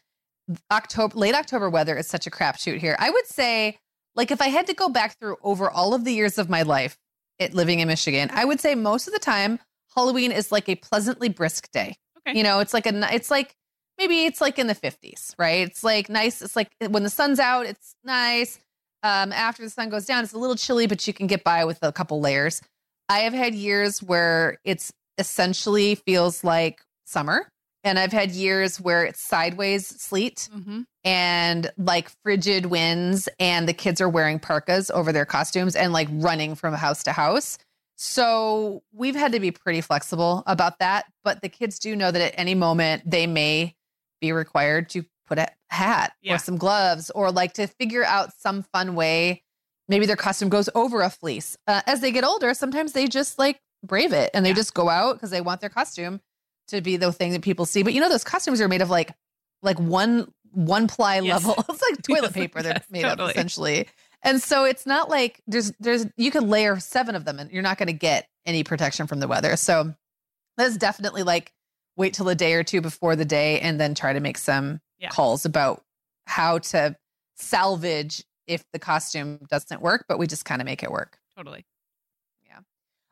yeah. 0.47 0.55
October, 0.71 1.17
late 1.17 1.33
October 1.33 1.69
weather 1.69 1.97
is 1.97 2.07
such 2.07 2.27
a 2.27 2.29
crapshoot 2.29 2.77
here. 2.77 2.95
I 2.99 3.09
would 3.09 3.25
say, 3.25 3.79
like, 4.15 4.31
if 4.31 4.41
I 4.41 4.47
had 4.47 4.67
to 4.67 4.73
go 4.73 4.89
back 4.89 5.17
through 5.17 5.37
over 5.41 5.69
all 5.69 5.93
of 5.93 6.03
the 6.03 6.13
years 6.13 6.37
of 6.37 6.49
my 6.49 6.63
life 6.63 6.97
it, 7.39 7.53
living 7.53 7.79
in 7.79 7.87
Michigan, 7.87 8.29
I 8.33 8.43
would 8.43 8.59
say 8.59 8.75
most 8.75 9.07
of 9.07 9.13
the 9.13 9.19
time 9.19 9.59
Halloween 9.95 10.31
is 10.31 10.51
like 10.51 10.67
a 10.67 10.75
pleasantly 10.75 11.29
brisk 11.29 11.71
day. 11.71 11.95
Okay. 12.19 12.37
You 12.37 12.43
know, 12.43 12.59
it's 12.59 12.73
like 12.73 12.85
a, 12.85 13.13
it's 13.13 13.31
like 13.31 13.55
maybe 13.97 14.25
it's 14.25 14.41
like 14.41 14.59
in 14.59 14.67
the 14.67 14.75
50s, 14.75 15.33
right? 15.39 15.67
It's 15.67 15.83
like 15.83 16.09
nice. 16.09 16.41
It's 16.41 16.55
like 16.55 16.69
when 16.89 17.03
the 17.03 17.09
sun's 17.09 17.39
out, 17.39 17.65
it's 17.65 17.95
nice 18.03 18.59
um, 19.03 19.31
after 19.31 19.63
the 19.63 19.69
sun 19.69 19.89
goes 19.89 20.05
down, 20.05 20.23
it's 20.23 20.33
a 20.33 20.37
little 20.37 20.55
chilly, 20.55 20.87
but 20.87 21.07
you 21.07 21.13
can 21.13 21.27
get 21.27 21.43
by 21.43 21.65
with 21.65 21.79
a 21.81 21.91
couple 21.91 22.19
layers. 22.19 22.61
I 23.09 23.19
have 23.19 23.33
had 23.33 23.53
years 23.53 24.01
where 24.01 24.57
it's 24.63 24.91
essentially 25.17 25.95
feels 25.95 26.43
like 26.43 26.81
summer. 27.05 27.47
And 27.83 27.97
I've 27.97 28.11
had 28.11 28.31
years 28.31 28.79
where 28.79 29.03
it's 29.03 29.19
sideways 29.19 29.87
sleet 29.87 30.47
mm-hmm. 30.55 30.81
and 31.03 31.71
like 31.77 32.11
frigid 32.23 32.67
winds, 32.67 33.27
and 33.39 33.67
the 33.67 33.73
kids 33.73 33.99
are 34.01 34.09
wearing 34.09 34.37
parkas 34.37 34.91
over 34.91 35.11
their 35.11 35.25
costumes 35.25 35.75
and 35.75 35.91
like 35.91 36.07
running 36.11 36.53
from 36.53 36.75
house 36.75 37.03
to 37.03 37.11
house. 37.11 37.57
So 37.95 38.83
we've 38.93 39.15
had 39.15 39.31
to 39.31 39.39
be 39.39 39.51
pretty 39.51 39.81
flexible 39.81 40.43
about 40.45 40.77
that. 40.79 41.05
But 41.23 41.41
the 41.41 41.49
kids 41.49 41.79
do 41.79 41.95
know 41.95 42.11
that 42.11 42.21
at 42.21 42.33
any 42.37 42.53
moment 42.53 43.09
they 43.09 43.25
may 43.25 43.73
be 44.19 44.31
required 44.31 44.89
to 44.89 45.03
put 45.31 45.39
a 45.39 45.47
hat 45.69 46.11
Yeah. 46.21 46.35
or 46.35 46.37
some 46.37 46.57
gloves 46.57 47.09
or 47.11 47.31
like 47.31 47.53
to 47.53 47.65
figure 47.67 48.03
out 48.03 48.33
some 48.37 48.63
fun 48.63 48.95
way. 48.95 49.43
Maybe 49.87 50.05
their 50.05 50.17
costume 50.17 50.49
goes 50.49 50.67
over 50.75 51.01
a 51.01 51.09
fleece. 51.09 51.57
Uh, 51.67 51.81
as 51.87 52.01
they 52.01 52.11
get 52.11 52.25
older, 52.25 52.53
sometimes 52.53 52.91
they 52.91 53.07
just 53.07 53.39
like 53.39 53.61
brave 53.81 54.11
it 54.11 54.29
and 54.33 54.45
they 54.45 54.49
Yeah. 54.49 54.55
just 54.55 54.73
go 54.73 54.89
out 54.89 55.13
because 55.13 55.29
they 55.29 55.39
want 55.39 55.61
their 55.61 55.69
costume 55.69 56.19
to 56.67 56.81
be 56.81 56.97
the 56.97 57.13
thing 57.13 57.31
that 57.31 57.41
people 57.41 57.65
see. 57.65 57.81
But 57.81 57.93
you 57.93 58.01
know, 58.01 58.09
those 58.09 58.25
costumes 58.25 58.59
are 58.59 58.67
made 58.67 58.81
of 58.81 58.89
like 58.89 59.11
like 59.61 59.79
one 59.79 60.29
one 60.51 60.87
ply 60.87 61.19
Yes. 61.21 61.45
level. 61.45 61.63
It's 61.69 61.81
like 61.89 62.01
toilet 62.03 62.23
Yes, 62.23 62.33
paper 62.33 62.61
they're 62.61 62.73
yes, 62.73 62.85
made 62.91 63.03
totally. 63.03 63.29
of 63.29 63.29
essentially. 63.31 63.87
And 64.23 64.41
so 64.41 64.65
it's 64.65 64.85
not 64.85 65.09
like 65.09 65.41
there's 65.47 65.71
there's 65.79 66.05
you 66.17 66.29
can 66.29 66.49
layer 66.49 66.77
seven 66.79 67.15
of 67.15 67.23
them 67.23 67.39
and 67.39 67.49
you're 67.51 67.63
not 67.63 67.77
going 67.77 67.87
to 67.87 67.93
get 67.93 68.27
any 68.45 68.63
protection 68.65 69.07
from 69.07 69.21
the 69.21 69.27
weather. 69.29 69.55
So 69.55 69.95
that's 70.57 70.75
definitely 70.75 71.23
like 71.23 71.53
wait 71.97 72.13
till 72.13 72.27
a 72.29 72.35
day 72.35 72.53
or 72.53 72.63
two 72.63 72.81
before 72.81 73.15
the 73.15 73.25
day 73.25 73.59
and 73.61 73.79
then 73.79 73.93
try 73.95 74.13
to 74.13 74.19
make 74.19 74.37
some 74.37 74.79
Yeah. 75.01 75.09
calls 75.09 75.45
about 75.45 75.83
how 76.27 76.59
to 76.59 76.95
salvage 77.35 78.23
if 78.47 78.63
the 78.71 78.79
costume 78.79 79.39
doesn't 79.49 79.81
work, 79.81 80.05
but 80.07 80.19
we 80.19 80.27
just 80.27 80.45
kind 80.45 80.61
of 80.61 80.65
make 80.65 80.83
it 80.83 80.91
work. 80.91 81.17
Totally. 81.35 81.65
Yeah. 82.47 82.59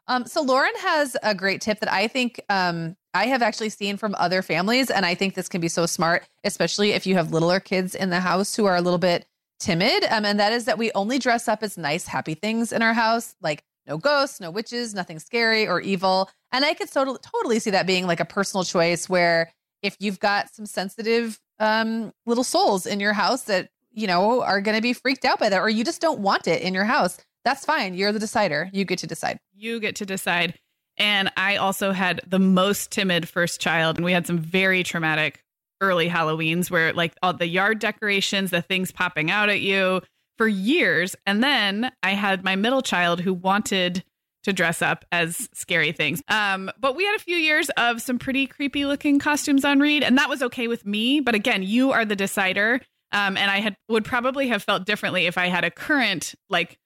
Um, 0.07 0.25
so 0.25 0.41
Lauren 0.41 0.71
has 0.79 1.17
a 1.23 1.33
great 1.33 1.61
tip 1.61 1.79
that 1.79 1.91
I 1.91 2.07
think 2.07 2.41
um, 2.49 2.95
I 3.13 3.25
have 3.27 3.41
actually 3.41 3.69
seen 3.69 3.97
from 3.97 4.15
other 4.15 4.41
families, 4.41 4.89
and 4.89 5.05
I 5.05 5.15
think 5.15 5.33
this 5.33 5.49
can 5.49 5.61
be 5.61 5.67
so 5.67 5.85
smart, 5.85 6.27
especially 6.43 6.91
if 6.91 7.07
you 7.07 7.15
have 7.15 7.31
littler 7.31 7.59
kids 7.59 7.95
in 7.95 8.09
the 8.09 8.19
house 8.19 8.55
who 8.55 8.65
are 8.65 8.75
a 8.75 8.81
little 8.81 8.99
bit 8.99 9.25
timid. 9.59 10.05
Um, 10.09 10.25
and 10.25 10.39
that 10.39 10.53
is 10.53 10.65
that 10.65 10.77
we 10.77 10.91
only 10.93 11.19
dress 11.19 11.47
up 11.47 11.63
as 11.63 11.77
nice, 11.77 12.05
happy 12.05 12.33
things 12.33 12.71
in 12.71 12.81
our 12.81 12.93
house, 12.93 13.35
like 13.41 13.63
no 13.87 13.97
ghosts, 13.97 14.39
no 14.39 14.51
witches, 14.51 14.93
nothing 14.93 15.19
scary 15.19 15.67
or 15.67 15.81
evil. 15.81 16.29
And 16.51 16.63
I 16.63 16.73
could 16.73 16.91
totally, 16.91 17.19
totally 17.21 17.59
see 17.59 17.71
that 17.71 17.87
being 17.87 18.07
like 18.07 18.19
a 18.19 18.25
personal 18.25 18.63
choice 18.63 19.09
where 19.09 19.51
if 19.81 19.95
you've 19.99 20.19
got 20.19 20.53
some 20.53 20.65
sensitive 20.65 21.39
um, 21.59 22.13
little 22.25 22.43
souls 22.43 22.85
in 22.85 22.99
your 22.99 23.13
house 23.13 23.43
that 23.43 23.69
you 23.91 24.07
know 24.07 24.41
are 24.43 24.61
going 24.61 24.75
to 24.75 24.81
be 24.81 24.93
freaked 24.93 25.25
out 25.25 25.39
by 25.39 25.49
that, 25.49 25.59
or 25.59 25.69
you 25.69 25.83
just 25.83 26.01
don't 26.01 26.19
want 26.19 26.47
it 26.47 26.61
in 26.61 26.73
your 26.73 26.85
house, 26.85 27.17
that's 27.43 27.65
fine. 27.65 27.93
You're 27.93 28.11
the 28.11 28.19
decider. 28.19 28.69
You 28.73 28.85
get 28.85 28.99
to 28.99 29.07
decide. 29.07 29.39
You 29.55 29.79
get 29.79 29.95
to 29.97 30.05
decide. 30.05 30.59
And 30.97 31.31
I 31.37 31.55
also 31.55 31.93
had 31.93 32.21
the 32.27 32.39
most 32.39 32.91
timid 32.91 33.29
first 33.29 33.61
child, 33.61 33.97
and 33.97 34.05
we 34.05 34.11
had 34.11 34.27
some 34.27 34.37
very 34.37 34.83
traumatic 34.83 35.43
early 35.81 36.09
Halloweens 36.09 36.69
where, 36.69 36.91
like, 36.91 37.13
all 37.23 37.31
the 37.31 37.47
yard 37.47 37.79
decorations, 37.79 38.51
the 38.51 38.61
things 38.61 38.91
popping 38.91 39.31
out 39.31 39.47
at 39.47 39.61
you 39.61 40.01
for 40.37 40.47
years. 40.47 41.15
And 41.25 41.41
then 41.41 41.91
I 42.03 42.11
had 42.11 42.43
my 42.43 42.57
middle 42.57 42.81
child 42.81 43.21
who 43.21 43.33
wanted 43.33 44.03
to 44.43 44.53
dress 44.53 44.81
up 44.81 45.05
as 45.11 45.49
scary 45.53 45.91
things. 45.91 46.21
Um, 46.27 46.71
but 46.79 46.95
we 46.95 47.05
had 47.05 47.15
a 47.15 47.19
few 47.19 47.35
years 47.35 47.69
of 47.77 48.01
some 48.01 48.19
pretty 48.19 48.47
creepy 48.47 48.85
looking 48.85 49.19
costumes 49.19 49.65
on 49.65 49.79
Reed, 49.79 50.03
and 50.03 50.17
that 50.17 50.29
was 50.29 50.41
okay 50.43 50.67
with 50.67 50.85
me. 50.85 51.19
But 51.19 51.35
again, 51.35 51.63
you 51.63 51.91
are 51.91 52.05
the 52.05 52.15
decider. 52.15 52.81
Um, 53.11 53.37
and 53.37 53.49
I 53.49 53.59
had 53.59 53.75
would 53.89 54.05
probably 54.05 54.49
have 54.49 54.61
felt 54.63 54.85
differently 54.85 55.25
if 55.25 55.37
I 55.37 55.47
had 55.47 55.63
a 55.63 55.71
current 55.71 56.35
like 56.49 56.77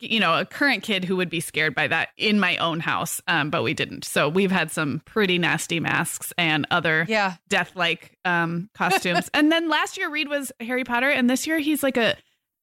you 0.00 0.18
know 0.18 0.40
a 0.40 0.46
current 0.46 0.82
kid 0.82 1.04
who 1.04 1.16
would 1.16 1.28
be 1.28 1.38
scared 1.40 1.74
by 1.74 1.86
that 1.86 2.08
in 2.16 2.40
my 2.40 2.56
own 2.56 2.80
house. 2.80 3.20
Um, 3.28 3.50
but 3.50 3.62
we 3.62 3.74
didn't. 3.74 4.06
So 4.06 4.26
we've 4.28 4.50
had 4.50 4.70
some 4.70 5.02
pretty 5.04 5.36
nasty 5.36 5.78
masks 5.80 6.32
and 6.38 6.66
other 6.70 7.04
Yeah. 7.08 7.34
death 7.50 7.72
like 7.76 8.16
um, 8.24 8.70
costumes. 8.74 9.28
and 9.34 9.52
then 9.52 9.68
last 9.68 9.98
year 9.98 10.08
Reed 10.10 10.28
was 10.28 10.50
Harry 10.60 10.82
Potter, 10.84 11.10
and 11.10 11.28
this 11.28 11.46
year 11.46 11.58
he's 11.58 11.82
like 11.82 11.98
a 11.98 12.16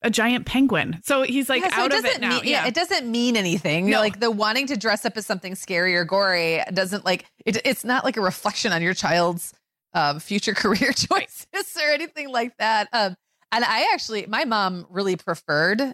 a 0.03 0.09
giant 0.09 0.45
penguin. 0.45 0.99
So 1.03 1.23
he's 1.23 1.49
like 1.49 1.63
Yeah, 1.63 1.75
so 1.75 1.81
out 1.81 1.93
of 1.93 2.05
it 2.05 2.21
now. 2.21 2.29
Mean, 2.29 2.41
yeah. 2.45 2.67
it 2.67 2.73
doesn't 2.73 3.09
mean 3.09 3.35
anything. 3.37 3.89
No. 3.89 3.99
Like 3.99 4.19
the 4.19 4.29
wanting 4.29 4.67
to 4.67 4.77
dress 4.77 5.05
up 5.05 5.17
as 5.17 5.25
something 5.25 5.55
scary 5.55 5.95
or 5.95 6.03
gory 6.03 6.61
doesn't 6.73 7.05
like 7.05 7.25
it, 7.45 7.61
it's 7.65 7.83
not 7.83 8.03
like 8.03 8.17
a 8.17 8.21
reflection 8.21 8.71
on 8.71 8.81
your 8.81 8.93
child's 8.93 9.53
um, 9.93 10.19
future 10.19 10.53
career 10.55 10.91
choices 10.91 11.77
or 11.77 11.91
anything 11.91 12.29
like 12.29 12.55
that. 12.57 12.89
Um, 12.91 13.15
and 13.51 13.63
I 13.63 13.89
actually, 13.93 14.25
my 14.25 14.45
mom 14.45 14.85
really 14.89 15.15
preferred 15.15 15.93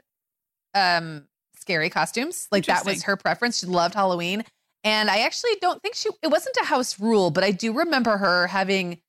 um, 0.73 1.27
scary 1.57 1.89
costumes. 1.89 2.47
Like 2.51 2.65
that 2.65 2.85
was 2.85 3.03
her 3.03 3.17
preference. 3.17 3.59
She 3.59 3.67
loved 3.67 3.93
Halloween. 3.93 4.43
And 4.85 5.09
I 5.09 5.19
actually 5.19 5.51
don't 5.59 5.81
think 5.81 5.95
she, 5.95 6.09
it 6.23 6.27
wasn't 6.27 6.55
a 6.61 6.65
house 6.65 6.99
rule, 7.01 7.31
but 7.31 7.43
I 7.43 7.51
do 7.51 7.73
remember 7.73 8.17
her 8.17 8.47
having 8.47 9.01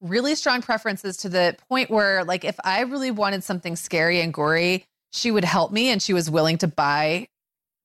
really 0.00 0.34
strong 0.34 0.62
preferences 0.62 1.16
to 1.18 1.28
the 1.28 1.56
point 1.68 1.90
where, 1.90 2.24
like, 2.24 2.44
if 2.44 2.56
I 2.64 2.82
really 2.82 3.10
wanted 3.10 3.42
something 3.44 3.76
scary 3.76 4.20
and 4.20 4.32
gory, 4.32 4.86
she 5.12 5.30
would 5.30 5.44
help 5.44 5.72
me 5.72 5.88
and 5.90 6.00
she 6.02 6.12
was 6.12 6.30
willing 6.30 6.58
to 6.58 6.68
buy 6.68 7.28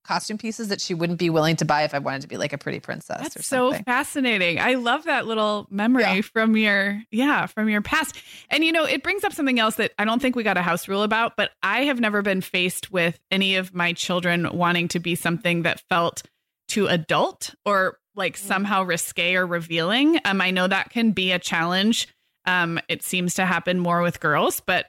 costume 0.04 0.38
pieces 0.38 0.68
that 0.68 0.82
she 0.82 0.94
wouldn't 0.94 1.18
be 1.18 1.30
willing 1.30 1.56
to 1.56 1.64
buy 1.64 1.84
if 1.84 1.94
I 1.94 2.00
wanted 2.00 2.24
to 2.24 2.28
be 2.28 2.36
like 2.36 2.52
a 2.52 2.58
pretty 2.58 2.82
princess 2.82 3.22
or 3.22 3.24
That's 3.24 3.48
so 3.48 3.72
fascinating. 3.86 4.60
I 4.60 4.74
love 4.74 5.06
that 5.06 5.26
little 5.26 5.66
memory 5.72 6.04
Yeah. 6.04 6.20
from 6.22 6.58
your 6.58 7.02
yeah, 7.10 7.46
from 7.46 7.70
your 7.70 7.82
past. 7.82 8.18
And 8.50 8.66
you 8.66 8.74
know, 8.74 8.84
it 8.84 9.02
brings 9.02 9.24
up 9.24 9.32
something 9.32 9.60
else 9.62 9.76
that 9.76 9.94
I 9.98 10.04
don't 10.04 10.22
think 10.22 10.36
we 10.36 10.44
got 10.44 10.58
a 10.58 10.62
house 10.62 10.90
rule 10.90 11.04
about, 11.04 11.38
but 11.38 11.52
I 11.64 11.86
have 11.86 12.02
never 12.02 12.22
been 12.22 12.42
faced 12.42 12.92
with 12.92 13.18
any 13.32 13.56
of 13.56 13.74
my 13.74 13.94
children 13.94 14.50
wanting 14.52 14.90
to 14.90 15.00
be 15.00 15.16
something 15.16 15.62
that 15.62 15.80
felt 15.88 16.24
too 16.68 16.88
adult 16.88 17.56
or 17.66 17.98
like 18.16 18.36
Mm. 18.36 18.40
somehow 18.48 18.84
risque 18.84 19.36
or 19.36 19.46
revealing. 19.46 20.20
Um 20.26 20.42
I 20.42 20.52
know 20.52 20.68
that 20.68 20.90
can 20.90 21.12
be 21.12 21.32
a 21.32 21.40
challenge. 21.40 22.08
Um 22.46 22.80
it 22.88 23.04
seems 23.04 23.34
to 23.36 23.46
happen 23.46 23.80
more 23.80 24.02
with 24.02 24.20
girls, 24.20 24.60
but 24.60 24.88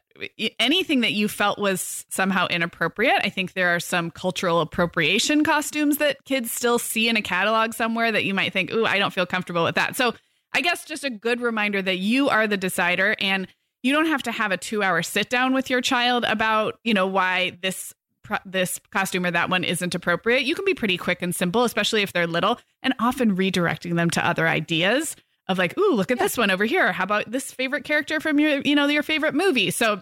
anything 0.59 1.01
that 1.01 1.13
you 1.13 1.29
felt 1.29 1.59
was 1.59 2.05
somehow 2.09 2.47
inappropriate. 2.49 3.21
I 3.25 3.29
think 3.29 3.53
there 3.53 3.75
are 3.75 3.81
some 3.81 4.11
cultural 4.11 4.61
appropriation 4.61 5.43
costumes 5.45 5.99
that 5.99 6.25
kids 6.25 6.53
still 6.53 6.79
see 6.79 7.09
in 7.09 7.17
a 7.17 7.23
catalog 7.23 7.75
somewhere 7.75 8.13
that 8.13 8.25
you 8.25 8.35
might 8.35 8.53
think, 8.53 8.73
"Ooh, 8.73 8.87
I 8.87 8.99
don't 8.99 9.13
feel 9.13 9.27
comfortable 9.27 9.65
with 9.65 9.75
that." 9.75 9.97
So, 9.97 10.15
I 10.53 10.61
guess 10.61 10.85
just 10.85 11.03
a 11.05 11.11
good 11.11 11.41
reminder 11.41 11.83
that 11.83 11.99
you 11.99 12.29
are 12.29 12.47
the 12.47 12.57
decider 12.57 13.17
and 13.21 13.49
you 13.83 13.93
don't 13.93 14.07
have 14.07 14.23
to 14.23 14.33
have 14.33 14.53
a 14.53 14.57
2-hour 14.57 15.03
sit 15.03 15.29
down 15.29 15.53
with 15.53 15.69
your 15.69 15.81
child 15.81 16.25
about, 16.25 16.79
you 16.85 16.95
know, 16.95 17.07
why 17.09 17.59
this 17.61 17.93
pro- 18.25 18.39
this 18.45 18.81
costume 18.91 19.27
or 19.27 19.31
that 19.31 19.51
one 19.51 19.63
isn't 19.63 19.95
appropriate. 19.95 20.43
You 20.43 20.55
can 20.55 20.65
be 20.65 20.75
pretty 20.75 20.97
quick 20.97 21.23
and 21.23 21.35
simple, 21.35 21.63
especially 21.65 22.03
if 22.03 22.13
they're 22.13 22.27
little, 22.27 22.59
and 22.83 22.95
often 22.99 23.37
redirecting 23.37 23.95
them 23.95 24.11
to 24.11 24.27
other 24.27 24.49
ideas 24.49 25.15
of 25.47 25.59
like, 25.59 25.79
"Ooh, 25.79 25.95
look 25.95 26.11
at 26.11 26.19
this 26.19 26.37
one 26.37 26.51
over 26.51 26.65
here. 26.65 26.93
How 26.93 27.05
about 27.05 27.31
this 27.31 27.53
favorite 27.53 27.85
character 27.85 28.19
from 28.19 28.41
your, 28.41 28.61
you 28.63 28.75
know, 28.75 28.87
your 28.87 29.03
favorite 29.03 29.35
movie?" 29.35 29.71
So, 29.71 30.01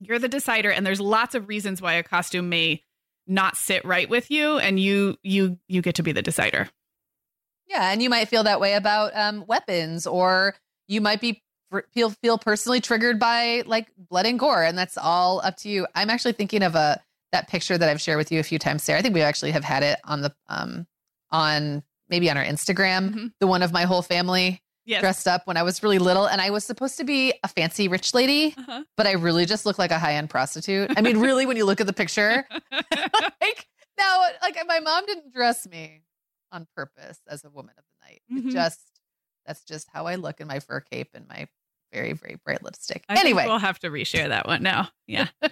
you're 0.00 0.18
the 0.18 0.28
decider 0.28 0.70
and 0.70 0.86
there's 0.86 1.00
lots 1.00 1.34
of 1.34 1.48
reasons 1.48 1.82
why 1.82 1.94
a 1.94 2.02
costume 2.02 2.48
may 2.48 2.82
not 3.26 3.56
sit 3.56 3.84
right 3.84 4.08
with 4.08 4.30
you 4.30 4.56
and 4.58 4.80
you 4.80 5.16
you 5.22 5.58
you 5.68 5.82
get 5.82 5.96
to 5.96 6.02
be 6.02 6.12
the 6.12 6.22
decider 6.22 6.68
Yeah, 7.68 7.90
and 7.92 8.02
you 8.02 8.08
might 8.08 8.28
feel 8.28 8.44
that 8.44 8.60
way 8.60 8.74
about 8.74 9.14
um, 9.14 9.44
weapons, 9.46 10.06
or 10.06 10.54
you 10.86 11.00
might 11.00 11.20
be 11.20 11.42
feel 11.92 12.10
feel 12.10 12.38
personally 12.38 12.80
triggered 12.80 13.18
by 13.18 13.62
like 13.66 13.88
blood 13.98 14.24
and 14.24 14.38
gore, 14.38 14.62
and 14.62 14.78
that's 14.78 14.96
all 14.96 15.40
up 15.44 15.56
to 15.58 15.68
you. 15.68 15.86
I'm 15.94 16.08
actually 16.08 16.32
thinking 16.32 16.62
of 16.62 16.74
a 16.74 17.02
that 17.32 17.48
picture 17.48 17.76
that 17.78 17.88
I've 17.88 18.00
shared 18.00 18.18
with 18.18 18.32
you 18.32 18.40
a 18.40 18.42
few 18.42 18.58
times, 18.58 18.82
Sarah. 18.82 18.98
I 18.98 19.02
think 19.02 19.14
we 19.14 19.22
actually 19.22 19.50
have 19.52 19.64
had 19.64 19.82
it 19.82 19.98
on 20.04 20.22
the 20.22 20.34
um 20.48 20.86
on 21.30 21.82
maybe 22.08 22.30
on 22.30 22.36
our 22.36 22.44
Instagram, 22.44 23.10
Mhm. 23.14 23.32
the 23.40 23.46
one 23.46 23.62
of 23.62 23.72
my 23.72 23.82
whole 23.84 24.00
family 24.02 24.62
yes 24.86 25.00
dressed 25.00 25.28
up 25.28 25.46
when 25.46 25.56
I 25.58 25.62
was 25.62 25.82
really 25.82 25.98
little, 25.98 26.26
and 26.26 26.40
I 26.40 26.48
was 26.50 26.64
supposed 26.64 26.96
to 26.96 27.04
be 27.04 27.34
a 27.44 27.48
fancy 27.48 27.88
rich 27.88 28.14
lady, 28.14 28.54
uh-huh. 28.56 28.84
but 28.96 29.06
I 29.06 29.12
really 29.12 29.44
just 29.44 29.66
looked 29.66 29.78
like 29.78 29.90
a 29.90 29.98
high 29.98 30.14
end 30.14 30.30
prostitute. 30.30 30.90
I 30.96 31.02
mean, 31.02 31.18
really, 31.18 31.44
when 31.44 31.56
you 31.58 31.66
look 31.66 31.80
at 31.82 31.86
the 31.86 31.92
picture, 31.92 32.46
like 32.72 33.68
no, 33.98 34.24
like 34.42 34.56
my 34.66 34.80
mom 34.80 35.04
didn't 35.06 35.34
dress 35.34 35.66
me 35.68 36.02
on 36.52 36.66
purpose 36.74 37.18
as 37.28 37.44
a 37.44 37.50
woman 37.50 37.74
of 37.76 37.84
the 37.84 38.06
night. 38.06 38.22
Mhm. 38.32 38.48
It 38.48 38.52
just 38.54 38.80
that's 39.44 39.64
just 39.64 39.88
how 39.92 40.06
I 40.06 40.14
look 40.14 40.40
in 40.40 40.46
my 40.48 40.60
fur 40.60 40.80
cape 40.80 41.10
and 41.14 41.26
my 41.28 41.46
very 41.92 42.12
very 42.14 42.36
bright 42.44 42.62
lipstick. 42.62 43.04
I 43.08 43.18
anyway, 43.20 43.44
we'll 43.46 43.58
have 43.58 43.78
to 43.80 43.90
reshare 43.90 44.28
that 44.28 44.46
one 44.46 44.62
now 44.62 44.88
yeah 45.06 45.28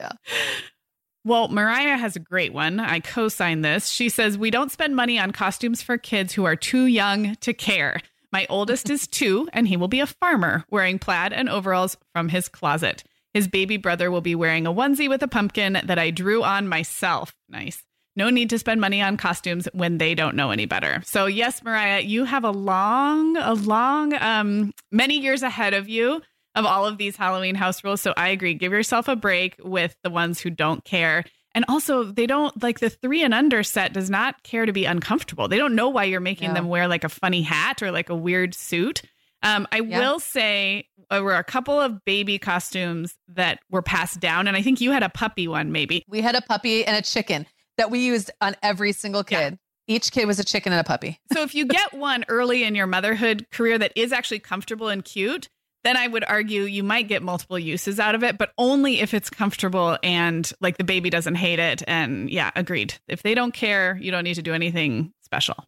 Yeah. 0.00 0.12
well 1.24 1.48
mariah 1.48 1.96
has 1.96 2.16
a 2.16 2.20
great 2.20 2.52
one. 2.52 2.80
I 2.80 3.00
co-sign 3.00 3.60
this. 3.60 3.88
She 3.88 4.08
says 4.08 4.38
we 4.38 4.50
don't 4.50 4.72
spend 4.72 4.96
money 4.96 5.18
on 5.18 5.32
costumes 5.32 5.82
for 5.82 5.98
kids 5.98 6.32
who 6.32 6.44
are 6.44 6.56
too 6.56 6.86
young 6.86 7.36
to 7.36 7.52
care. 7.52 8.00
My 8.32 8.46
oldest 8.48 8.90
is 8.90 9.06
two 9.06 9.48
and 9.52 9.68
he 9.68 9.76
will 9.76 9.88
be 9.88 10.00
a 10.00 10.06
farmer 10.06 10.64
wearing 10.70 10.98
plaid 10.98 11.32
and 11.32 11.48
overalls 11.48 11.96
from 12.12 12.28
his 12.30 12.48
closet. 12.48 13.04
His 13.34 13.46
baby 13.46 13.76
brother 13.76 14.10
will 14.10 14.22
be 14.22 14.34
wearing 14.34 14.66
a 14.66 14.72
onesie 14.72 15.08
with 15.08 15.22
a 15.22 15.28
pumpkin 15.28 15.80
that 15.84 15.98
i 15.98 16.10
drew 16.10 16.42
on 16.42 16.66
myself. 16.66 17.32
Nice. 17.48 17.84
No 18.16 18.28
need 18.28 18.50
to 18.50 18.58
spend 18.58 18.80
money 18.80 19.00
on 19.00 19.16
costumes 19.16 19.68
when 19.72 19.98
they 19.98 20.16
don't 20.16 20.34
know 20.34 20.50
any 20.50 20.66
better. 20.66 21.00
So 21.04 21.26
yes, 21.26 21.62
Mariah, 21.62 22.00
you 22.00 22.24
have 22.24 22.42
a 22.42 22.50
long, 22.50 23.36
a 23.36 23.54
long, 23.54 24.14
um, 24.14 24.72
many 24.90 25.18
years 25.18 25.42
ahead 25.42 25.74
of 25.74 25.88
you 25.88 26.20
of 26.54 26.64
all 26.66 26.86
of 26.86 26.98
these 26.98 27.16
Halloween 27.16 27.54
house 27.54 27.82
rules. 27.84 28.00
So 28.00 28.12
I 28.16 28.28
agree. 28.28 28.54
Give 28.54 28.72
yourself 28.72 29.08
a 29.08 29.16
break 29.16 29.56
with 29.62 29.94
the 30.02 30.10
ones 30.10 30.40
who 30.40 30.50
don't 30.50 30.84
care. 30.84 31.24
And 31.54 31.64
also, 31.68 32.04
they 32.04 32.26
don't 32.26 32.62
like 32.62 32.78
the 32.78 32.90
three 32.90 33.22
and 33.24 33.34
under 33.34 33.62
set 33.64 33.92
does 33.92 34.08
not 34.08 34.42
care 34.44 34.66
to 34.66 34.72
be 34.72 34.84
uncomfortable. 34.84 35.48
They 35.48 35.58
don't 35.58 35.74
know 35.74 35.88
why 35.88 36.04
you're 36.04 36.20
making 36.20 36.48
No. 36.50 36.54
them 36.54 36.68
wear 36.68 36.86
like 36.86 37.02
a 37.04 37.08
funny 37.08 37.42
hat 37.42 37.82
or 37.82 37.90
like 37.90 38.08
a 38.08 38.14
weird 38.14 38.54
suit. 38.54 39.02
Um, 39.42 39.66
I 39.72 39.80
Yeah. 39.80 39.98
will 39.98 40.20
say 40.20 40.86
there 41.10 41.24
were 41.24 41.34
a 41.36 41.42
couple 41.42 41.80
of 41.80 42.04
baby 42.04 42.38
costumes 42.38 43.14
that 43.28 43.58
were 43.70 43.82
passed 43.82 44.20
down, 44.20 44.46
and 44.46 44.56
I 44.56 44.62
think 44.62 44.80
you 44.80 44.92
had 44.92 45.02
a 45.02 45.08
puppy 45.08 45.48
one, 45.48 45.72
maybe. 45.72 46.04
we 46.06 46.20
had 46.20 46.36
a 46.36 46.42
puppy 46.42 46.84
and 46.84 46.96
a 46.96 47.02
chicken 47.02 47.46
that 47.78 47.90
we 47.90 48.00
used 48.00 48.30
on 48.40 48.54
every 48.62 48.92
single 48.92 49.24
Yeah. 49.28 49.50
kid. 49.50 49.58
Each 49.88 50.12
kid 50.12 50.26
was 50.26 50.38
a 50.38 50.44
chicken 50.44 50.72
and 50.72 50.80
a 50.80 50.84
puppy. 50.84 51.18
So 51.32 51.42
if 51.42 51.52
you 51.54 51.64
get 51.66 51.94
one 51.94 52.24
early 52.28 52.62
in 52.62 52.76
your 52.76 52.86
motherhood 52.86 53.46
career 53.50 53.76
that 53.78 53.90
is 53.96 54.12
actually 54.12 54.38
comfortable 54.40 54.88
and 54.88 55.04
cute, 55.04 55.48
then 55.84 55.96
I 55.96 56.06
would 56.06 56.24
argue 56.24 56.62
you 56.62 56.82
might 56.82 57.08
get 57.08 57.22
multiple 57.22 57.58
uses 57.58 57.98
out 57.98 58.14
of 58.14 58.22
it, 58.22 58.36
but 58.36 58.52
only 58.58 59.00
if 59.00 59.14
it's 59.14 59.30
comfortable 59.30 59.96
and 60.02 60.50
like 60.60 60.76
the 60.76 60.84
baby 60.84 61.10
doesn't 61.10 61.36
hate 61.36 61.58
it. 61.58 61.82
And 61.86 62.30
yeah, 62.30 62.50
agreed. 62.54 62.94
If 63.08 63.22
they 63.22 63.34
don't 63.34 63.54
care, 63.54 63.98
you 64.00 64.10
don't 64.10 64.24
need 64.24 64.34
to 64.34 64.42
do 64.42 64.52
anything 64.52 65.12
special. 65.22 65.64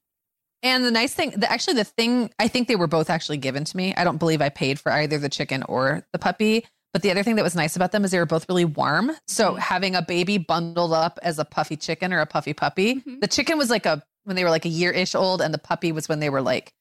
And 0.62 0.84
the 0.84 0.90
nice 0.90 1.12
thing, 1.12 1.30
the, 1.30 1.50
actually, 1.50 1.74
the 1.74 1.84
thing, 1.84 2.30
I 2.38 2.46
think 2.46 2.68
they 2.68 2.76
were 2.76 2.86
both 2.86 3.10
actually 3.10 3.38
given 3.38 3.64
to 3.64 3.76
me. 3.76 3.94
I 3.96 4.04
don't 4.04 4.18
believe 4.18 4.40
I 4.40 4.48
paid 4.48 4.78
for 4.78 4.92
either 4.92 5.18
the 5.18 5.28
chicken 5.28 5.64
or 5.64 6.06
the 6.12 6.18
puppy. 6.18 6.64
But 6.92 7.00
the 7.00 7.10
other 7.10 7.22
thing 7.22 7.36
that 7.36 7.42
was 7.42 7.56
nice 7.56 7.74
about 7.74 7.90
them 7.90 8.04
is 8.04 8.10
they 8.10 8.18
were 8.18 8.26
both 8.26 8.48
really 8.48 8.66
warm. 8.66 9.12
So 9.26 9.50
mm-hmm. 9.50 9.58
having 9.58 9.94
a 9.96 10.02
baby 10.02 10.38
bundled 10.38 10.92
up 10.92 11.18
as 11.22 11.38
a 11.38 11.44
puffy 11.44 11.76
chicken 11.76 12.12
or 12.12 12.20
a 12.20 12.26
puffy 12.26 12.52
puppy, 12.52 12.96
mm-hmm. 12.96 13.20
the 13.20 13.28
chicken 13.28 13.56
was 13.56 13.70
like 13.70 13.86
a, 13.86 14.02
when 14.24 14.36
they 14.36 14.44
were 14.44 14.50
like 14.50 14.66
a 14.66 14.68
year 14.68 14.92
ish 14.92 15.14
old, 15.14 15.40
and 15.40 15.54
the 15.54 15.58
puppy 15.58 15.90
was 15.90 16.08
when 16.08 16.20
they 16.20 16.28
were 16.28 16.42
like 16.42 16.72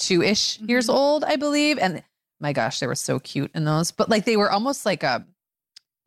two 0.00 0.22
ish 0.22 0.58
mm-hmm. 0.58 0.68
years 0.68 0.88
old, 0.88 1.24
I 1.24 1.36
believe. 1.36 1.78
And 1.78 2.02
my 2.40 2.52
gosh, 2.52 2.80
they 2.80 2.86
were 2.86 2.94
so 2.94 3.18
cute 3.18 3.50
in 3.54 3.64
those. 3.64 3.92
But 3.92 4.08
like 4.08 4.24
they 4.24 4.36
were 4.36 4.50
almost 4.50 4.86
like 4.86 5.02
a, 5.02 5.26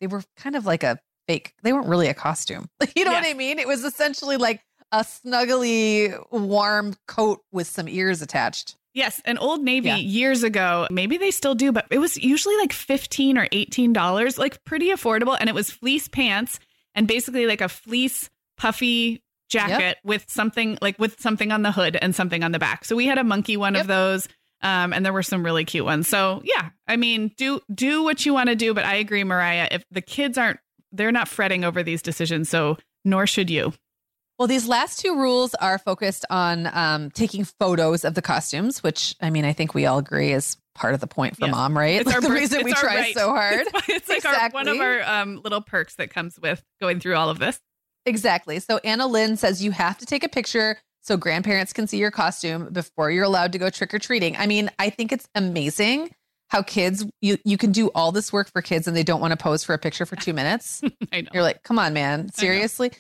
they 0.02 0.08
were 0.08 0.24
kind 0.36 0.56
of 0.56 0.66
like 0.66 0.84
a 0.84 1.00
fake. 1.28 1.54
They 1.64 1.74
weren't 1.74 1.88
really 1.88 2.08
a 2.08 2.14
costume. 2.14 2.70
you 2.96 3.06
know 3.06 3.12
yes. 3.12 3.24
what 3.24 3.30
I 3.30 3.34
mean? 3.34 3.60
It 3.60 3.68
was 3.68 3.84
essentially 3.84 4.38
like 4.38 4.62
a 4.92 5.00
snuggly, 5.00 6.16
warm 6.32 6.96
coat 7.08 7.42
with 7.52 7.68
some 7.68 7.88
ears 7.88 8.22
attached. 8.22 8.76
Yes, 8.94 9.22
an 9.26 9.40
Old 9.40 9.64
Navy 9.64 9.88
yeah. 9.88 9.96
years 9.96 10.44
ago, 10.44 10.88
maybe 10.92 11.18
they 11.18 11.32
still 11.32 11.56
do, 11.56 11.72
but 11.72 11.88
it 11.90 11.98
was 11.98 12.16
usually 12.16 12.56
like 12.58 12.72
15 12.72 13.40
or 13.40 13.48
$18, 13.48 14.38
like 14.38 14.64
pretty 14.66 14.90
affordable. 14.90 15.36
And 15.40 15.50
it 15.50 15.56
was 15.56 15.72
fleece 15.72 16.08
pants 16.08 16.60
and 16.94 17.08
basically 17.08 17.48
like 17.48 17.62
a 17.62 17.70
fleece 17.70 18.30
puffy 18.56 19.24
jacket 19.50 19.80
yep. 19.80 19.98
with 20.04 20.26
something 20.30 20.78
like 20.82 20.98
with 21.00 21.20
something 21.20 21.52
on 21.52 21.64
the 21.64 21.72
hood 21.72 21.96
and 21.96 22.16
something 22.16 22.44
on 22.44 22.52
the 22.52 22.60
back. 22.60 22.86
So 22.86 22.96
we 22.96 23.08
had 23.08 23.18
a 23.18 23.24
monkey 23.24 23.58
one 23.58 23.74
yep. 23.74 23.82
of 23.82 23.88
those. 23.88 24.28
Um, 24.64 24.94
and 24.94 25.06
there 25.06 25.14
were 25.14 25.24
some 25.24 25.44
really 25.44 25.66
cute 25.66 25.86
ones. 25.86 26.08
So 26.08 26.42
yeah, 26.44 26.70
I 26.88 26.96
mean, 26.96 27.32
do 27.38 27.60
do 27.74 28.02
what 28.04 28.26
you 28.26 28.34
want 28.34 28.50
to 28.50 28.56
do, 28.56 28.74
but 28.74 28.86
I 28.86 28.96
agree, 28.96 29.24
Mariah. 29.24 29.68
If 29.70 29.84
the 29.92 30.02
kids 30.02 30.38
aren't, 30.38 30.60
they're 30.92 31.12
not 31.12 31.28
fretting 31.28 31.64
over 31.64 31.84
these 31.84 32.02
decisions, 32.02 32.50
so 32.50 32.78
nor 33.04 33.28
should 33.28 33.50
you. 33.50 33.74
Well, 34.40 34.48
these 34.48 34.68
last 34.68 35.00
two 35.00 35.16
rules 35.16 35.54
are 35.56 35.78
focused 35.78 36.26
on 36.30 36.68
um, 36.74 37.12
taking 37.12 37.44
photos 37.44 38.04
of 38.04 38.16
the 38.16 38.22
costumes, 38.22 38.82
which 38.82 39.16
I 39.22 39.30
mean, 39.30 39.46
I 39.46 39.54
think 39.54 39.74
we 39.76 39.86
all 39.86 40.00
agree 40.00 40.32
is 40.32 40.58
part 40.74 40.94
of 40.94 41.02
the 41.02 41.08
point 41.08 41.38
for 41.38 41.46
yes. 41.46 41.52
mom, 41.54 41.78
right? 41.78 42.02
It's 42.02 42.10
like 42.10 42.22
the 42.22 42.32
reason 42.32 42.64
we 42.64 42.74
try 42.74 42.96
right. 42.96 43.14
so 43.14 43.30
hard. 43.30 43.68
It's, 43.68 43.90
it's 43.90 44.10
like 44.10 44.18
exactly. 44.20 44.60
our, 44.60 44.66
one 44.66 44.68
of 44.68 44.82
our 44.82 45.04
um, 45.04 45.42
little 45.44 45.62
perks 45.62 45.96
that 45.96 46.10
comes 46.10 46.40
with 46.40 46.64
going 46.82 47.00
through 47.00 47.16
all 47.16 47.30
of 47.30 47.40
this. 47.40 47.60
Exactly. 48.06 48.60
So 48.60 48.80
Anna 48.84 49.08
Lynn 49.08 49.38
says 49.38 49.64
you 49.64 49.72
have 49.72 49.98
to 50.00 50.06
take 50.06 50.24
a 50.24 50.30
picture 50.30 50.78
so 51.04 51.18
grandparents 51.18 51.74
can 51.74 51.86
see 51.86 51.98
your 51.98 52.12
costume 52.12 52.70
before 52.72 53.12
you're 53.12 53.26
allowed 53.26 53.52
to 53.52 53.58
go 53.58 53.70
trick 53.70 53.94
or 53.94 54.00
treating. 54.00 54.38
I 54.38 54.48
mean, 54.48 54.72
I 54.80 54.90
think 54.90 55.12
it's 55.12 55.28
amazing 55.36 56.10
how 56.48 56.62
kids 56.62 57.06
you 57.22 57.38
you 57.44 57.58
can 57.58 57.72
do 57.72 57.90
all 57.94 58.12
this 58.12 58.32
work 58.32 58.50
for 58.52 58.62
kids 58.62 58.88
and 58.88 58.96
they 58.96 59.04
don't 59.04 59.20
want 59.20 59.32
to 59.32 59.38
pose 59.38 59.64
for 59.64 59.74
a 59.74 59.78
picture 59.78 60.06
for 60.06 60.16
2 60.16 60.34
minutes. 60.34 60.82
I 61.12 61.22
know. 61.22 61.30
You're 61.34 61.44
like, 61.44 61.62
"Come 61.64 61.78
on, 61.78 61.94
man. 61.94 62.32
Seriously?" 62.32 62.92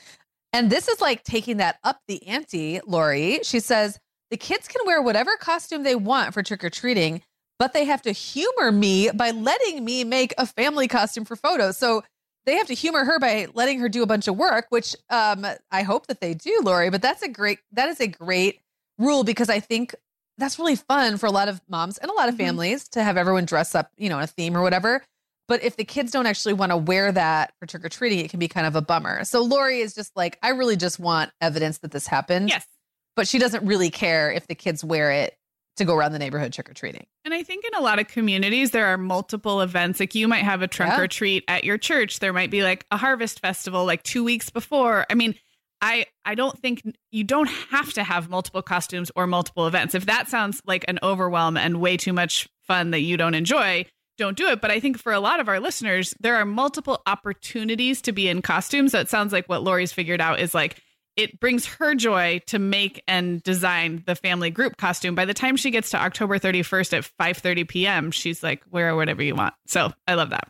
And 0.51 0.69
this 0.69 0.87
is 0.87 1.01
like 1.01 1.23
taking 1.23 1.57
that 1.57 1.77
up 1.83 1.99
the 2.07 2.25
ante, 2.27 2.81
Lori. 2.85 3.39
She 3.43 3.59
says, 3.59 3.99
"The 4.31 4.37
kids 4.37 4.67
can 4.67 4.81
wear 4.85 5.01
whatever 5.01 5.37
costume 5.37 5.83
they 5.83 5.95
want 5.95 6.33
for 6.33 6.43
trick 6.43 6.63
or 6.63 6.69
treating, 6.69 7.21
but 7.57 7.73
they 7.73 7.85
have 7.85 8.01
to 8.03 8.11
humor 8.11 8.71
me 8.71 9.11
by 9.11 9.31
letting 9.31 9.85
me 9.85 10.03
make 10.03 10.33
a 10.37 10.45
family 10.45 10.87
costume 10.87 11.23
for 11.23 11.35
photos." 11.35 11.77
So 11.77 12.03
they 12.45 12.55
have 12.55 12.67
to 12.67 12.73
humor 12.73 13.05
her 13.05 13.19
by 13.19 13.47
letting 13.53 13.79
her 13.79 13.89
do 13.89 14.03
a 14.03 14.05
bunch 14.05 14.27
of 14.27 14.35
work, 14.35 14.67
which 14.69 14.95
um, 15.09 15.45
I 15.71 15.83
hope 15.83 16.07
that 16.07 16.21
they 16.21 16.33
do, 16.33 16.61
Lori. 16.63 16.89
But 16.89 17.01
that's 17.01 17.21
a 17.21 17.29
great 17.29 17.59
that 17.71 17.89
is 17.89 17.99
a 17.99 18.07
great 18.07 18.59
rule 18.97 19.23
because 19.23 19.49
I 19.49 19.59
think 19.59 19.95
that's 20.37 20.57
really 20.57 20.75
fun 20.75 21.17
for 21.17 21.27
a 21.27 21.31
lot 21.31 21.47
of 21.47 21.61
moms 21.67 21.97
and 21.97 22.09
a 22.09 22.13
lot 22.13 22.27
of 22.27 22.35
mm-hmm. 22.35 22.45
families 22.45 22.87
to 22.89 23.03
have 23.03 23.17
everyone 23.17 23.45
dress 23.45 23.75
up, 23.75 23.91
you 23.97 24.09
know, 24.09 24.17
in 24.17 24.23
a 24.23 24.27
theme 24.27 24.57
or 24.57 24.61
whatever. 24.61 25.03
But 25.47 25.63
if 25.63 25.75
the 25.75 25.83
kids 25.83 26.11
don't 26.11 26.25
actually 26.25 26.53
want 26.53 26.71
to 26.71 26.77
wear 26.77 27.11
that 27.11 27.53
for 27.59 27.65
trick 27.65 27.83
or 27.83 27.89
treating, 27.89 28.19
it 28.19 28.29
can 28.29 28.39
be 28.39 28.47
kind 28.47 28.65
of 28.65 28.75
a 28.75 28.81
bummer. 28.81 29.25
So 29.25 29.43
Lori 29.43 29.79
is 29.79 29.93
just 29.93 30.15
like, 30.15 30.39
I 30.41 30.49
really 30.49 30.77
just 30.77 30.99
want 30.99 31.31
evidence 31.41 31.79
that 31.79 31.91
this 31.91 32.07
happened. 32.07 32.49
Yes. 32.49 32.65
But 33.15 33.27
she 33.27 33.39
doesn't 33.39 33.65
really 33.65 33.89
care 33.89 34.31
if 34.31 34.47
the 34.47 34.55
kids 34.55 34.83
wear 34.83 35.11
it 35.11 35.37
to 35.78 35.86
go 35.86 35.95
around 35.95 36.11
the 36.11 36.19
neighborhood 36.19 36.53
trick 36.53 36.69
or 36.69 36.74
treating. 36.74 37.05
And 37.26 37.34
I 37.34 37.43
think 37.43 37.65
in 37.65 37.74
a 37.76 37.82
lot 37.82 37.99
of 37.99 38.07
communities, 38.07 38.71
there 38.71 38.86
are 38.88 38.97
multiple 38.97 39.61
events. 39.61 39.99
Like 39.99 40.13
you 40.13 40.28
might 40.28 40.43
have 40.43 40.61
a 40.61 40.67
trunk 40.67 40.93
yeah. 40.93 41.01
or 41.01 41.07
treat 41.07 41.43
at 41.47 41.63
your 41.63 41.78
church. 41.78 42.19
There 42.19 42.34
might 42.34 42.51
be 42.51 42.63
like 42.63 42.86
a 42.91 42.97
harvest 42.97 43.39
festival 43.39 43.86
like 43.86 44.03
two 44.03 44.24
weeks 44.24 44.49
before. 44.49 45.05
I 45.09 45.15
mean, 45.15 45.36
I 45.82 46.05
I 46.26 46.36
don't 46.36 46.57
think 46.59 46.82
you 47.11 47.24
don't 47.24 47.49
have 47.69 47.91
to 47.93 48.03
have 48.03 48.30
multiple 48.30 48.61
costumes 48.61 49.11
or 49.15 49.28
multiple 49.28 49.67
events. 49.67 49.95
If 49.95 50.05
that 50.05 50.30
sounds 50.30 50.61
like 50.65 50.86
an 50.88 50.99
overwhelm 51.03 51.57
and 51.57 51.82
way 51.82 51.97
too 51.97 52.13
much 52.13 52.47
fun 52.61 52.91
that 52.91 53.01
you 53.01 53.17
don't 53.17 53.34
enjoy, 53.34 53.86
don't 54.17 54.38
do 54.38 54.47
it. 54.47 54.61
But 54.61 54.71
I 54.71 54.80
think 54.80 54.97
for 54.97 55.11
a 55.11 55.19
lot 55.19 55.39
of 55.39 55.49
our 55.49 55.59
listeners, 55.59 56.13
there 56.19 56.36
are 56.36 56.45
multiple 56.45 57.01
opportunities 57.05 58.01
to 58.03 58.11
be 58.11 58.30
in 58.30 58.41
costumes. 58.41 58.91
So 58.91 58.99
it 58.99 59.09
sounds 59.09 59.34
like 59.34 59.47
what 59.47 59.63
Lori's 59.63 59.91
figured 59.91 60.21
out 60.21 60.39
is 60.39 60.53
like 60.53 60.82
it 61.16 61.39
brings 61.39 61.66
her 61.66 61.95
joy 61.95 62.41
to 62.47 62.59
make 62.59 63.03
and 63.07 63.41
design 63.43 64.03
the 64.05 64.16
family 64.16 64.49
group 64.49 64.78
costume. 64.78 65.16
By 65.16 65.26
the 65.26 65.34
time 65.34 65.55
she 65.55 65.72
gets 65.72 65.91
to 65.91 65.97
October 65.97 66.39
31st 66.39 66.97
at 66.97 67.11
5:30 67.20 67.68
p.m., 67.68 68.11
she's 68.11 68.43
like, 68.43 68.64
wear 68.70 68.95
whatever 68.95 69.22
you 69.24 69.36
want. 69.36 69.53
So 69.68 69.91
I 70.07 70.16
love 70.16 70.32
that. 70.32 70.47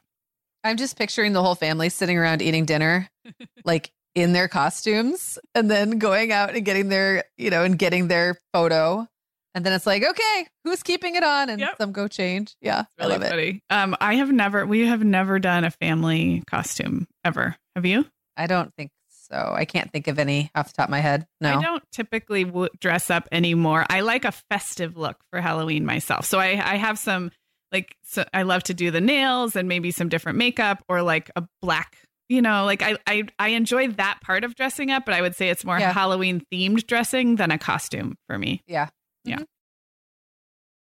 I'm 0.63 0.77
just 0.77 0.97
picturing 0.97 1.33
the 1.33 1.43
whole 1.43 1.55
family 1.55 1.89
sitting 1.89 2.17
around 2.17 2.41
eating 2.41 2.65
dinner, 2.65 3.09
like 3.65 3.91
in 4.15 4.31
their 4.31 4.47
costumes, 4.47 5.37
and 5.53 5.69
then 5.69 5.99
going 5.99 6.31
out 6.31 6.55
and 6.55 6.63
getting 6.63 6.89
their, 6.89 7.25
you 7.37 7.49
know, 7.49 7.63
and 7.63 7.77
getting 7.77 8.07
their 8.07 8.37
photo. 8.53 9.07
And 9.55 9.63
then 9.63 9.73
it's 9.73 9.85
like, 9.85 10.03
okay, 10.03 10.47
who's 10.63 10.81
keeping 10.81 11.15
it 11.15 11.23
on? 11.23 11.49
And 11.49 11.59
yep. 11.59 11.75
some 11.77 11.91
go 11.91 12.07
change. 12.07 12.55
Yeah, 12.59 12.85
really 12.97 13.15
I 13.15 13.17
love 13.17 13.29
funny. 13.29 13.61
it. 13.69 13.73
Um, 13.73 13.95
I 13.99 14.15
have 14.15 14.31
never, 14.31 14.65
we 14.65 14.87
have 14.87 15.03
never 15.03 15.37
done 15.37 15.63
a 15.63 15.69
family 15.69 16.41
costume 16.47 17.07
ever. 17.23 17.55
Have 17.75 17.85
you? 17.85 18.05
I 18.35 18.47
don't 18.47 18.73
think 18.75 18.89
so 19.33 19.53
I 19.55 19.65
can't 19.65 19.91
think 19.91 20.07
of 20.07 20.19
any 20.19 20.51
off 20.53 20.67
the 20.67 20.73
top 20.73 20.87
of 20.87 20.91
my 20.91 20.99
head. 20.99 21.25
No. 21.41 21.57
I 21.57 21.61
don't 21.61 21.83
typically 21.91 22.43
w- 22.43 22.69
dress 22.79 23.09
up 23.09 23.27
anymore. 23.31 23.85
I 23.89 24.01
like 24.01 24.25
a 24.25 24.31
festive 24.31 24.95
look 24.95 25.17
for 25.31 25.41
Halloween 25.41 25.85
myself. 25.85 26.25
So 26.25 26.39
I, 26.39 26.51
I 26.63 26.75
have 26.75 26.99
some 26.99 27.31
like 27.71 27.95
so 28.03 28.23
I 28.33 28.43
love 28.43 28.63
to 28.63 28.73
do 28.73 28.91
the 28.91 29.01
nails 29.01 29.55
and 29.55 29.67
maybe 29.67 29.89
some 29.91 30.07
different 30.09 30.37
makeup 30.37 30.83
or 30.87 31.01
like 31.01 31.31
a 31.35 31.43
black 31.61 31.97
you 32.29 32.41
know, 32.41 32.65
like 32.65 32.81
I, 32.81 32.97
I 33.05 33.23
I 33.37 33.49
enjoy 33.49 33.89
that 33.89 34.19
part 34.21 34.43
of 34.43 34.55
dressing 34.55 34.91
up, 34.91 35.05
but 35.05 35.13
I 35.13 35.21
would 35.21 35.35
say 35.35 35.49
it's 35.49 35.65
more 35.65 35.77
yeah. 35.77 35.91
Halloween 35.91 36.41
themed 36.51 36.87
dressing 36.87 37.35
than 37.35 37.51
a 37.51 37.57
costume 37.57 38.15
for 38.27 38.37
me. 38.39 38.61
Yeah. 38.65 38.87
Yeah. 39.25 39.35
Mm-hmm. 39.35 39.43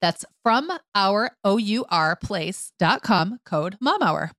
That's 0.00 0.24
from 0.42 0.70
our 0.94 1.30
O-U-R 1.44 2.16
place.com 2.16 3.38
code 3.44 3.76
mom 3.80 4.02
hour. 4.02 4.32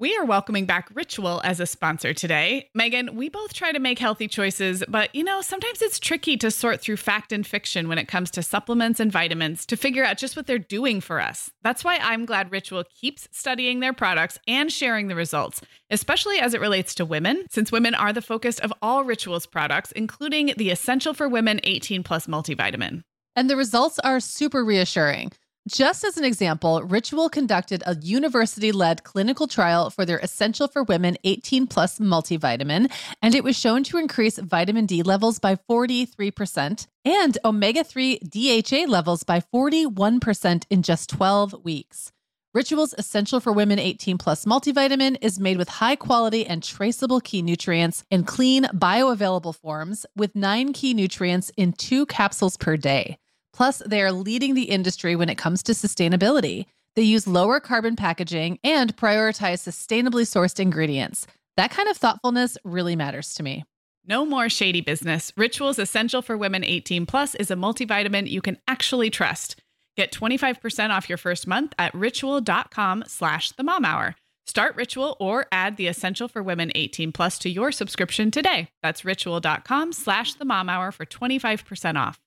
We 0.00 0.16
are 0.16 0.24
welcoming 0.24 0.64
back 0.64 0.88
Ritual 0.94 1.42
as 1.44 1.60
a 1.60 1.66
sponsor 1.66 2.14
today. 2.14 2.70
Meagan, 2.74 3.16
we 3.16 3.28
both 3.28 3.52
try 3.52 3.70
to 3.70 3.78
make 3.78 3.98
healthy 3.98 4.28
choices, 4.28 4.82
but 4.88 5.14
you 5.14 5.22
know, 5.22 5.42
sometimes 5.42 5.82
it's 5.82 5.98
tricky 5.98 6.38
to 6.38 6.50
sort 6.50 6.80
through 6.80 6.96
fact 6.96 7.32
and 7.32 7.46
fiction 7.46 7.86
when 7.86 7.98
it 7.98 8.08
comes 8.08 8.30
to 8.30 8.42
supplements 8.42 8.98
and 8.98 9.12
vitamins 9.12 9.66
to 9.66 9.76
figure 9.76 10.02
out 10.02 10.16
just 10.16 10.36
what 10.36 10.46
they're 10.46 10.58
doing 10.58 11.02
for 11.02 11.20
us. 11.20 11.50
That's 11.62 11.84
why 11.84 11.98
I'm 12.00 12.24
glad 12.24 12.50
Ritual 12.50 12.84
keeps 12.98 13.28
studying 13.30 13.80
their 13.80 13.92
products 13.92 14.38
and 14.48 14.72
sharing 14.72 15.08
the 15.08 15.14
results, 15.14 15.60
especially 15.90 16.38
as 16.38 16.54
it 16.54 16.62
relates 16.62 16.94
to 16.94 17.04
women, 17.04 17.44
since 17.50 17.70
women 17.70 17.94
are 17.94 18.14
the 18.14 18.22
focus 18.22 18.58
of 18.58 18.72
all 18.80 19.04
Ritual's 19.04 19.44
products, 19.44 19.92
including 19.92 20.54
the 20.56 20.70
Essential 20.70 21.12
for 21.12 21.28
Women 21.28 21.60
18 21.62 22.02
Plus 22.04 22.26
multivitamin. 22.26 23.02
And 23.36 23.48
the 23.48 23.56
results 23.56 23.98
are 24.00 24.20
super 24.20 24.64
reassuring. 24.64 25.32
Just 25.68 26.04
as 26.04 26.16
an 26.16 26.24
example, 26.24 26.82
Ritual 26.82 27.28
conducted 27.28 27.82
a 27.84 27.94
university 27.96 28.72
led 28.72 29.04
clinical 29.04 29.46
trial 29.46 29.90
for 29.90 30.06
their 30.06 30.18
Essential 30.18 30.66
for 30.68 30.82
Women 30.82 31.18
18 31.22 31.66
Plus 31.66 31.98
multivitamin, 31.98 32.90
and 33.20 33.34
it 33.34 33.44
was 33.44 33.58
shown 33.58 33.84
to 33.84 33.98
increase 33.98 34.38
vitamin 34.38 34.86
D 34.86 35.02
levels 35.02 35.38
by 35.38 35.56
43% 35.56 36.86
and 37.04 37.38
omega 37.44 37.84
3 37.84 38.20
DHA 38.20 38.84
levels 38.88 39.22
by 39.22 39.42
41% 39.54 40.64
in 40.70 40.82
just 40.82 41.10
12 41.10 41.62
weeks. 41.62 42.10
Ritual's 42.52 42.96
Essential 42.98 43.38
for 43.38 43.52
Women 43.52 43.78
18 43.78 44.18
Plus 44.18 44.44
multivitamin 44.44 45.16
is 45.20 45.38
made 45.38 45.56
with 45.56 45.68
high 45.68 45.94
quality 45.94 46.44
and 46.44 46.64
traceable 46.64 47.20
key 47.20 47.42
nutrients 47.42 48.02
in 48.10 48.24
clean, 48.24 48.64
bioavailable 48.74 49.54
forms 49.54 50.04
with 50.16 50.34
nine 50.34 50.72
key 50.72 50.92
nutrients 50.92 51.52
in 51.56 51.72
two 51.72 52.06
capsules 52.06 52.56
per 52.56 52.76
day. 52.76 53.18
Plus, 53.52 53.82
they 53.86 54.02
are 54.02 54.10
leading 54.10 54.54
the 54.54 54.64
industry 54.64 55.14
when 55.14 55.28
it 55.28 55.38
comes 55.38 55.62
to 55.62 55.72
sustainability. 55.72 56.66
They 56.96 57.02
use 57.02 57.28
lower 57.28 57.60
carbon 57.60 57.94
packaging 57.94 58.58
and 58.64 58.96
prioritize 58.96 59.62
sustainably 59.62 60.24
sourced 60.24 60.58
ingredients. 60.58 61.28
That 61.56 61.70
kind 61.70 61.88
of 61.88 61.98
thoughtfulness 61.98 62.58
really 62.64 62.96
matters 62.96 63.32
to 63.34 63.44
me. 63.44 63.64
No 64.04 64.26
more 64.26 64.48
shady 64.48 64.80
business. 64.80 65.32
Rituals 65.36 65.78
Essential 65.78 66.20
for 66.20 66.36
Women 66.36 66.64
18 66.64 67.06
Plus 67.06 67.36
is 67.36 67.52
a 67.52 67.54
multivitamin 67.54 68.28
you 68.28 68.42
can 68.42 68.58
actually 68.66 69.08
trust. 69.08 69.54
Get 70.00 70.12
25% 70.12 70.88
off 70.88 71.10
your 71.10 71.18
first 71.18 71.46
month 71.46 71.74
at 71.78 71.94
ritual.com 71.94 73.04
slash 73.06 73.52
the 73.52 73.62
mom 73.62 73.84
hour. 73.84 74.16
Start 74.46 74.74
Ritual 74.74 75.14
or 75.20 75.44
add 75.52 75.76
the 75.76 75.88
Essential 75.88 76.26
for 76.26 76.42
Women 76.42 76.72
18 76.74 77.12
Plus 77.12 77.38
to 77.40 77.50
your 77.50 77.70
subscription 77.70 78.30
today. 78.30 78.70
That's 78.82 79.04
ritual.com 79.04 79.92
slash 79.92 80.32
the 80.32 80.46
mom 80.46 80.70
hour 80.70 80.90
for 80.90 81.04
25% 81.04 81.96
off. 81.96 82.18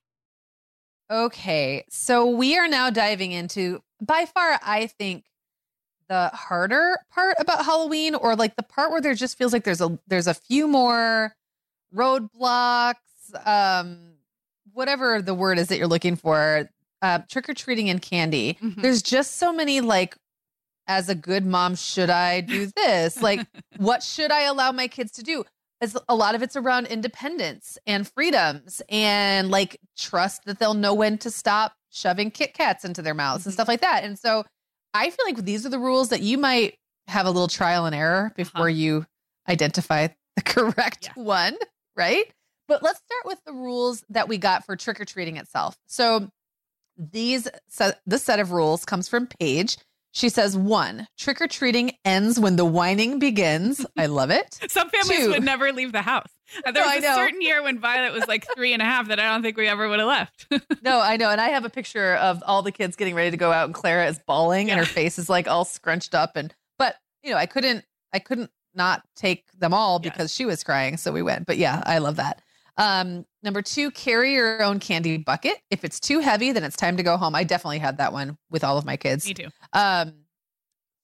Okay, 1.09 1.83
so 1.89 2.29
we 2.29 2.59
are 2.59 2.67
now 2.67 2.91
diving 2.91 3.31
into 3.31 3.81
by 3.99 4.27
far, 4.27 4.59
I 4.61 4.85
think, 4.85 5.25
the 6.09 6.27
harder 6.27 6.99
part 7.11 7.37
about 7.39 7.65
Halloween, 7.65 8.13
or 8.13 8.35
like 8.35 8.55
the 8.55 8.61
part 8.61 8.91
where 8.91 9.01
there 9.01 9.15
just 9.15 9.35
feels 9.35 9.51
like 9.51 9.63
there's 9.63 9.81
a 9.81 9.97
there's 10.05 10.27
a 10.27 10.35
few 10.35 10.67
more 10.67 11.35
roadblocks, 11.91 12.93
um, 13.45 14.13
whatever 14.73 15.23
the 15.23 15.33
word 15.33 15.57
is 15.57 15.69
that 15.69 15.79
you're 15.79 15.87
looking 15.87 16.15
for, 16.15 16.69
uh, 17.03 17.19
trick 17.29 17.47
or 17.49 17.53
treating 17.53 17.89
and 17.89 18.01
candy. 18.01 18.57
Mm-hmm. 18.63 18.81
There's 18.81 19.03
just 19.03 19.35
so 19.35 19.53
many 19.53 19.81
like, 19.81 20.15
as 20.87 21.09
a 21.09 21.15
good 21.15 21.45
mom, 21.45 21.75
should 21.75 22.09
I 22.09 22.41
do 22.41 22.67
this? 22.75 23.21
like, 23.21 23.45
what 23.77 24.01
should 24.01 24.31
I 24.31 24.43
allow 24.43 24.71
my 24.71 24.87
kids 24.87 25.11
to 25.13 25.23
do? 25.23 25.43
is 25.81 25.97
a 26.07 26.15
lot 26.15 26.33
of 26.33 26.41
it's 26.41 26.55
around 26.55 26.87
independence 26.87 27.77
and 27.85 28.07
freedoms 28.07 28.81
and 28.87 29.51
like 29.51 29.77
trust 29.97 30.45
that 30.45 30.57
they'll 30.57 30.73
know 30.73 30.93
when 30.93 31.17
to 31.17 31.29
stop 31.29 31.73
shoving 31.91 32.31
Kit 32.31 32.53
Kats 32.53 32.85
into 32.85 33.01
their 33.01 33.13
mouths 33.13 33.41
mm-hmm. 33.41 33.49
and 33.49 33.53
stuff 33.53 33.67
like 33.67 33.81
that. 33.81 34.05
And 34.05 34.17
so 34.17 34.45
I 34.93 35.09
feel 35.09 35.25
like 35.25 35.43
these 35.43 35.65
are 35.65 35.69
the 35.69 35.79
rules 35.79 36.09
that 36.09 36.21
you 36.21 36.37
might 36.37 36.75
have 37.07 37.25
a 37.25 37.31
little 37.31 37.49
trial 37.49 37.85
and 37.85 37.93
error 37.93 38.27
uh-huh. 38.27 38.33
before 38.35 38.61
uh-huh. 38.61 38.77
you 38.77 39.05
identify 39.49 40.07
the 40.37 40.41
correct 40.45 41.11
yeah. 41.15 41.23
one, 41.23 41.57
right? 41.97 42.31
But 42.67 42.81
let's 42.81 42.99
start 42.99 43.25
with 43.25 43.43
the 43.45 43.53
rules 43.53 44.05
that 44.09 44.29
we 44.29 44.37
got 44.37 44.65
for 44.65 44.77
trick 44.77 45.01
or 45.01 45.05
treating 45.05 45.35
itself. 45.35 45.75
So 45.87 46.29
these 46.97 47.47
set, 47.67 48.01
this 48.05 48.23
set 48.23 48.39
of 48.39 48.51
rules 48.51 48.85
comes 48.85 49.07
from 49.07 49.27
Paige 49.27 49.77
she 50.13 50.29
says, 50.29 50.55
one, 50.55 51.07
trick 51.17 51.41
or 51.41 51.47
treating 51.47 51.91
ends 52.05 52.39
when 52.39 52.55
the 52.55 52.65
whining 52.65 53.17
begins. 53.17 53.83
I 53.97 54.05
love 54.05 54.29
it. 54.29 54.59
Some 54.69 54.89
families 54.89 55.25
Two, 55.25 55.29
would 55.31 55.43
never 55.43 55.73
leave 55.73 55.91
the 55.91 56.03
house. 56.03 56.29
There 56.63 56.71
no, 56.71 56.81
was 56.85 57.03
a 57.03 57.15
certain 57.15 57.41
year 57.41 57.63
when 57.63 57.79
Violet 57.79 58.13
was 58.13 58.27
like 58.27 58.45
three 58.55 58.73
and 58.73 58.81
a 58.81 58.85
half 58.85 59.07
that 59.07 59.19
I 59.19 59.23
don't 59.23 59.41
think 59.41 59.57
we 59.57 59.67
ever 59.67 59.89
would 59.89 59.97
have 59.97 60.07
left. 60.07 60.45
no, 60.83 61.01
I 61.01 61.17
know. 61.17 61.31
And 61.31 61.41
I 61.41 61.49
have 61.49 61.65
a 61.65 61.69
picture 61.69 62.13
of 62.17 62.43
all 62.45 62.61
the 62.61 62.71
kids 62.71 62.95
getting 62.95 63.15
ready 63.15 63.31
to 63.31 63.37
go 63.37 63.51
out 63.51 63.65
and 63.65 63.73
Clara 63.73 64.05
is 64.05 64.19
bawling 64.19 64.67
yeah. 64.67 64.75
and 64.75 64.79
her 64.79 64.85
face 64.85 65.17
is 65.17 65.29
like 65.29 65.47
all 65.47 65.65
scrunched 65.65 66.13
up. 66.13 66.35
And, 66.35 66.53
but, 66.77 66.97
you 67.23 67.31
know, 67.31 67.37
I 67.37 67.47
couldn't, 67.47 67.85
I 68.13 68.19
couldn't 68.19 68.51
not 68.75 69.01
take 69.15 69.51
them 69.57 69.73
all 69.73 69.97
because 69.97 70.31
she 70.31 70.45
was 70.45 70.63
crying. 70.63 70.97
So 70.97 71.11
we 71.11 71.23
went. 71.23 71.47
But 71.47 71.57
yeah, 71.57 71.81
I 71.87 71.97
love 71.97 72.17
that. 72.17 72.43
Um, 72.77 73.25
number 73.43 73.61
two, 73.61 73.91
carry 73.91 74.33
your 74.33 74.63
own 74.63 74.79
candy 74.79 75.17
bucket. 75.17 75.57
If 75.69 75.83
it's 75.83 75.99
too 75.99 76.19
heavy, 76.19 76.51
then 76.51 76.63
it's 76.63 76.75
time 76.75 76.97
to 76.97 77.03
go 77.03 77.17
home. 77.17 77.35
I 77.35 77.43
definitely 77.43 77.79
had 77.79 77.97
that 77.97 78.13
one 78.13 78.37
with 78.49 78.63
all 78.63 78.77
of 78.77 78.85
my 78.85 78.97
kids. 78.97 79.27
Me 79.27 79.33
too. 79.33 79.49
Um, 79.73 80.13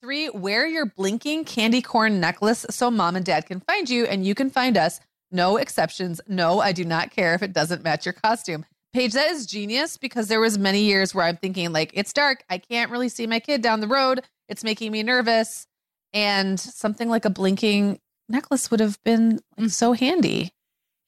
three, 0.02 0.30
wear 0.30 0.66
your 0.66 0.86
blinking 0.86 1.46
candy 1.46 1.82
corn 1.82 2.20
necklace 2.20 2.66
so 2.70 2.90
mom 2.90 3.16
and 3.16 3.26
dad 3.26 3.46
can 3.46 3.60
find 3.60 3.90
you 3.90 4.06
and 4.06 4.26
you 4.26 4.36
can 4.36 4.50
find 4.50 4.78
us. 4.78 5.00
No 5.32 5.58
exceptions. 5.58 6.20
No, 6.28 6.60
I 6.60 6.72
do 6.72 6.84
not 6.84 7.12
care 7.12 7.36
if 7.36 7.44
it 7.44 7.54
doesn't 7.54 7.84
match 7.84 8.06
your 8.06 8.14
costume. 8.14 8.66
Paige, 8.94 9.14
that 9.14 9.30
is 9.30 9.46
genius 9.46 9.98
because 9.98 10.28
there 10.28 10.40
was 10.40 10.58
many 10.58 10.82
years 10.82 11.14
where 11.14 11.26
I'm 11.26 11.38
thinking 11.38 11.72
like 11.72 11.92
it's 11.94 12.12
dark. 12.12 12.44
I 12.50 12.58
can't 12.58 12.90
really 12.90 13.10
see 13.10 13.28
my 13.28 13.40
kid 13.40 13.62
down 13.62 13.82
the 13.82 13.88
road. 13.88 14.22
It's 14.48 14.64
making 14.64 14.92
me 14.92 15.04
nervous. 15.04 15.68
And 16.12 16.60
something 16.60 17.08
like 17.08 17.26
a 17.26 17.30
blinking 17.30 18.00
necklace 18.28 18.72
would 18.72 18.80
have 18.80 18.98
been 19.04 19.40
like, 19.58 19.70
so 19.70 19.94
handy. 19.94 20.52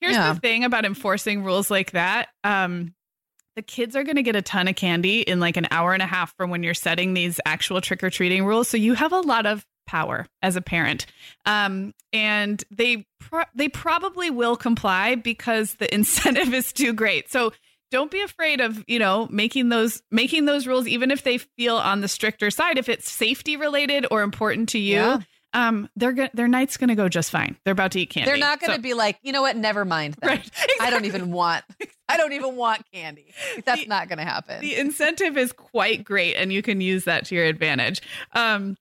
Here's 0.02 0.16
yeah. 0.16 0.34
the 0.34 0.39
thing 0.39 0.64
about 0.64 0.84
enforcing 0.84 1.43
rules 1.43 1.70
like 1.70 1.91
that. 1.91 2.30
Um, 2.43 2.93
the 3.56 3.62
kids 3.62 3.95
are 3.95 4.04
going 4.04 4.16
to 4.16 4.24
get 4.24 4.36
a 4.36 4.41
ton 4.41 4.68
of 4.68 4.76
candy 4.76 5.22
in 5.22 5.39
like 5.39 5.58
an 5.58 5.68
hour 5.72 5.93
and 5.93 6.02
a 6.02 6.08
half 6.08 6.36
from 6.36 6.49
when 6.49 6.64
you're 6.64 6.74
setting 6.74 7.14
these 7.14 7.39
actual 7.45 7.82
trick 7.82 8.04
or 8.04 8.10
treating 8.10 8.45
rules. 8.45 8.68
So 8.68 8.78
you 8.78 8.95
have 8.95 9.12
a 9.12 9.20
lot 9.20 9.45
of 9.45 9.66
power 9.86 10.26
as 10.41 10.56
a 10.56 10.62
parent, 10.62 11.06
um, 11.45 11.93
and 12.14 12.64
they 12.72 13.06
pro- 13.20 13.43
they 13.54 13.70
probably 13.70 14.30
will 14.30 14.56
comply 14.56 15.16
because 15.16 15.76
the 15.76 15.93
incentive 15.93 16.54
is 16.54 16.74
too 16.74 16.93
great. 16.93 17.32
So 17.32 17.54
don't 17.91 18.10
be 18.10 18.22
afraid 18.22 18.62
of 18.62 18.84
you 18.88 18.99
know 18.99 19.28
making 19.30 19.70
those 19.70 20.02
making 20.10 20.45
those 20.45 20.66
rules 20.66 20.88
even 20.88 21.12
if 21.12 21.24
they 21.24 21.38
feel 21.38 21.76
on 21.76 22.02
the 22.02 22.08
stricter 22.08 22.49
side 22.49 22.78
if 22.78 22.88
it's 22.88 23.12
safety 23.12 23.58
related 23.58 24.06
or 24.10 24.22
important 24.22 24.70
to 24.70 24.80
you 24.80 24.95
yeah 24.95 25.20
um, 25.54 25.89
they're 25.95 26.14
go- 26.14 26.30
their 26.34 26.47
night's 26.47 26.78
going 26.78 26.89
to 26.89 26.95
go 26.95 27.10
just 27.10 27.32
fine. 27.32 27.58
They're 27.64 27.74
about 27.74 27.91
to 27.91 27.99
eat 27.99 28.10
candy. 28.10 28.30
They're 28.30 28.39
not 28.39 28.60
going 28.60 28.72
to 28.72 28.78
so. 28.78 28.82
be 28.82 28.93
like, 28.93 29.18
you 29.22 29.32
know 29.32 29.41
what? 29.41 29.58
Never 29.58 29.86
mind. 29.86 30.16
That. 30.22 30.28
Right. 30.28 30.52
Exactly. 30.82 30.88
I 30.88 30.89
don't 30.89 31.06
even 31.06 31.32
want. 31.32 31.64
I 32.10 32.18
don't 32.18 32.34
even 32.34 32.56
want 32.56 32.84
candy. 32.91 33.34
That's 33.66 33.82
the, 33.82 33.88
not 33.88 34.10
going 34.10 34.18
to 34.18 34.26
happen. 34.26 34.62
The 34.62 34.76
incentive 34.76 35.38
is 35.38 35.52
quite 35.52 36.04
great, 36.04 36.36
and 36.36 36.52
you 36.52 36.62
can 36.62 36.82
use 36.82 37.06
that 37.06 37.26
to 37.26 37.36
your 37.36 37.45
advantage. 37.45 38.02
Um, 38.34 38.78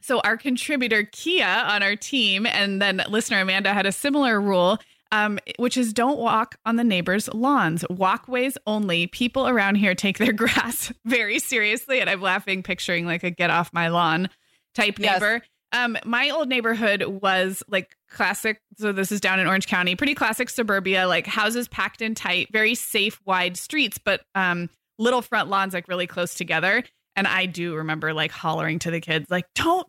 so 0.00 0.20
our 0.20 0.36
contributor 0.36 1.04
Kia 1.04 1.44
on 1.44 1.82
our 1.82 1.96
team, 1.96 2.46
and 2.46 2.80
then 2.80 3.02
listener 3.08 3.40
Amanda 3.40 3.72
had 3.72 3.86
a 3.86 3.92
similar 3.92 4.40
rule. 4.40 4.78
Um, 5.10 5.38
which 5.58 5.76
is 5.76 5.92
don't 5.92 6.18
walk 6.18 6.56
on 6.64 6.76
the 6.76 6.84
neighbors' 6.84 7.28
lawns. 7.34 7.84
Walkways 7.90 8.56
only. 8.66 9.08
People 9.08 9.46
around 9.46 9.74
here 9.74 9.94
take 9.94 10.16
their 10.16 10.32
grass 10.32 10.90
very 11.04 11.38
seriously, 11.38 12.00
and 12.00 12.08
I'm 12.08 12.22
laughing, 12.22 12.62
picturing 12.62 13.04
like 13.04 13.22
a 13.22 13.30
"get 13.30 13.50
off 13.50 13.74
my 13.74 13.88
lawn" 13.88 14.30
type 14.74 14.98
neighbor. 14.98 15.42
Um, 15.72 15.96
my 16.04 16.30
old 16.30 16.48
neighborhood 16.48 17.02
was 17.04 17.62
like 17.66 17.96
classic. 18.10 18.60
So 18.76 18.92
this 18.92 19.10
is 19.10 19.20
down 19.20 19.40
in 19.40 19.46
Orange 19.46 19.66
County, 19.66 19.96
pretty 19.96 20.14
classic 20.14 20.50
suburbia, 20.50 21.08
like 21.08 21.26
houses 21.26 21.68
packed 21.68 22.02
in 22.02 22.14
tight, 22.14 22.48
very 22.52 22.74
safe, 22.74 23.20
wide 23.24 23.56
streets, 23.56 23.98
but 23.98 24.22
um, 24.34 24.68
little 24.98 25.22
front 25.22 25.48
lawns 25.48 25.74
like 25.74 25.88
really 25.88 26.06
close 26.06 26.34
together. 26.34 26.82
And 27.16 27.26
I 27.26 27.46
do 27.46 27.74
remember 27.74 28.12
like 28.12 28.30
hollering 28.30 28.78
to 28.80 28.90
the 28.90 29.00
kids, 29.00 29.30
like, 29.30 29.46
don't 29.54 29.86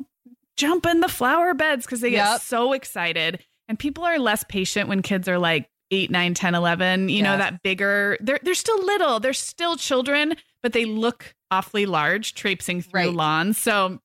jump 0.56 0.86
in 0.86 1.00
the 1.00 1.08
flower 1.08 1.54
beds 1.54 1.86
because 1.86 2.02
they 2.02 2.12
get 2.12 2.30
yep. 2.30 2.42
so 2.42 2.74
excited. 2.74 3.44
And 3.68 3.80
people 3.80 4.04
are 4.04 4.20
less 4.20 4.44
patient 4.44 4.90
when 4.90 5.02
kids 5.02 5.28
are 5.28 5.40
like 5.40 5.70
8, 5.92 6.12
9, 6.12 6.34
10, 6.34 6.56
11, 6.56 7.10
you 7.10 7.24
know, 7.24 7.38
that 7.38 7.62
bigger, 7.62 8.18
they're, 8.20 8.40
they're 8.42 8.56
still 8.56 8.84
little, 8.84 9.20
they're 9.20 9.34
still 9.34 9.78
children, 9.78 10.36
but 10.62 10.74
they 10.74 10.86
look 10.86 11.34
awfully 11.52 11.86
large 11.86 12.34
traipsing 12.34 12.82
through 12.82 13.02
right. 13.02 13.14
lawns. 13.14 13.58
So 13.58 14.00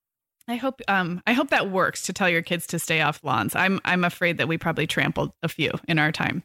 I 0.48 0.56
hope 0.56 0.80
um 0.88 1.22
I 1.26 1.34
hope 1.34 1.50
that 1.50 1.70
works 1.70 2.02
to 2.02 2.12
tell 2.12 2.28
your 2.28 2.42
kids 2.42 2.66
to 2.68 2.78
stay 2.78 3.02
off 3.02 3.22
lawns. 3.22 3.54
I'm 3.54 3.80
I'm 3.84 4.02
afraid 4.02 4.38
that 4.38 4.48
we 4.48 4.58
probably 4.58 4.86
trampled 4.86 5.32
a 5.42 5.48
few 5.48 5.72
in 5.86 5.98
our 5.98 6.10
time. 6.10 6.42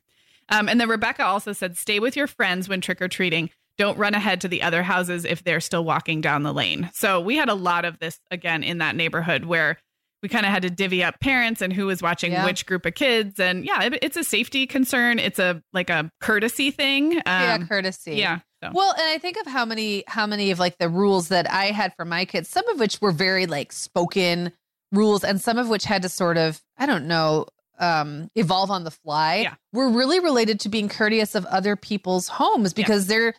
Um, 0.50 0.68
and 0.68 0.80
then 0.80 0.90
Rebecca 0.90 1.24
also 1.24 1.54
said, 1.54 1.78
stay 1.78 2.00
with 2.00 2.18
your 2.18 2.28
friends 2.28 2.68
when 2.68 2.82
trick 2.82 3.02
or 3.02 3.08
treating. 3.08 3.50
Don't 3.78 3.98
run 3.98 4.14
ahead 4.14 4.42
to 4.42 4.48
the 4.48 4.62
other 4.62 4.84
houses 4.84 5.26
if 5.26 5.44
they're 5.44 5.62
still 5.62 5.84
walking 5.84 6.22
down 6.22 6.44
the 6.44 6.54
lane. 6.54 6.92
So 6.94 7.22
we 7.22 7.38
had 7.38 7.50
a 7.50 7.56
lot 7.56 7.86
of 7.86 7.98
this 8.00 8.20
again 8.30 8.62
in 8.62 8.80
that 8.80 8.96
neighborhood 8.96 9.46
where 9.46 9.80
we 10.22 10.30
kind 10.30 10.46
of 10.46 10.52
had 10.52 10.62
to 10.62 10.70
divvy 10.70 11.04
up 11.04 11.20
parents 11.20 11.62
and 11.62 11.74
who 11.74 11.86
was 11.86 12.02
watching 12.02 12.32
yeah. 12.32 12.46
which 12.46 12.66
group 12.66 12.86
of 12.86 12.94
kids. 12.94 13.40
And 13.40 13.66
yeah, 13.66 13.84
it, 13.84 14.00
it's 14.02 14.16
a 14.16 14.24
safety 14.24 14.68
concern. 14.68 15.18
It's 15.18 15.40
a 15.40 15.62
like 15.74 15.90
a 15.90 16.12
courtesy 16.22 16.72
thing. 16.72 17.16
Um, 17.16 17.22
yeah, 17.26 17.58
courtesy. 17.66 18.16
Yeah. 18.16 18.40
So. 18.64 18.72
Well, 18.74 18.92
and 18.94 19.04
I 19.10 19.18
think 19.18 19.38
of 19.38 19.48
how 19.48 19.66
many 19.66 20.04
how 20.08 20.26
many 20.26 20.52
of 20.52 20.60
like 20.60 20.78
the 20.78 20.88
rules 20.90 21.28
that 21.30 21.50
I 21.52 21.66
had 21.66 21.94
for 21.96 22.06
my 22.06 22.26
kids, 22.26 22.50
some 22.50 22.68
of 22.70 22.80
which 22.80 23.02
were 23.02 23.12
very 23.12 23.46
like 23.46 23.72
spoken 23.74 24.54
rules, 24.92 25.24
and 25.24 25.42
some 25.42 25.58
of 25.58 25.68
which 25.70 25.84
had 25.86 26.04
to 26.04 26.10
sort 26.10 26.38
of, 26.38 26.62
I 26.78 26.86
don't 26.86 27.08
know, 27.08 27.48
um, 27.80 28.30
evolve 28.36 28.72
on 28.72 28.84
the 28.84 28.92
fly, 28.92 29.38
Yeah. 29.38 29.56
were 29.74 29.90
really 29.90 30.20
related 30.20 30.60
to 30.62 30.70
being 30.70 30.88
courteous 30.88 31.36
of 31.36 31.46
other 31.48 31.76
people's 31.76 32.28
homes 32.28 32.74
because 32.74 33.08
they're 33.08 33.34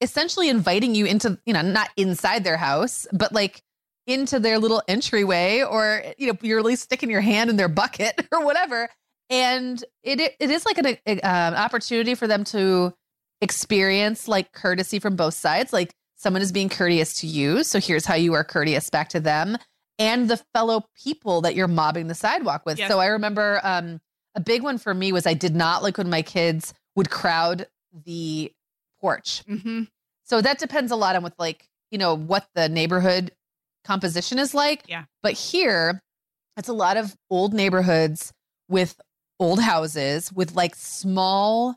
essentially 0.00 0.48
inviting 0.48 0.94
you 0.94 1.06
into, 1.06 1.38
you 1.44 1.52
know, 1.52 1.62
not 1.62 1.88
inside 1.96 2.44
their 2.44 2.58
house, 2.58 3.06
but 3.12 3.32
like 3.32 3.62
into 4.06 4.38
their 4.38 4.58
little 4.58 4.82
entryway, 4.86 5.62
or 5.62 6.02
you 6.18 6.28
know, 6.28 6.38
you're 6.42 6.58
at 6.60 6.64
least 6.64 6.84
sticking 6.84 7.10
your 7.10 7.20
hand 7.20 7.50
in 7.50 7.56
their 7.56 7.68
bucket 7.68 8.14
or 8.32 8.44
whatever. 8.44 8.88
And 9.30 9.82
it 10.02 10.20
it, 10.38 10.50
is 10.50 10.64
like 10.64 10.78
an, 10.78 10.98
a, 11.06 11.20
um, 11.20 11.54
opportunity 11.54 12.14
for 12.14 12.26
them 12.26 12.44
to 12.44 12.94
experience 13.40 14.28
like 14.28 14.52
courtesy 14.52 14.98
from 14.98 15.16
both 15.16 15.34
sides, 15.34 15.72
like 15.72 15.94
someone 16.16 16.42
is 16.42 16.52
being 16.52 16.68
courteous 16.68 17.20
to 17.20 17.26
you, 17.26 17.62
so 17.62 17.78
here's 17.78 18.06
how 18.06 18.14
you 18.14 18.34
are 18.34 18.44
courteous 18.44 18.90
back 18.90 19.08
to 19.10 19.20
them 19.20 19.56
and 19.98 20.30
the 20.30 20.40
fellow 20.54 20.84
people 21.02 21.40
that 21.42 21.54
you're 21.54 21.68
mobbing 21.68 22.06
the 22.06 22.14
sidewalk 22.14 22.62
with. 22.64 22.78
Yes. 22.78 22.90
So 22.90 22.98
I 23.00 23.06
remember 23.06 23.60
um, 23.62 24.00
a 24.34 24.40
big 24.40 24.62
one 24.62 24.78
for 24.78 24.94
me 24.94 25.12
was 25.12 25.26
I 25.26 25.34
did 25.34 25.54
not 25.54 25.82
like 25.82 25.98
when 25.98 26.10
my 26.10 26.22
kids 26.22 26.72
would 26.94 27.10
crowd 27.10 27.66
the 28.04 28.52
porch. 29.00 29.42
Mm-hmm. 29.48 29.84
So 30.24 30.40
that 30.40 30.58
depends 30.58 30.92
a 30.92 30.96
lot 30.96 31.16
on 31.16 31.22
with 31.22 31.34
like, 31.38 31.68
you 31.90 31.98
know, 31.98 32.14
what 32.14 32.46
the 32.54 32.68
neighborhood 32.68 33.32
composition 33.84 34.38
is 34.38 34.54
like. 34.54 34.84
Yeah. 34.86 35.04
But 35.22 35.32
here, 35.32 36.00
it's 36.56 36.68
a 36.68 36.74
lot 36.74 36.96
of 36.96 37.16
old 37.30 37.54
neighborhoods 37.54 38.32
with 38.68 39.00
old 39.40 39.60
houses 39.60 40.32
with 40.32 40.54
like 40.54 40.74
small 40.74 41.76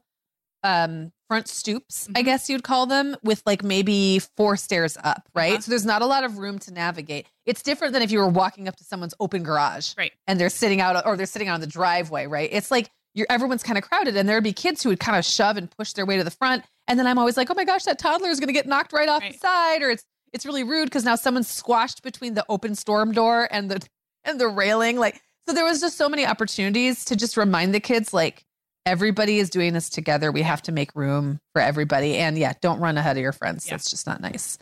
um 0.63 1.11
front 1.27 1.47
stoops, 1.47 2.07
I 2.15 2.21
Mhm. 2.21 2.25
guess 2.25 2.49
you'd 2.49 2.63
call 2.63 2.85
them, 2.85 3.15
with 3.23 3.41
like 3.45 3.63
maybe 3.63 4.19
four 4.35 4.57
stairs 4.57 4.97
up, 5.03 5.29
right? 5.33 5.53
Uh-huh. 5.53 5.61
So 5.61 5.69
there's 5.71 5.85
not 5.85 6.01
a 6.01 6.05
lot 6.05 6.23
of 6.25 6.37
room 6.39 6.59
to 6.59 6.73
navigate. 6.73 7.25
It's 7.45 7.61
different 7.61 7.93
than 7.93 8.01
if 8.01 8.11
you 8.11 8.19
were 8.19 8.27
walking 8.27 8.67
up 8.67 8.75
to 8.77 8.83
someone's 8.83 9.13
open 9.19 9.41
garage 9.43 9.93
Right. 9.97 10.11
and 10.27 10.39
they're 10.39 10.49
sitting 10.49 10.81
out 10.81 11.05
or 11.05 11.15
they're 11.15 11.25
sitting 11.25 11.47
out 11.47 11.53
on 11.55 11.61
the 11.61 11.67
driveway, 11.67 12.27
right? 12.27 12.49
It's 12.51 12.69
like 12.69 12.89
you're 13.13 13.27
everyone's 13.29 13.63
kind 13.63 13.77
of 13.77 13.83
crowded 13.85 14.15
and 14.17 14.27
there'd 14.27 14.43
be 14.43 14.53
kids 14.53 14.83
who 14.83 14.89
would 14.89 14.99
kind 14.99 15.17
of 15.17 15.23
shove 15.25 15.55
and 15.57 15.69
push 15.71 15.93
their 15.93 16.05
way 16.05 16.17
to 16.17 16.23
the 16.23 16.31
front. 16.31 16.63
And 16.87 16.99
then 16.99 17.07
I'm 17.07 17.17
always 17.17 17.37
like, 17.37 17.49
oh 17.49 17.53
my 17.55 17.63
gosh, 17.65 17.83
that 17.85 17.97
toddler 17.97 18.29
is 18.29 18.39
gonna 18.41 18.51
get 18.53 18.67
knocked 18.67 18.91
right 18.93 19.07
off 19.09 19.21
Right. 19.21 19.31
the 19.33 19.39
side, 19.39 19.81
or 19.81 19.89
it's 19.89 20.03
it's 20.33 20.45
really 20.45 20.63
rude 20.63 20.85
because 20.85 21.03
now 21.05 21.15
someone's 21.15 21.49
squashed 21.49 22.03
between 22.03 22.33
the 22.35 22.45
open 22.49 22.73
storm 22.75 23.11
door 23.13 23.47
and 23.51 23.69
the 23.71 23.81
and 24.25 24.39
the 24.39 24.47
railing. 24.47 24.97
Like, 24.97 25.21
so 25.47 25.53
there 25.53 25.63
was 25.65 25.81
just 25.81 25.97
so 25.97 26.07
many 26.07 26.25
opportunities 26.25 27.03
to 27.05 27.15
just 27.15 27.35
remind 27.35 27.73
the 27.73 27.79
kids, 27.81 28.13
like, 28.13 28.45
everybody 28.85 29.39
is 29.39 29.49
doing 29.49 29.73
this 29.73 29.89
together. 29.89 30.31
We 30.31 30.41
have 30.41 30.61
to 30.63 30.71
make 30.71 30.95
room 30.95 31.39
for 31.53 31.61
everybody. 31.61 32.17
And 32.17 32.37
yeah, 32.37 32.53
don't 32.61 32.79
run 32.79 32.97
ahead 32.97 33.17
of 33.17 33.21
your 33.21 33.31
friends. 33.31 33.65
Yeah. 33.65 33.73
That's 33.73 33.89
just 33.89 34.07
not 34.07 34.21
nice. 34.21 34.57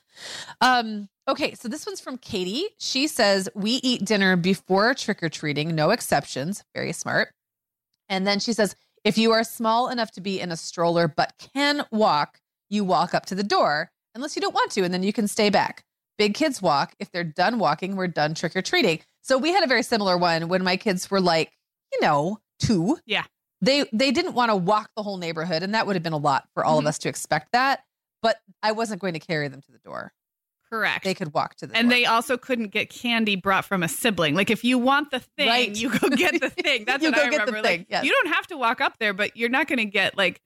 Um, 0.62 1.10
okay, 1.28 1.54
so 1.54 1.68
this 1.68 1.86
one's 1.86 2.02
from 2.02 2.18
Katie. 2.18 2.68
She 2.78 3.08
says, 3.08 3.50
We 3.56 3.72
eat 3.84 4.06
dinner 4.06 4.36
before 4.36 4.94
trick 4.94 5.24
or 5.24 5.30
treating, 5.30 5.76
no 5.76 5.92
exceptions. 5.92 6.64
Very 6.76 6.94
smart. 6.94 7.30
And 8.10 8.26
then 8.26 8.40
she 8.40 8.54
says, 8.54 8.76
If 9.04 9.18
you 9.18 9.32
are 9.32 9.44
small 9.44 9.90
enough 9.90 10.12
to 10.12 10.22
be 10.22 10.40
in 10.40 10.52
a 10.52 10.58
stroller 10.58 11.08
but 11.08 11.34
can 11.56 11.86
walk, 11.92 12.40
you 12.70 12.84
walk 12.84 13.14
up 13.14 13.26
to 13.28 13.36
the 13.36 13.44
door 13.44 13.92
unless 14.16 14.36
you 14.36 14.42
don't 14.42 14.56
want 14.56 14.72
to, 14.72 14.84
and 14.84 14.94
then 14.94 15.04
you 15.04 15.14
can 15.14 15.28
stay 15.28 15.50
back. 15.50 15.84
Big 16.18 16.34
kids 16.34 16.62
walk. 16.62 16.94
If 17.00 17.12
they're 17.12 17.24
done 17.24 17.60
walking, 17.60 17.96
we're 17.96 18.08
done 18.08 18.34
trick 18.34 18.56
or 18.56 18.62
treating. 18.62 19.00
So 19.22 19.38
we 19.38 19.54
had 19.54 19.64
a 19.64 19.68
very 19.68 19.84
similar 19.84 20.18
one 20.18 20.50
when 20.50 20.64
my 20.64 20.76
kids 20.76 21.10
were 21.10 21.22
like, 21.22 21.54
you 21.94 22.02
know, 22.02 22.40
two. 22.60 22.98
Yeah. 23.06 23.24
They 23.62 23.86
they 23.92 24.12
didn't 24.12 24.34
want 24.34 24.50
to 24.52 24.56
walk 24.56 24.92
the 24.96 25.04
whole 25.04 25.18
neighborhood, 25.18 25.64
and 25.64 25.74
that 25.74 25.86
would 25.88 25.96
have 25.96 26.04
been 26.04 26.14
a 26.14 26.18
lot 26.18 26.48
for 26.54 26.64
all 26.64 26.78
Mhm. 26.78 26.82
of 26.82 26.86
us 26.88 26.98
to 27.00 27.10
expect 27.10 27.52
that. 27.52 27.84
But 28.22 28.40
I 28.64 28.72
wasn't 28.72 29.02
going 29.02 29.14
to 29.14 29.20
carry 29.20 29.48
them 29.48 29.62
to 29.62 29.72
the 29.72 29.80
door. 29.80 30.14
Correct. 30.70 31.04
They 31.04 31.14
could 31.16 31.34
walk 31.34 31.56
to 31.56 31.68
the 31.68 31.76
and 31.76 31.90
door. 31.90 31.98
they 31.98 32.06
also 32.06 32.38
couldn't 32.38 32.68
get 32.68 32.90
candy 32.90 33.36
brought 33.36 33.66
from 33.66 33.82
a 33.82 33.88
sibling. 33.88 34.36
Like 34.36 34.50
if 34.52 34.64
you 34.64 34.78
want 34.78 35.10
the 35.10 35.20
thing, 35.20 35.48
Right. 35.48 35.76
you 35.76 35.90
go 35.90 36.10
get 36.10 36.40
the 36.40 36.50
thing. 36.64 36.86
That's 36.86 37.04
You 37.04 37.10
what 37.12 37.20
I 37.20 37.28
remember. 37.28 37.62
Like 37.62 37.88
yes. 37.90 38.04
you 38.06 38.12
don't 38.12 38.34
have 38.34 38.46
to 38.48 38.58
walk 38.58 38.80
up 38.82 38.98
there, 39.00 39.14
but 39.14 39.36
you're 39.36 39.50
not 39.50 39.68
going 39.68 39.80
to 39.80 39.86
get 39.86 40.16
like 40.18 40.42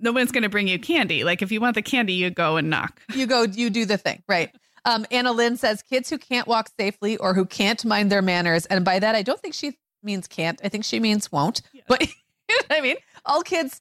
no 0.00 0.12
one's 0.12 0.32
going 0.32 0.44
to 0.44 0.48
bring 0.48 0.68
you 0.68 0.78
candy. 0.78 1.24
Like 1.24 1.42
if 1.42 1.50
you 1.52 1.60
want 1.60 1.74
the 1.74 1.82
candy, 1.82 2.12
you 2.14 2.30
go 2.30 2.56
and 2.56 2.70
knock. 2.70 3.00
you 3.14 3.26
go, 3.26 3.42
you 3.42 3.68
do 3.68 3.84
the 3.84 3.98
thing, 3.98 4.22
right? 4.28 4.50
Um, 4.86 5.04
Anna 5.10 5.32
Lynn 5.32 5.56
says 5.56 5.82
kids 5.82 6.08
who 6.08 6.18
can't 6.18 6.46
walk 6.46 6.70
safely 6.78 7.16
or 7.16 7.34
who 7.34 7.44
can't 7.44 7.82
mind 7.84 8.12
their 8.12 8.22
manners, 8.22 8.66
and 8.66 8.84
by 8.84 8.98
that 8.98 9.14
I 9.14 9.22
don't 9.22 9.40
think 9.40 9.54
she 9.54 9.76
means 10.02 10.26
can't. 10.28 10.60
I 10.62 10.68
think 10.68 10.84
she 10.84 11.00
means 11.00 11.32
won't. 11.32 11.62
Yeah. 11.72 11.82
But 11.88 12.00
you 12.02 12.06
know 12.06 12.12
what 12.12 12.23
I 12.70 12.80
mean, 12.80 12.96
all 13.24 13.42
kids 13.42 13.80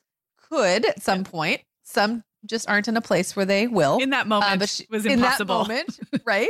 could 0.49 0.85
at 0.85 1.01
some 1.01 1.23
point. 1.23 1.61
Some 1.83 2.23
just 2.45 2.69
aren't 2.69 2.87
in 2.87 2.97
a 2.97 3.01
place 3.01 3.35
where 3.35 3.45
they 3.45 3.67
will. 3.67 3.97
In 3.99 4.09
that 4.11 4.27
moment, 4.27 4.51
Uh, 4.51 4.57
but 4.57 4.69
she- 4.69 4.85
was 4.89 5.05
in 5.05 5.21
that 5.21 5.45
moment, 5.47 5.99
right? 6.25 6.49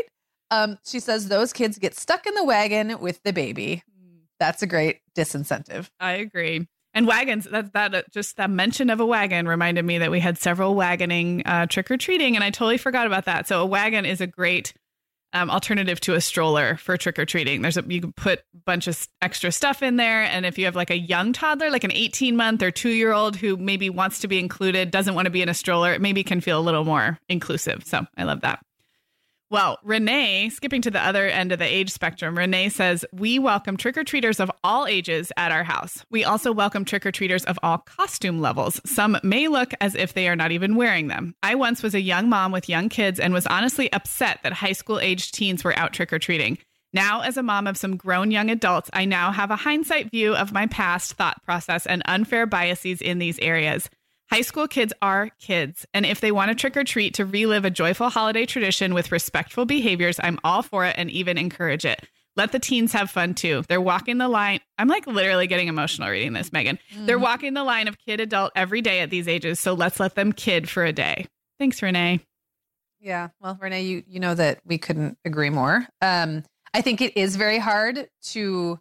Um, 0.51 0.77
she 0.85 0.99
says 0.99 1.27
those 1.29 1.53
kids 1.53 1.77
get 1.79 1.95
stuck 1.95 2.25
in 2.27 2.33
the 2.35 2.43
wagon 2.43 2.99
with 2.99 3.21
the 3.23 3.33
baby. 3.33 3.83
That's 4.39 4.61
a 4.61 4.67
great 4.67 4.99
disincentive. 5.15 5.89
I 5.99 6.13
agree. 6.13 6.67
And 6.95 7.07
wagons, 7.07 7.45
that 7.49 7.73
that 7.73 7.95
uh, 7.95 8.01
just 8.11 8.37
that 8.37 8.49
mention 8.51 8.89
of 8.91 8.99
a 8.99 9.05
wagon 9.05 9.47
reminded 9.47 9.83
me 9.83 9.97
that 9.99 10.11
we 10.11 10.19
had 10.19 10.37
several 10.37 10.75
wagoning 10.75 11.41
uh, 11.45 11.65
trick 11.65 11.89
or 11.89 11.97
treating, 11.97 12.35
and 12.35 12.43
I 12.43 12.51
totally 12.51 12.77
forgot 12.77 13.07
about 13.07 13.25
that. 13.25 13.47
So 13.47 13.61
a 13.61 13.65
wagon 13.65 14.05
is 14.05 14.21
a 14.21 14.27
great 14.27 14.73
um, 15.33 15.49
alternative 15.49 15.99
to 16.01 16.13
a 16.13 16.21
stroller 16.21 16.77
for 16.77 16.95
trick 16.97 17.19
or 17.19 17.25
treating. 17.25 17.61
There's 17.61 17.77
a 17.77 17.83
you 17.87 18.01
can 18.01 18.13
put 18.13 18.39
a 18.39 18.57
bunch 18.65 18.87
of 18.87 19.07
extra 19.21 19.51
stuff 19.51 19.83
in 19.83 19.97
there, 19.97 20.23
and 20.23 20.45
if 20.45 20.57
you 20.57 20.65
have 20.65 20.75
like 20.75 20.91
a 20.91 20.97
young 20.97 21.33
toddler, 21.33 21.69
like 21.69 21.83
an 21.83 21.91
18 21.91 22.35
month 22.35 22.61
or 22.61 22.71
two 22.71 22.89
year 22.89 23.13
old 23.13 23.35
who 23.35 23.57
maybe 23.57 23.89
wants 23.89 24.19
to 24.19 24.27
be 24.27 24.39
included, 24.39 24.91
doesn't 24.91 25.15
want 25.15 25.25
to 25.25 25.31
be 25.31 25.41
in 25.41 25.49
a 25.49 25.53
stroller, 25.53 25.93
it 25.93 26.01
maybe 26.01 26.23
can 26.23 26.41
feel 26.41 26.59
a 26.59 26.61
little 26.61 26.85
more 26.85 27.19
inclusive. 27.29 27.83
So 27.85 28.05
I 28.17 28.23
love 28.23 28.41
that. 28.41 28.59
Well, 29.53 29.77
Renee, 29.83 30.49
skipping 30.49 30.81
to 30.81 30.89
the 30.89 30.99
other 30.99 31.27
end 31.27 31.51
of 31.51 31.59
the 31.59 31.65
age 31.71 31.91
spectrum, 31.91 32.35
Renee 32.35 32.69
says, 32.69 33.05
We 33.13 33.37
welcome 33.37 33.77
trick 33.77 33.95
or 33.95 34.03
treaters 34.03 34.39
of 34.39 34.51
all 34.63 34.87
ages 34.87 35.31
at 35.37 35.51
our 35.51 35.63
house. 35.63 36.03
We 36.09 36.23
also 36.23 36.51
welcome 36.51 36.85
trick 36.85 37.05
or 37.05 37.11
treaters 37.11 37.45
of 37.45 37.59
all 37.61 37.77
costume 37.77 38.41
levels. 38.41 38.81
Some 38.83 39.15
may 39.21 39.47
look 39.47 39.75
as 39.79 39.93
if 39.93 40.15
they 40.15 40.27
are 40.27 40.35
not 40.35 40.51
even 40.51 40.75
wearing 40.75 41.07
them. 41.07 41.35
I 41.43 41.53
once 41.53 41.83
was 41.83 41.93
a 41.93 42.01
young 42.01 42.29
mom 42.29 42.51
with 42.51 42.67
young 42.67 42.89
kids 42.89 43.19
and 43.19 43.31
was 43.31 43.45
honestly 43.45 43.93
upset 43.93 44.39
that 44.41 44.53
high 44.53 44.71
school 44.71 44.99
aged 44.99 45.35
teens 45.35 45.63
were 45.63 45.77
out 45.77 45.93
trick 45.93 46.11
or 46.11 46.17
treating. 46.17 46.57
Now, 46.91 47.21
as 47.21 47.37
a 47.37 47.43
mom 47.43 47.67
of 47.67 47.77
some 47.77 47.95
grown 47.95 48.31
young 48.31 48.49
adults, 48.49 48.89
I 48.91 49.05
now 49.05 49.31
have 49.31 49.51
a 49.51 49.55
hindsight 49.55 50.09
view 50.09 50.35
of 50.35 50.51
my 50.51 50.65
past 50.65 51.13
thought 51.13 51.43
process 51.43 51.85
and 51.85 52.01
unfair 52.05 52.47
biases 52.47 53.01
in 53.01 53.19
these 53.19 53.37
areas. 53.37 53.87
High 54.29 54.41
school 54.41 54.67
kids 54.67 54.93
are 55.01 55.29
kids, 55.39 55.85
and 55.93 56.05
if 56.05 56.19
they 56.19 56.31
want 56.31 56.49
to 56.49 56.55
trick 56.55 56.75
or 56.75 56.83
treat 56.83 57.13
to 57.15 57.25
relive 57.25 57.65
a 57.65 57.69
joyful 57.69 58.09
holiday 58.09 58.45
tradition 58.45 58.93
with 58.93 59.11
respectful 59.11 59.65
behaviors, 59.65 60.19
I'm 60.23 60.39
all 60.43 60.63
for 60.63 60.85
it 60.85 60.95
and 60.97 61.11
even 61.11 61.37
encourage 61.37 61.85
it. 61.85 62.01
Let 62.35 62.51
the 62.51 62.59
teens 62.59 62.93
have 62.93 63.11
fun 63.11 63.35
too. 63.35 63.63
They're 63.67 63.79
walking 63.79 64.17
the 64.17 64.27
line. 64.27 64.59
I'm 64.79 64.87
like 64.87 65.05
literally 65.05 65.45
getting 65.45 65.67
emotional 65.67 66.09
reading 66.09 66.33
this, 66.33 66.51
Meagan. 66.51 66.79
They're 67.05 67.19
walking 67.19 67.53
the 67.53 67.63
line 67.63 67.87
of 67.87 67.99
kid 67.99 68.19
adult 68.19 68.53
every 68.55 68.81
day 68.81 69.01
at 69.01 69.11
these 69.11 69.27
ages, 69.27 69.59
so 69.59 69.73
let's 69.73 69.99
let 69.99 70.15
them 70.15 70.31
kid 70.33 70.67
for 70.67 70.83
a 70.83 70.91
day. 70.91 71.27
Thanks, 71.59 71.81
Renee. 71.83 72.21
Yeah. 72.99 73.29
Well, 73.39 73.57
Renee, 73.61 73.83
you 73.83 74.03
you 74.07 74.19
know 74.19 74.33
that 74.33 74.61
we 74.65 74.77
couldn't 74.79 75.17
agree 75.25 75.51
more. 75.51 75.85
Um, 76.01 76.43
I 76.73 76.81
think 76.81 77.01
it 77.01 77.15
is 77.15 77.35
very 77.35 77.59
hard 77.59 78.07
to 78.29 78.79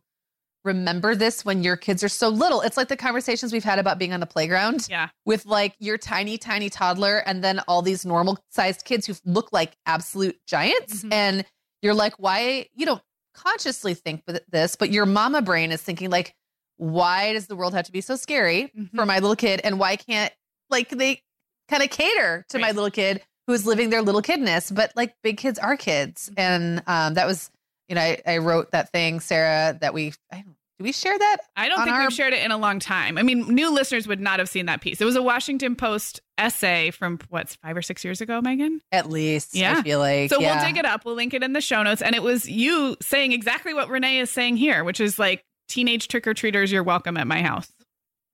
remember 0.65 1.15
this 1.15 1.45
when 1.45 1.63
your 1.63 1.77
kids 1.77 2.03
are 2.05 2.09
so 2.09 2.29
little. 2.29 2.61
It's 2.61 2.77
like 2.77 2.89
the 2.89 2.97
conversations 2.97 3.53
we've 3.53 3.65
had 3.65 3.79
about 3.79 3.99
being 3.99 4.13
on 4.13 4.21
the 4.21 4.27
playground 4.27 4.87
Yeah. 4.89 5.09
with 5.27 5.45
like 5.47 5.75
your 5.79 5.99
tiny, 5.99 6.39
tiny 6.39 6.71
toddler 6.71 7.19
and 7.27 7.43
then 7.43 7.61
all 7.69 7.83
these 7.83 8.05
normal 8.05 8.39
sized 8.51 8.85
kids 8.85 9.07
who 9.07 9.15
look 9.25 9.53
like 9.53 9.77
absolute 9.87 10.39
giants. 10.47 11.03
Mhm. 11.03 11.13
And 11.13 11.45
you're 11.83 11.95
like, 11.95 12.15
why 12.19 12.67
you 12.75 12.87
don't 12.87 13.03
consciously 13.35 13.95
think 13.95 14.23
this, 14.51 14.77
but 14.77 14.91
your 14.91 15.07
mama 15.07 15.43
brain 15.43 15.73
is 15.73 15.83
thinking 15.83 16.11
like, 16.11 16.35
why 16.77 17.33
does 17.33 17.47
the 17.47 17.57
world 17.57 17.75
have 17.75 17.87
to 17.87 17.93
be 17.93 18.01
so 18.01 18.17
scary 18.17 18.71
Mhm. 18.77 18.95
for 18.95 19.07
my 19.07 19.19
little 19.19 19.37
kid? 19.37 19.61
And 19.65 19.79
why 19.79 19.97
can't 19.97 20.33
like 20.71 20.91
they 20.91 21.23
kind 21.69 21.83
of 21.83 21.91
cater 21.91 22.45
to 22.51 22.59
my 22.59 22.71
little 22.73 22.91
kid 22.91 23.23
who's 23.47 23.67
living 23.67 23.91
their 23.91 24.03
little 24.03 24.23
kidness? 24.23 24.71
But 24.75 24.93
like 24.97 25.15
big 25.23 25.39
kids 25.39 25.59
are 25.59 25.77
kids. 25.77 26.31
Mhm. 26.31 26.35
And 26.39 26.83
um, 26.87 27.15
that 27.15 27.27
was, 27.27 27.51
you 27.89 27.95
know, 27.95 28.01
I, 28.01 28.21
I 28.27 28.39
wrote 28.39 28.71
that 28.73 28.91
thing, 28.93 29.21
Sarah, 29.21 29.77
that 29.81 29.93
we, 29.95 30.13
I 30.31 30.45
don't, 30.79 30.85
we 30.85 30.93
share 30.93 31.18
that? 31.18 31.37
I 31.57 31.68
don't 31.68 31.85
think 31.85 31.95
our- 31.95 32.03
we've 32.03 32.12
shared 32.12 32.33
it 32.33 32.43
in 32.45 32.51
a 32.51 32.57
long 32.59 32.79
time. 32.79 33.18
I 33.18 33.23
mean, 33.23 33.47
new 33.55 33.70
listeners 33.73 34.07
would 34.09 34.20
not 34.20 34.39
have 34.39 34.49
seen 34.49 34.66
that 34.66 34.81
piece. 34.81 35.01
It 35.01 35.05
was 35.05 35.16
a 35.16 35.23
Washington 35.23 35.77
Post 35.77 36.20
essay 36.39 36.91
from 36.91 37.18
what's 37.29 37.57
five 37.57 37.77
or 37.77 37.83
six 37.83 38.05
years 38.05 38.20
ago, 38.20 38.41
Meagan. 38.41 38.81
At 38.91 39.09
least, 39.09 39.55
Yeah. 39.55 39.79
I 39.79 39.83
feel 39.83 39.99
like. 39.99 40.31
So 40.31 40.41
yeah. 40.41 40.57
we'll 40.57 40.66
dig 40.66 40.77
it 40.79 40.85
up. 40.85 41.05
We'll 41.05 41.14
link 41.14 41.35
it 41.35 41.43
in 41.43 41.53
the 41.53 41.61
show 41.61 41.83
notes. 41.83 42.03
And 42.03 42.14
it 42.14 42.23
was 42.23 42.49
you 42.49 42.97
saying 43.01 43.33
exactly 43.33 43.75
what 43.75 43.89
Renee 43.89 44.18
is 44.18 44.31
saying 44.31 44.57
here, 44.57 44.83
which 44.85 44.99
is 45.01 45.18
like 45.18 45.45
teenage 45.68 46.09
trick 46.09 46.27
or 46.27 46.35
treaters, 46.35 46.73
you're 46.73 46.83
welcome 46.83 47.16
at 47.16 47.27
my 47.27 47.43
house. 47.43 47.70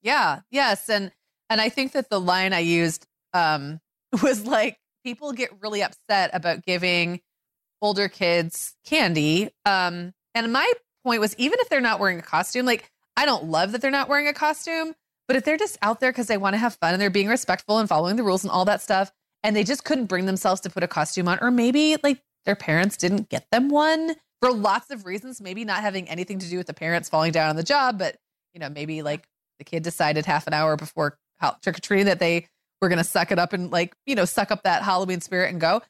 Yeah. 0.02 0.40
Yes. 0.50 0.88
And 0.88 1.12
and 1.50 1.60
I 1.60 1.68
think 1.68 1.92
that 1.92 2.08
the 2.10 2.20
line 2.20 2.52
I 2.52 2.60
used 2.60 3.06
um 3.34 3.80
was 4.22 4.44
like 4.46 4.78
people 5.04 5.32
get 5.32 5.50
really 5.60 5.82
upset 5.82 6.30
about 6.32 6.64
giving 6.64 7.20
older 7.82 8.08
kids 8.08 8.74
candy. 8.86 9.50
Um 9.66 10.14
and 10.34 10.52
my 10.52 10.72
point 11.08 11.22
was 11.22 11.34
even 11.38 11.58
if 11.60 11.70
they're 11.70 11.80
not 11.80 12.00
wearing 12.00 12.18
a 12.18 12.22
costume, 12.22 12.66
like 12.66 12.90
I 13.16 13.24
don't 13.24 13.44
love 13.44 13.72
that 13.72 13.80
they're 13.80 13.90
not 13.90 14.10
wearing 14.10 14.28
a 14.28 14.34
costume, 14.34 14.94
but 15.26 15.36
if 15.36 15.44
they're 15.44 15.56
just 15.56 15.78
out 15.80 16.00
there 16.00 16.12
because 16.12 16.26
they 16.26 16.36
want 16.36 16.52
to 16.52 16.58
have 16.58 16.74
fun 16.74 16.92
and 16.92 17.00
they're 17.00 17.08
being 17.08 17.28
respectful 17.28 17.78
and 17.78 17.88
following 17.88 18.16
the 18.16 18.22
rules 18.22 18.44
and 18.44 18.50
all 18.50 18.66
that 18.66 18.82
stuff, 18.82 19.10
and 19.42 19.56
they 19.56 19.64
just 19.64 19.84
couldn't 19.84 20.06
bring 20.06 20.26
themselves 20.26 20.60
to 20.62 20.70
put 20.70 20.82
a 20.82 20.88
costume 20.88 21.26
on, 21.26 21.38
or 21.40 21.50
maybe 21.50 21.96
like 22.02 22.20
their 22.44 22.56
parents 22.56 22.98
didn't 22.98 23.30
get 23.30 23.46
them 23.50 23.70
one 23.70 24.16
for 24.42 24.52
lots 24.52 24.90
of 24.90 25.06
reasons, 25.06 25.40
maybe 25.40 25.64
not 25.64 25.80
having 25.80 26.08
anything 26.08 26.38
to 26.38 26.48
do 26.48 26.58
with 26.58 26.66
the 26.66 26.74
parents 26.74 27.08
falling 27.08 27.32
down 27.32 27.48
on 27.48 27.56
the 27.56 27.62
job, 27.62 27.98
but 27.98 28.16
you 28.52 28.60
know, 28.60 28.68
maybe 28.68 29.00
like 29.00 29.26
the 29.58 29.64
kid 29.64 29.82
decided 29.82 30.26
half 30.26 30.46
an 30.46 30.52
hour 30.52 30.76
before 30.76 31.16
trick 31.62 31.78
or 31.78 31.80
treating 31.80 32.06
that 32.06 32.18
they 32.18 32.46
were 32.82 32.88
going 32.88 32.98
to 32.98 33.04
suck 33.04 33.32
it 33.32 33.38
up 33.38 33.52
and 33.52 33.70
like, 33.70 33.94
you 34.06 34.14
know, 34.14 34.24
suck 34.24 34.50
up 34.50 34.62
that 34.64 34.82
Halloween 34.82 35.20
spirit 35.20 35.50
and 35.50 35.60
go. 35.60 35.80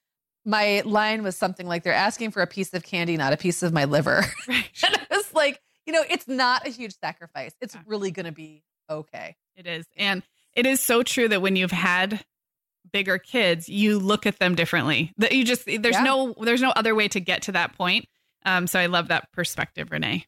My 0.48 0.82
line 0.84 1.22
was 1.22 1.36
something 1.36 1.66
like, 1.66 1.82
they're 1.82 1.92
asking 1.92 2.30
for 2.30 2.42
a 2.42 2.46
piece 2.46 2.72
of 2.72 2.82
candy, 2.82 3.16
not 3.16 3.32
a 3.32 3.36
piece 3.36 3.62
of 3.62 3.72
my 3.72 3.84
liver. 3.84 4.24
Right. 4.48 4.70
and 4.86 4.96
I 4.96 5.16
was 5.16 5.34
like, 5.34 5.60
you 5.86 5.92
know, 5.92 6.02
it's 6.08 6.26
not 6.26 6.66
a 6.66 6.70
huge 6.70 6.94
sacrifice. 6.98 7.52
It's 7.60 7.74
yeah. 7.74 7.82
really 7.86 8.10
going 8.10 8.26
to 8.26 8.32
be 8.32 8.62
okay. 8.88 9.36
It 9.56 9.66
is. 9.66 9.86
And 9.96 10.22
it 10.54 10.66
is 10.66 10.80
so 10.80 11.02
true 11.02 11.28
that 11.28 11.42
when 11.42 11.56
you've 11.56 11.70
had 11.70 12.24
bigger 12.92 13.18
kids, 13.18 13.68
you 13.68 13.98
look 13.98 14.26
at 14.26 14.38
them 14.38 14.54
differently. 14.54 15.12
That 15.18 15.32
you 15.32 15.44
just 15.44 15.66
there's 15.66 15.94
yeah. 15.96 16.02
no 16.02 16.34
there's 16.40 16.62
no 16.62 16.70
other 16.70 16.94
way 16.94 17.08
to 17.08 17.20
get 17.20 17.42
to 17.42 17.52
that 17.52 17.76
point. 17.76 18.06
Um, 18.44 18.66
so 18.66 18.78
I 18.78 18.86
love 18.86 19.08
that 19.08 19.30
perspective, 19.32 19.90
Renee. 19.90 20.26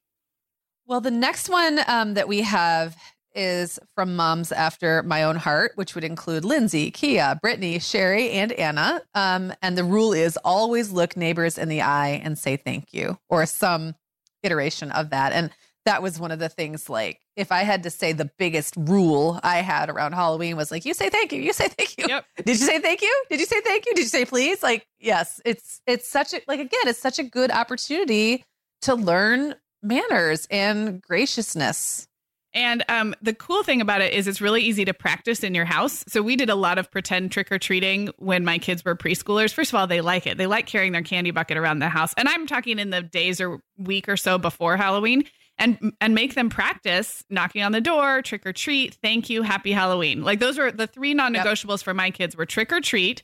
Well, 0.87 1.01
the 1.01 1.11
next 1.11 1.49
one 1.49 1.81
um, 1.87 2.15
that 2.15 2.29
we 2.29 2.43
have 2.43 2.97
is 3.35 3.79
from 3.95 4.17
moms 4.17 4.53
after 4.53 5.03
my 5.03 5.23
own 5.23 5.37
heart, 5.37 5.73
which 5.75 5.95
would 5.95 6.05
include 6.05 6.45
Lindsay, 6.45 6.91
Kia, 6.91 7.39
Brittany, 7.41 7.79
Sherry, 7.79 8.31
and 8.31 8.53
Anna. 8.53 9.03
Um, 9.15 9.53
and 9.63 9.77
the 9.77 9.85
rule 9.85 10.13
is 10.13 10.37
always 10.39 10.91
look 10.91 11.17
neighbors 11.17 11.59
in 11.59 11.69
the 11.69 11.83
eye 11.83 12.21
and 12.23 12.39
say 12.39 12.57
thank 12.57 12.93
you, 12.93 13.19
or 13.29 13.47
some 13.47 13.95
iteration 14.43 14.91
of 14.91 15.11
that. 15.11 15.33
And 15.33 15.51
that 15.87 16.03
was 16.03 16.21
one 16.21 16.31
of 16.31 16.39
the 16.39 16.49
things 16.49 16.89
like 16.91 17.21
if 17.37 17.51
I 17.51 17.63
had 17.63 17.85
to 17.85 17.91
say 17.91 18.13
the 18.13 18.31
biggest 18.39 18.75
rule 18.77 19.41
I 19.43 19.59
had 19.59 19.89
around 19.89 20.13
Halloween 20.13 20.57
was 20.57 20.71
like, 20.71 20.85
you 20.85 20.93
say 20.93 21.09
thank 21.09 21.33
you, 21.33 21.41
you 21.41 21.53
say 21.53 21.69
thank 21.69 21.97
you. 21.97 22.05
Yep. 22.07 22.25
Did 22.45 22.61
you 22.61 22.67
say 22.67 22.81
thank 22.81 23.01
you? 23.01 23.25
Did 23.31 23.41
you 23.41 23.47
say 23.47 23.61
thank 23.63 23.87
you? 23.87 23.95
Did 23.95 24.03
you 24.03 24.09
say 24.09 24.25
please? 24.25 24.63
Like, 24.63 24.87
yes, 24.99 25.41
it's 25.45 25.81
it's 25.87 26.09
such 26.09 26.35
a 26.35 26.43
like 26.47 26.61
again, 26.61 26.87
it's 26.87 27.01
such 27.01 27.19
a 27.19 27.23
good 27.23 27.51
opportunity 27.51 28.45
to 28.83 28.95
learn 28.95 29.55
manners 29.83 30.47
and 30.51 31.01
graciousness. 31.01 32.07
And 32.53 32.85
um, 32.89 33.15
the 33.23 33.33
cool 33.33 33.63
thing 33.63 33.81
about 33.81 34.01
it 34.01 34.13
is 34.13 34.27
it's 34.27 34.41
really 34.41 34.63
easy 34.63 34.85
to 34.85 34.95
practice 34.95 35.45
in 35.45 35.55
your 35.55 35.65
house. 35.65 36.05
So 36.09 36.21
we 36.21 36.35
did 36.35 36.51
a 36.51 36.55
lot 36.55 36.79
of 36.79 36.91
pretend 36.91 37.31
trick 37.31 37.53
or 37.53 37.59
treating 37.59 38.11
when 38.19 38.45
my 38.45 38.59
kids 38.59 38.85
were 38.85 38.97
preschoolers. 38.97 39.53
First 39.53 39.73
of 39.73 39.79
all, 39.79 39.87
they 39.87 40.01
like 40.01 40.27
it. 40.27 40.37
They 40.37 40.47
like 40.47 40.67
carrying 40.67 40.93
their 40.93 41.03
candy 41.03 41.31
bucket 41.31 41.57
around 41.57 41.79
the 41.79 41.89
house. 41.89 42.13
And 42.17 42.29
I'm 42.29 42.47
talking 42.47 42.79
in 42.79 42.91
the 42.91 43.03
days 43.03 43.41
or 43.41 43.61
week 43.79 44.09
or 44.09 44.17
so 44.17 44.37
before 44.37 44.77
Halloween 44.77 45.25
and 45.61 45.93
and 46.01 46.15
make 46.15 46.35
them 46.35 46.49
practice 46.49 47.23
knocking 47.31 47.63
on 47.63 47.73
the 47.73 47.81
door, 47.81 48.23
trick 48.23 48.47
or 48.47 48.53
treat, 48.53 48.95
thank 48.95 49.31
you, 49.31 49.43
happy 49.43 49.73
Halloween. 49.73 50.25
Like 50.25 50.41
those 50.41 50.59
were 50.59 50.73
the 50.73 50.87
three 50.87 51.15
non-negotiables 51.15 51.79
yep. 51.79 51.85
for 51.85 51.95
my 51.95 52.11
kids 52.11 52.35
were 52.35 52.47
trick 52.47 52.73
or 52.73 52.81
treat, 52.81 53.23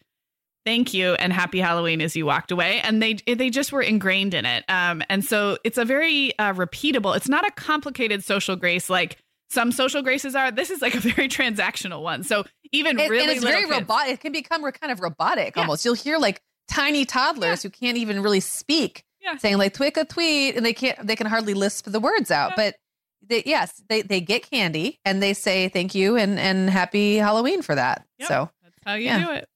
thank 0.67 0.93
you, 0.93 1.15
and 1.15 1.33
happy 1.33 1.61
Halloween 1.61 2.03
as 2.03 2.15
you 2.15 2.27
walked 2.27 2.51
away. 2.51 2.81
And 2.81 3.03
they 3.03 3.15
they 3.15 3.49
just 3.49 3.73
were 3.73 3.81
ingrained 3.81 4.35
in 4.35 4.45
it. 4.45 4.65
Um, 4.69 5.03
and 5.09 5.25
so 5.25 5.57
it's 5.65 5.79
a 5.79 5.85
very 5.87 6.39
uh, 6.39 6.53
repeatable. 6.53 7.17
It's 7.17 7.29
not 7.29 7.47
a 7.47 7.51
complicated 7.53 8.23
social 8.23 8.57
grace 8.57 8.91
like 8.91 9.17
some 9.49 9.73
social 9.73 10.03
graces 10.03 10.35
are. 10.35 10.51
This 10.51 10.71
is 10.71 10.83
like 10.83 10.95
a 10.95 11.01
very 11.15 11.29
transactional 11.29 12.03
one. 12.03 12.25
So 12.25 12.45
even 12.73 12.99
it, 12.99 13.09
really, 13.09 13.35
it's 13.35 13.45
very 13.45 13.65
robotic. 13.65 14.15
It 14.15 14.21
can 14.21 14.33
become 14.33 14.63
kind 14.73 14.93
of 14.93 15.01
robotic 15.01 15.57
yeah. 15.57 15.63
almost. 15.63 15.85
You'll 15.85 15.95
hear 15.95 16.19
like 16.19 16.43
tiny 16.69 17.05
toddlers 17.05 17.65
yeah. 17.65 17.69
who 17.69 17.71
can't 17.71 17.97
even 17.97 18.23
really 18.23 18.41
speak 18.41 19.05
yeah. 19.23 19.37
saying 19.37 19.59
like 19.59 19.75
tweak 19.75 19.97
a 19.97 20.05
tweet 20.05 20.57
and 20.57 20.65
they 20.65 20.73
can't 20.73 21.07
they 21.07 21.17
can 21.17 21.27
hardly 21.27 21.55
lisp 21.55 21.87
the 21.91 22.01
words 22.01 22.31
out. 22.31 22.53
But 22.57 22.77
they, 23.27 23.43
yes, 23.47 23.83
they 23.89 24.03
they 24.03 24.21
get 24.21 24.49
candy 24.51 24.99
and 25.05 25.23
they 25.23 25.35
say 25.35 25.69
thank 25.69 25.95
you 25.95 26.17
and 26.17 26.39
and 26.39 26.71
happy 26.71 27.17
Halloween 27.17 27.63
for 27.63 27.75
that. 27.75 28.07
Yep. 28.19 28.29
So 28.29 28.51
that's 28.63 28.77
how 28.85 28.95
you 28.95 29.11
do 29.25 29.33
it. 29.33 29.49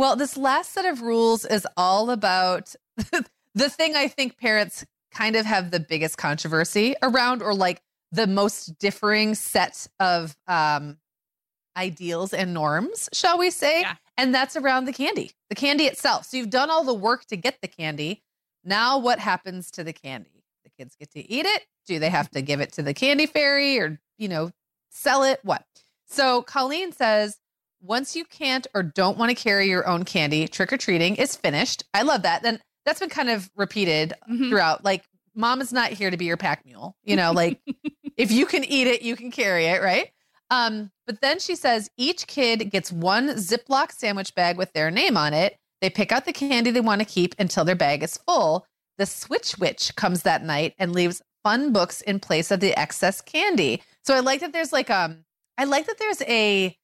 Well, 0.00 0.16
this 0.16 0.38
last 0.38 0.72
set 0.72 0.86
of 0.86 1.02
rules 1.02 1.44
is 1.44 1.66
all 1.76 2.08
about 2.08 2.74
the 3.54 3.68
thing 3.68 3.96
I 3.96 4.08
think 4.08 4.38
parents 4.38 4.86
kind 5.12 5.36
of 5.36 5.44
have 5.44 5.70
the 5.70 5.78
biggest 5.78 6.16
controversy 6.16 6.94
around 7.02 7.42
or 7.42 7.52
like 7.52 7.82
the 8.10 8.26
most 8.26 8.78
differing 8.78 9.34
set 9.34 9.86
of 10.00 10.38
um 10.48 10.96
ideals 11.76 12.32
and 12.32 12.54
norms, 12.54 13.10
shall 13.12 13.36
we 13.36 13.50
say? 13.50 13.82
Yeah. 13.82 13.96
And 14.16 14.34
that's 14.34 14.56
around 14.56 14.86
the 14.86 14.94
candy, 14.94 15.32
the 15.50 15.54
candy 15.54 15.84
itself. 15.84 16.24
So 16.24 16.38
you've 16.38 16.48
done 16.48 16.70
all 16.70 16.82
the 16.82 16.94
work 16.94 17.26
to 17.26 17.36
get 17.36 17.58
the 17.60 17.68
candy. 17.68 18.22
Now, 18.64 18.96
what 18.96 19.18
happens 19.18 19.70
to 19.72 19.84
the 19.84 19.92
candy? 19.92 20.44
The 20.64 20.70
kids 20.78 20.96
get 20.98 21.10
to 21.10 21.30
eat 21.30 21.44
it. 21.44 21.66
Do 21.86 21.98
they 21.98 22.08
have 22.08 22.30
to 22.30 22.40
give 22.40 22.62
it 22.62 22.72
to 22.72 22.82
the 22.82 22.94
candy 22.94 23.26
fairy 23.26 23.78
or, 23.78 24.00
you 24.16 24.28
know, 24.28 24.50
sell 24.88 25.24
it? 25.24 25.40
What? 25.42 25.66
So 26.06 26.40
Colleen 26.40 26.90
says, 26.90 27.36
once 27.82 28.14
you 28.14 28.24
can't 28.24 28.66
or 28.74 28.82
don't 28.82 29.18
want 29.18 29.30
to 29.30 29.34
carry 29.34 29.68
your 29.68 29.86
own 29.86 30.04
candy, 30.04 30.46
trick 30.48 30.72
or 30.72 30.76
treating 30.76 31.16
is 31.16 31.36
finished. 31.36 31.84
I 31.94 32.02
love 32.02 32.22
that. 32.22 32.42
Then 32.42 32.60
that's 32.84 33.00
been 33.00 33.08
kind 33.08 33.30
of 33.30 33.50
repeated 33.56 34.14
mm-hmm. 34.30 34.50
throughout. 34.50 34.84
Like, 34.84 35.04
mom 35.34 35.60
is 35.60 35.72
not 35.72 35.90
here 35.90 36.10
to 36.10 36.16
be 36.16 36.24
your 36.24 36.36
pack 36.36 36.64
mule. 36.64 36.96
You 37.04 37.16
know, 37.16 37.32
like 37.32 37.60
if 38.16 38.30
you 38.30 38.46
can 38.46 38.64
eat 38.64 38.86
it, 38.86 39.02
you 39.02 39.16
can 39.16 39.30
carry 39.30 39.66
it, 39.66 39.82
right? 39.82 40.10
Um, 40.50 40.90
but 41.06 41.20
then 41.20 41.38
she 41.38 41.54
says 41.54 41.90
each 41.96 42.26
kid 42.26 42.70
gets 42.70 42.92
one 42.92 43.28
Ziploc 43.30 43.92
sandwich 43.92 44.34
bag 44.34 44.58
with 44.58 44.72
their 44.72 44.90
name 44.90 45.16
on 45.16 45.32
it. 45.32 45.56
They 45.80 45.90
pick 45.90 46.12
out 46.12 46.24
the 46.24 46.32
candy 46.32 46.70
they 46.70 46.80
want 46.80 47.00
to 47.00 47.06
keep 47.06 47.34
until 47.38 47.64
their 47.64 47.76
bag 47.76 48.02
is 48.02 48.18
full. 48.18 48.66
The 48.98 49.06
Switch 49.06 49.56
Witch 49.58 49.94
comes 49.96 50.22
that 50.22 50.44
night 50.44 50.74
and 50.78 50.92
leaves 50.92 51.22
fun 51.42 51.72
books 51.72 52.00
in 52.02 52.20
place 52.20 52.50
of 52.50 52.60
the 52.60 52.78
excess 52.78 53.20
candy. 53.20 53.82
So 54.04 54.14
I 54.14 54.20
like 54.20 54.40
that 54.40 54.52
there's 54.52 54.72
like 54.72 54.90
um 54.90 55.24
I 55.56 55.64
like 55.64 55.86
that 55.86 55.98
there's 55.98 56.22
a 56.22 56.76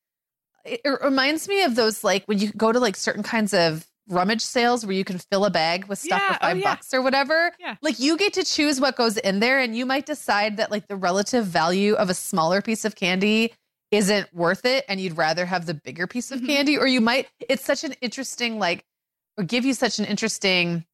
it 0.67 1.03
reminds 1.03 1.49
me 1.49 1.63
of 1.63 1.75
those 1.75 2.03
like 2.05 2.25
when 2.27 2.39
you 2.39 2.53
go 2.53 2.73
to 2.73 2.81
like 2.81 2.97
certain 2.97 3.23
kinds 3.23 3.55
of 3.55 3.87
rummage 4.09 4.43
sales 4.43 4.87
where 4.87 4.95
you 4.95 5.05
can 5.05 5.19
fill 5.19 5.45
a 5.45 5.51
bag 5.51 5.87
with 5.87 5.99
stuff 5.99 6.21
yeah, 6.21 6.35
for 6.35 6.41
five 6.41 6.57
oh, 6.57 6.61
yeah. 6.61 6.75
bucks 6.75 6.95
or 6.95 7.03
whatever. 7.03 7.53
Yeah. 7.59 7.77
Like 7.83 7.99
you 7.99 8.17
get 8.17 8.35
to 8.35 8.45
choose 8.45 8.81
what 8.81 8.97
goes 8.97 9.17
in 9.17 9.41
there 9.41 9.59
and 9.59 9.77
you 9.77 9.85
might 9.85 10.07
decide 10.07 10.59
that 10.59 10.71
like 10.71 10.87
the 10.87 10.97
relative 10.97 11.47
value 11.47 11.95
of 11.95 12.11
a 12.11 12.15
smaller 12.15 12.63
piece 12.63 12.85
of 12.85 12.95
candy 12.95 13.53
isn't 13.91 14.33
worth 14.35 14.65
it 14.65 14.85
and 14.89 15.01
you'd 15.01 15.17
rather 15.17 15.47
have 15.47 15.67
the 15.67 15.75
bigger 15.75 16.07
piece 16.07 16.31
of 16.31 16.39
mm-hmm. 16.39 16.49
candy 16.49 16.79
or 16.79 16.87
you 16.87 17.01
might 17.01 17.29
it's 17.49 17.65
such 17.65 17.85
an 17.85 17.95
interesting 18.01 18.59
like 18.59 18.85
or 19.39 19.45
give 19.45 19.65
you 19.65 19.75
such 19.75 19.99
an 19.99 20.05
interesting 20.05 20.85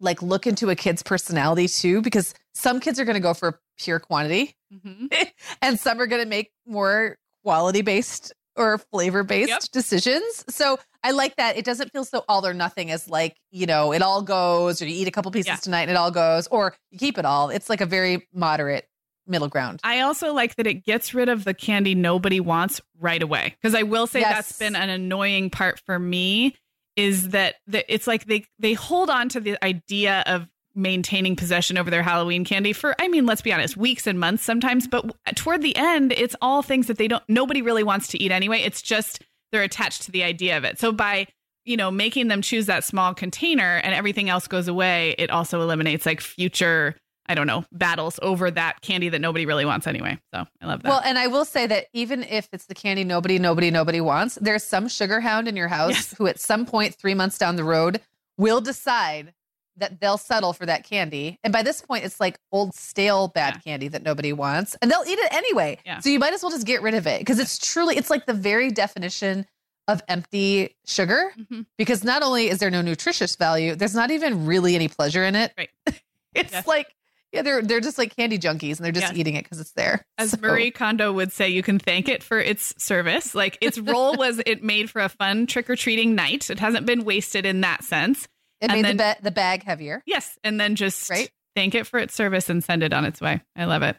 like 0.00 0.20
look 0.20 0.46
into 0.46 0.70
a 0.70 0.76
kid's 0.76 1.02
personality 1.02 1.68
too 1.68 2.02
because 2.02 2.34
some 2.52 2.80
kids 2.80 2.98
are 2.98 3.04
going 3.04 3.14
to 3.14 3.20
go 3.20 3.32
for 3.32 3.60
pure 3.78 4.00
quantity 4.00 4.56
mm-hmm. 4.74 5.06
and 5.62 5.78
some 5.78 6.00
are 6.00 6.06
going 6.06 6.22
to 6.22 6.28
make 6.28 6.50
more 6.66 7.16
quality 7.44 7.82
based 7.82 8.32
or 8.60 8.78
flavor 8.78 9.24
based 9.24 9.48
yep. 9.48 9.62
decisions 9.72 10.44
so 10.48 10.78
i 11.02 11.10
like 11.10 11.34
that 11.36 11.56
it 11.56 11.64
doesn't 11.64 11.90
feel 11.92 12.04
so 12.04 12.24
all 12.28 12.46
or 12.46 12.54
nothing 12.54 12.90
as 12.90 13.08
like 13.08 13.36
you 13.50 13.66
know 13.66 13.92
it 13.92 14.02
all 14.02 14.22
goes 14.22 14.82
or 14.82 14.86
you 14.86 15.02
eat 15.02 15.08
a 15.08 15.10
couple 15.10 15.30
pieces 15.30 15.48
yeah. 15.48 15.56
tonight 15.56 15.82
and 15.82 15.92
it 15.92 15.96
all 15.96 16.10
goes 16.10 16.46
or 16.48 16.74
you 16.90 16.98
keep 16.98 17.18
it 17.18 17.24
all 17.24 17.50
it's 17.50 17.70
like 17.70 17.80
a 17.80 17.86
very 17.86 18.28
moderate 18.32 18.86
middle 19.26 19.48
ground. 19.48 19.80
I 19.84 20.00
also 20.00 20.32
like 20.32 20.56
that 20.56 20.66
it 20.66 20.84
gets 20.84 21.14
rid 21.14 21.28
of 21.28 21.44
the 21.44 21.54
candy 21.54 21.94
nobody 21.94 22.40
wants 22.40 22.80
right 22.98 23.22
away. 23.22 23.56
Because 23.60 23.74
I 23.74 23.84
will 23.84 24.06
say 24.06 24.20
yes. 24.20 24.34
that's 24.34 24.58
been 24.58 24.76
an 24.76 24.90
annoying 24.90 25.50
part 25.50 25.80
for 25.86 25.98
me 25.98 26.56
is 26.96 27.30
that 27.30 27.54
the, 27.66 27.92
it's 27.92 28.06
like 28.06 28.26
they 28.26 28.44
they 28.58 28.74
hold 28.74 29.08
on 29.08 29.28
to 29.30 29.40
the 29.40 29.62
idea 29.64 30.22
of 30.26 30.48
maintaining 30.74 31.36
possession 31.36 31.76
over 31.76 31.90
their 31.90 32.02
Halloween 32.02 32.44
candy 32.44 32.72
for 32.72 32.94
I 32.98 33.08
mean 33.08 33.26
let's 33.26 33.42
be 33.42 33.52
honest 33.52 33.76
weeks 33.76 34.06
and 34.06 34.18
months 34.20 34.44
sometimes 34.44 34.86
but 34.86 35.04
toward 35.34 35.62
the 35.62 35.76
end 35.76 36.12
it's 36.12 36.36
all 36.40 36.62
things 36.62 36.86
that 36.86 36.96
they 36.96 37.08
don't 37.08 37.24
nobody 37.28 37.62
really 37.62 37.82
wants 37.82 38.08
to 38.08 38.22
eat 38.22 38.30
anyway 38.30 38.60
it's 38.60 38.82
just 38.82 39.22
they're 39.52 39.62
attached 39.62 40.02
to 40.02 40.12
the 40.12 40.22
idea 40.22 40.56
of 40.56 40.64
it 40.64 40.78
so 40.78 40.92
by 40.92 41.26
you 41.64 41.76
know 41.76 41.90
making 41.90 42.28
them 42.28 42.40
choose 42.40 42.66
that 42.66 42.84
small 42.84 43.14
container 43.14 43.80
and 43.82 43.94
everything 43.94 44.28
else 44.28 44.46
goes 44.46 44.68
away 44.68 45.14
it 45.18 45.30
also 45.30 45.60
eliminates 45.60 46.06
like 46.06 46.20
future 46.20 46.94
I 47.30 47.34
don't 47.34 47.46
know, 47.46 47.64
battles 47.70 48.18
over 48.22 48.50
that 48.50 48.80
candy 48.80 49.08
that 49.10 49.20
nobody 49.20 49.46
really 49.46 49.64
wants 49.64 49.86
anyway. 49.86 50.18
So 50.34 50.44
I 50.60 50.66
love 50.66 50.82
that. 50.82 50.88
Well, 50.88 51.00
and 51.04 51.16
I 51.16 51.28
will 51.28 51.44
say 51.44 51.64
that 51.68 51.86
even 51.92 52.24
if 52.24 52.48
it's 52.52 52.66
the 52.66 52.74
candy 52.74 53.04
nobody, 53.04 53.38
nobody, 53.38 53.70
nobody 53.70 54.00
wants, 54.00 54.36
there's 54.40 54.64
some 54.64 54.88
sugar 54.88 55.20
hound 55.20 55.46
in 55.46 55.54
your 55.54 55.68
house 55.68 55.92
yes. 55.92 56.14
who 56.18 56.26
at 56.26 56.40
some 56.40 56.66
point 56.66 56.96
three 56.96 57.14
months 57.14 57.38
down 57.38 57.54
the 57.54 57.62
road 57.62 58.00
will 58.36 58.60
decide 58.60 59.32
that 59.80 60.00
they'll 60.00 60.18
settle 60.18 60.52
for 60.52 60.66
that 60.66 60.84
candy. 60.84 61.38
And 61.42 61.52
by 61.52 61.62
this 61.62 61.82
point, 61.82 62.04
it's 62.04 62.20
like 62.20 62.38
old 62.52 62.74
stale 62.74 63.28
bad 63.28 63.56
yeah. 63.56 63.60
candy 63.60 63.88
that 63.88 64.02
nobody 64.02 64.32
wants. 64.32 64.76
And 64.80 64.90
they'll 64.90 65.04
eat 65.06 65.18
it 65.18 65.32
anyway. 65.32 65.78
Yeah. 65.84 65.98
So 65.98 66.08
you 66.08 66.18
might 66.18 66.32
as 66.32 66.42
well 66.42 66.50
just 66.50 66.66
get 66.66 66.82
rid 66.82 66.94
of 66.94 67.06
it 67.06 67.20
because 67.20 67.38
it's 67.38 67.58
truly, 67.58 67.96
it's 67.96 68.10
like 68.10 68.26
the 68.26 68.34
very 68.34 68.70
definition 68.70 69.46
of 69.88 70.02
empty 70.08 70.76
sugar 70.86 71.32
mm-hmm. 71.38 71.62
because 71.76 72.04
not 72.04 72.22
only 72.22 72.48
is 72.48 72.58
there 72.58 72.70
no 72.70 72.82
nutritious 72.82 73.36
value, 73.36 73.74
there's 73.74 73.94
not 73.94 74.10
even 74.10 74.46
really 74.46 74.74
any 74.74 74.88
pleasure 74.88 75.24
in 75.24 75.34
it. 75.34 75.52
Right. 75.58 75.70
it's 76.34 76.52
yes. 76.52 76.66
like 76.66 76.94
yeah, 77.32 77.42
they're 77.42 77.62
they're 77.62 77.80
just 77.80 77.96
like 77.96 78.16
candy 78.16 78.38
junkies 78.38 78.76
and 78.76 78.84
they're 78.84 78.92
just 78.92 79.14
eating 79.14 79.36
it 79.36 79.44
because 79.44 79.60
it's 79.60 79.72
there. 79.72 80.04
As 80.18 80.32
so. 80.32 80.38
Marie 80.40 80.72
Kondo 80.72 81.12
would 81.12 81.32
say, 81.32 81.48
you 81.48 81.62
can 81.62 81.78
thank 81.78 82.08
it 82.08 82.24
for 82.24 82.40
its 82.40 82.74
service. 82.82 83.34
Like 83.34 83.56
its 83.60 83.78
role 83.78 84.14
was 84.18 84.40
it 84.46 84.64
made 84.64 84.90
for 84.90 85.00
a 85.00 85.08
fun 85.08 85.46
trick 85.46 85.70
or 85.70 85.76
treating 85.76 86.16
night. 86.16 86.50
It 86.50 86.58
hasn't 86.58 86.86
been 86.86 87.04
wasted 87.04 87.46
in 87.46 87.60
that 87.60 87.84
sense. 87.84 88.26
It 88.60 88.70
and 88.70 88.72
made 88.72 88.84
then, 88.84 88.96
the, 88.96 89.02
ba- 89.02 89.16
the 89.22 89.30
bag 89.30 89.62
heavier. 89.64 90.02
Yes, 90.06 90.38
and 90.44 90.60
then 90.60 90.74
just 90.76 91.08
right? 91.10 91.30
thank 91.56 91.74
it 91.74 91.86
for 91.86 91.98
its 91.98 92.14
service 92.14 92.48
and 92.50 92.62
send 92.62 92.82
it 92.82 92.92
on 92.92 93.04
its 93.04 93.20
way. 93.20 93.40
I 93.56 93.64
love 93.64 93.82
it. 93.82 93.96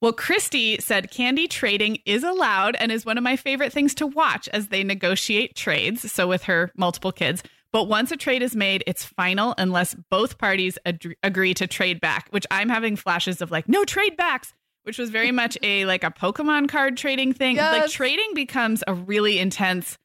Well, 0.00 0.12
Christy 0.12 0.78
said 0.78 1.10
candy 1.10 1.48
trading 1.48 1.98
is 2.06 2.22
allowed 2.22 2.76
and 2.76 2.92
is 2.92 3.04
one 3.04 3.18
of 3.18 3.24
my 3.24 3.34
favorite 3.34 3.72
things 3.72 3.94
to 3.96 4.06
watch 4.06 4.48
as 4.52 4.68
they 4.68 4.84
negotiate 4.84 5.56
trades. 5.56 6.12
So, 6.12 6.28
with 6.28 6.44
her 6.44 6.70
multiple 6.76 7.10
kids, 7.10 7.42
But 7.72 7.84
once 7.84 8.10
a 8.12 8.16
trade 8.16 8.42
is 8.42 8.54
made, 8.56 8.82
it's 8.86 9.04
final 9.04 9.54
unless 9.58 9.94
both 10.10 10.38
parties 10.38 10.78
ad- 10.86 11.02
agree 11.22 11.52
to 11.54 11.66
trade 11.66 12.00
back, 12.00 12.28
which 12.30 12.46
I'm 12.50 12.68
having 12.68 12.96
flashes 12.96 13.42
of 13.42 13.50
like, 13.50 13.68
no 13.68 13.84
trade 13.84 14.16
backs, 14.16 14.54
which 14.84 14.98
was 14.98 15.10
very 15.10 15.32
much 15.32 15.58
a 15.62 15.84
like 15.84 16.04
a 16.04 16.10
Pokemon 16.10 16.68
card 16.68 16.96
trading 16.96 17.32
thing. 17.34 17.56
Yes. 17.56 17.82
Like 17.82 17.90
trading 17.90 18.30
becomes 18.34 18.82
a 18.86 18.94
really 18.94 19.38
intense 19.38 19.98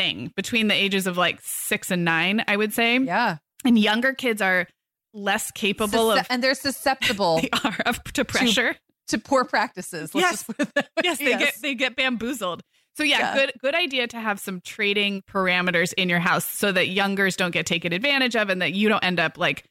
thing 0.00 0.32
between 0.36 0.68
the 0.68 0.74
ages 0.74 1.06
of 1.06 1.16
like 1.16 1.38
six 1.42 1.90
and 1.90 2.04
nine, 2.04 2.42
I 2.48 2.56
would 2.56 2.72
say. 2.72 2.98
Yeah. 2.98 3.36
And 3.64 3.78
younger 3.78 4.12
kids 4.14 4.40
are 4.40 4.66
less 5.12 5.50
capable 5.50 6.08
Susce- 6.10 6.20
of 6.20 6.26
and 6.30 6.42
they're 6.42 6.54
susceptible 6.54 7.40
they 7.42 7.50
are 7.64 7.76
up 7.84 8.02
to 8.12 8.24
pressure. 8.24 8.74
to 9.08 9.18
poor 9.18 9.44
practices. 9.44 10.14
Let's 10.14 10.24
Yes. 10.24 10.32
just 10.32 10.46
put 10.46 10.68
it 10.76 10.88
yes, 11.04 11.18
they 11.18 11.36
get 11.36 11.54
they 11.62 11.74
get 11.74 11.96
bamboozled. 11.96 12.62
So 12.96 13.02
yeah, 13.04 13.18
Yeah. 13.18 13.34
good 13.34 13.52
good 13.60 13.74
idea 13.74 14.06
to 14.08 14.20
have 14.20 14.38
some 14.40 14.60
trading 14.62 15.22
parameters 15.30 15.92
in 15.94 16.08
your 16.08 16.20
house 16.20 16.44
so 16.44 16.70
that 16.72 16.88
youngers 16.88 17.36
don't 17.36 17.50
get 17.52 17.66
taken 17.66 17.92
advantage 17.92 18.36
of 18.36 18.50
and 18.50 18.62
that 18.62 18.72
you 18.72 18.88
don't 18.88 19.02
end 19.04 19.18
up 19.20 19.36
like 19.38 19.64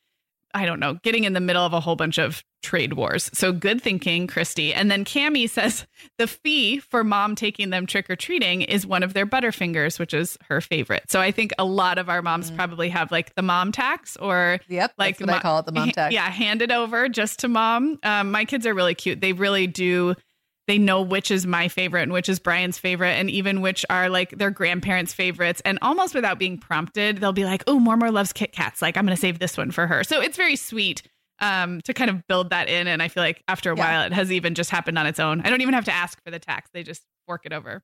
I 0.54 0.66
don't 0.66 0.80
know, 0.80 0.96
getting 1.04 1.26
in 1.26 1.34
the 1.34 1.40
middle 1.40 1.64
of 1.66 1.74
a 1.74 1.80
whole 1.80 1.96
bunch 1.96 2.18
of 2.18 2.44
trade 2.64 2.94
wars. 2.94 3.30
So 3.34 3.52
good 3.54 3.82
thinking, 3.82 4.28
Christy. 4.28 4.74
And 4.74 4.90
then 4.92 5.06
Cami 5.06 5.50
says 5.50 5.86
the 6.18 6.28
fee 6.28 6.80
for 6.80 7.04
mom 7.04 7.36
taking 7.36 7.70
them 7.70 7.86
trick 7.86 8.10
or 8.10 8.16
treating 8.16 8.64
is 8.64 8.86
one 8.86 9.02
of 9.04 9.14
their 9.14 9.26
Butterfingers, 9.26 9.98
which 10.00 10.14
is 10.14 10.38
her 10.50 10.60
favorite. 10.60 11.04
So 11.10 11.22
I 11.22 11.32
think 11.32 11.52
a 11.58 11.64
lot 11.66 11.98
of 11.98 12.10
our 12.10 12.22
moms 12.22 12.52
Mm. 12.52 12.56
probably 12.58 12.90
have 12.90 13.12
like 13.12 13.34
the 13.36 13.42
mom 13.42 13.72
tax 13.72 14.18
or 14.18 14.60
Yep. 14.68 14.94
like 14.98 15.20
what 15.20 15.30
I 15.30 15.40
call 15.40 15.60
it, 15.60 15.66
the 15.68 15.72
mom 15.72 15.92
tax. 15.92 16.14
Yeah, 16.14 16.30
hand 16.30 16.62
it 16.62 16.72
over 16.72 17.08
just 17.10 17.40
to 17.40 17.48
mom. 17.48 17.98
Um, 18.04 18.32
my 18.32 18.44
kids 18.46 18.66
are 18.66 18.74
really 18.74 18.96
cute. 18.96 19.22
They 19.22 19.34
really 19.34 19.68
do. 19.68 20.16
They 20.70 20.78
know 20.78 21.02
which 21.02 21.32
is 21.32 21.48
my 21.48 21.68
favorite 21.68 22.04
and 22.04 22.14
which 22.14 22.30
is 22.30 22.38
Brian's 22.38 22.78
favorite, 22.78 23.14
and 23.14 23.28
even 23.28 23.62
which 23.62 23.84
are 23.90 24.08
like 24.08 24.30
their 24.38 24.52
grandparents' 24.52 25.14
favorites. 25.16 25.64
And 25.66 25.80
almost 25.82 26.14
without 26.14 26.38
being 26.38 26.60
prompted, 26.60 27.18
they'll 27.18 27.34
be 27.34 27.44
like, 27.44 27.64
"Oh, 27.66 27.80
Mormor 27.80 28.12
loves 28.14 28.32
Kit 28.34 28.52
Kats. 28.52 28.80
Like, 28.80 28.96
I'm 28.96 29.04
going 29.04 29.16
to 29.16 29.20
save 29.20 29.40
this 29.40 29.58
one 29.58 29.72
for 29.72 29.88
her." 29.88 30.04
So 30.04 30.22
it's 30.22 30.38
very 30.38 30.56
sweet 30.56 31.02
um, 31.40 31.82
to 31.86 31.94
kind 31.96 32.12
of 32.12 32.28
build 32.28 32.52
that 32.52 32.70
in. 32.70 32.86
And 32.88 33.02
I 33.02 33.08
feel 33.08 33.24
like 33.24 33.42
after 33.48 33.72
a 33.72 33.76
Yeah. 33.76 33.84
while, 33.84 34.06
it 34.06 34.14
has 34.14 34.32
even 34.32 34.54
just 34.54 34.70
happened 34.70 35.00
on 35.00 35.08
its 35.08 35.20
own. 35.20 35.42
I 35.42 35.50
don't 35.50 35.62
even 35.62 35.74
have 35.74 35.86
to 35.86 35.92
ask 35.92 36.24
for 36.24 36.30
the 36.30 36.38
tax; 36.38 36.70
they 36.72 36.84
just 36.84 37.02
fork 37.26 37.48
it 37.48 37.52
over. 37.52 37.82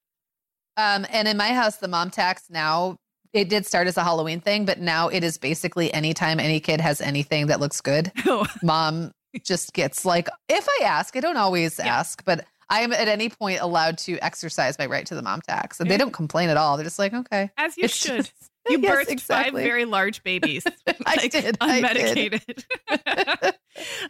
Um, 0.77 1.07
and 1.09 1.27
in 1.27 1.37
my 1.37 1.53
house, 1.55 1.77
the 1.77 1.87
mom 1.87 2.11
tax 2.11 2.43
now 2.51 2.97
it 3.33 3.49
did 3.49 3.65
start 3.65 3.87
as 3.87 3.97
a 3.97 4.03
Halloween 4.03 4.41
thing, 4.41 4.63
but 4.65 4.79
now 4.79 5.07
it 5.09 5.23
is 5.23 5.39
basically 5.39 5.91
anytime 5.91 6.39
any 6.39 6.59
kid 6.59 6.79
has 6.81 7.01
anything 7.01 7.47
that 7.47 7.59
looks 7.59 7.81
good, 7.81 8.11
Oh, 8.27 8.45
mom 8.61 9.11
just 9.43 9.73
gets 9.73 10.05
like, 10.05 10.29
if 10.47 10.67
I 10.79 10.83
ask, 10.85 11.17
I 11.17 11.19
don't 11.19 11.35
always 11.35 11.79
Yeah. 11.79 11.87
ask, 11.97 12.23
but 12.25 12.45
I 12.69 12.81
am 12.81 12.91
at 12.93 13.07
any 13.07 13.29
point 13.29 13.59
allowed 13.61 13.97
to 13.99 14.17
exercise 14.19 14.77
my 14.79 14.85
right 14.87 15.05
to 15.05 15.15
the 15.15 15.21
mom 15.21 15.41
tax. 15.41 15.79
And 15.79 15.87
Yeah. 15.89 15.93
they 15.93 15.97
don't 15.99 16.13
complain 16.13 16.49
at 16.49 16.57
all. 16.57 16.77
They're 16.77 16.83
just 16.83 16.99
like, 16.99 17.13
okay. 17.13 17.51
as 17.57 17.77
you 17.77 17.85
It's 17.85 17.95
should. 17.95 18.25
just- 18.25 18.33
You 18.67 18.79
Yes, 18.79 18.95
birthed 19.05 19.09
exactly. 19.11 19.61
five 19.61 19.67
very 19.69 19.85
large 19.85 20.23
babies. 20.23 20.63
I 21.05 21.15
like, 21.17 21.31
did, 21.31 21.55
I 21.61 21.93
did. 21.93 22.65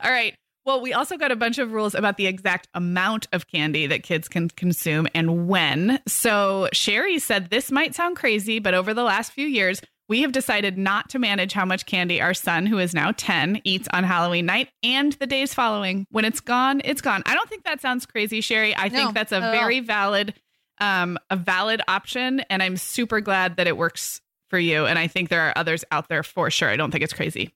All 0.01 0.09
right. 0.11 0.33
Well, 0.65 0.81
we 0.81 0.93
also 0.93 1.17
got 1.17 1.31
a 1.31 1.35
bunch 1.35 1.57
of 1.59 1.73
rules 1.73 1.93
about 1.93 2.17
the 2.17 2.25
exact 2.25 2.69
amount 2.73 3.27
of 3.33 3.47
candy 3.47 3.85
that 3.87 4.01
kids 4.03 4.27
can 4.27 4.47
consume 4.49 5.07
and 5.13 5.47
when. 5.47 5.99
So 6.07 6.69
Sherry 6.73 7.19
said 7.19 7.49
this 7.49 7.69
might 7.69 7.93
sound 7.93 8.15
crazy, 8.15 8.59
but 8.59 8.73
over 8.73 8.93
the 8.93 9.03
last 9.03 9.31
few 9.33 9.45
years, 9.45 9.81
we 10.07 10.21
have 10.21 10.31
decided 10.31 10.77
not 10.77 11.09
to 11.09 11.19
manage 11.19 11.53
how 11.53 11.65
much 11.65 11.85
candy 11.85 12.21
our 12.21 12.33
son, 12.33 12.65
who 12.65 12.77
is 12.77 12.93
now 12.93 13.11
10, 13.15 13.61
eats 13.63 13.87
on 13.91 14.03
Halloween 14.03 14.45
night 14.45 14.69
and 14.83 15.13
the 15.13 15.25
days 15.27 15.53
following. 15.53 16.05
When 16.11 16.25
it's 16.25 16.39
gone, 16.39 16.81
it's 16.85 17.01
gone. 17.01 17.23
I 17.25 17.33
don't 17.33 17.49
think 17.49 17.63
that 17.63 17.81
sounds 17.81 18.05
crazy, 18.05 18.41
Sherry. 18.41 18.75
I 18.75 18.89
No, 18.89 18.95
think 18.97 19.13
that's 19.13 19.31
a 19.31 19.37
at 19.37 19.43
all. 19.43 19.51
very 19.51 19.79
valid 19.79 20.33
um 20.81 21.17
a 21.29 21.37
valid 21.37 21.81
option 21.87 22.41
and 22.49 22.61
I'm 22.61 22.75
super 22.75 23.21
glad 23.21 23.55
that 23.55 23.65
it 23.65 23.77
works 23.77 24.19
for 24.49 24.59
you 24.59 24.85
and 24.85 24.99
I 24.99 25.07
think 25.07 25.29
there 25.29 25.39
are 25.41 25.53
others 25.57 25.85
out 25.89 26.09
there 26.09 26.21
for 26.21 26.51
sure. 26.51 26.69
I 26.69 26.75
don't 26.75 26.91
think 26.91 27.01
it's 27.03 27.13
crazy. 27.13 27.53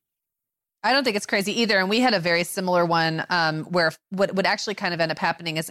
I 0.84 0.94
don't 0.94 1.04
think 1.04 1.18
it's 1.18 1.26
crazy 1.26 1.60
either. 1.62 1.78
And 1.80 1.90
we 1.90 2.00
had 2.00 2.14
a 2.14 2.20
very 2.22 2.46
similar 2.46 2.86
one 2.86 3.26
um, 3.30 3.66
where 3.66 3.92
what 4.12 4.34
would 4.36 4.46
actually 4.46 4.76
kind 4.76 4.94
of 4.94 5.02
end 5.02 5.12
up 5.12 5.20
happening 5.20 5.58
is 5.58 5.70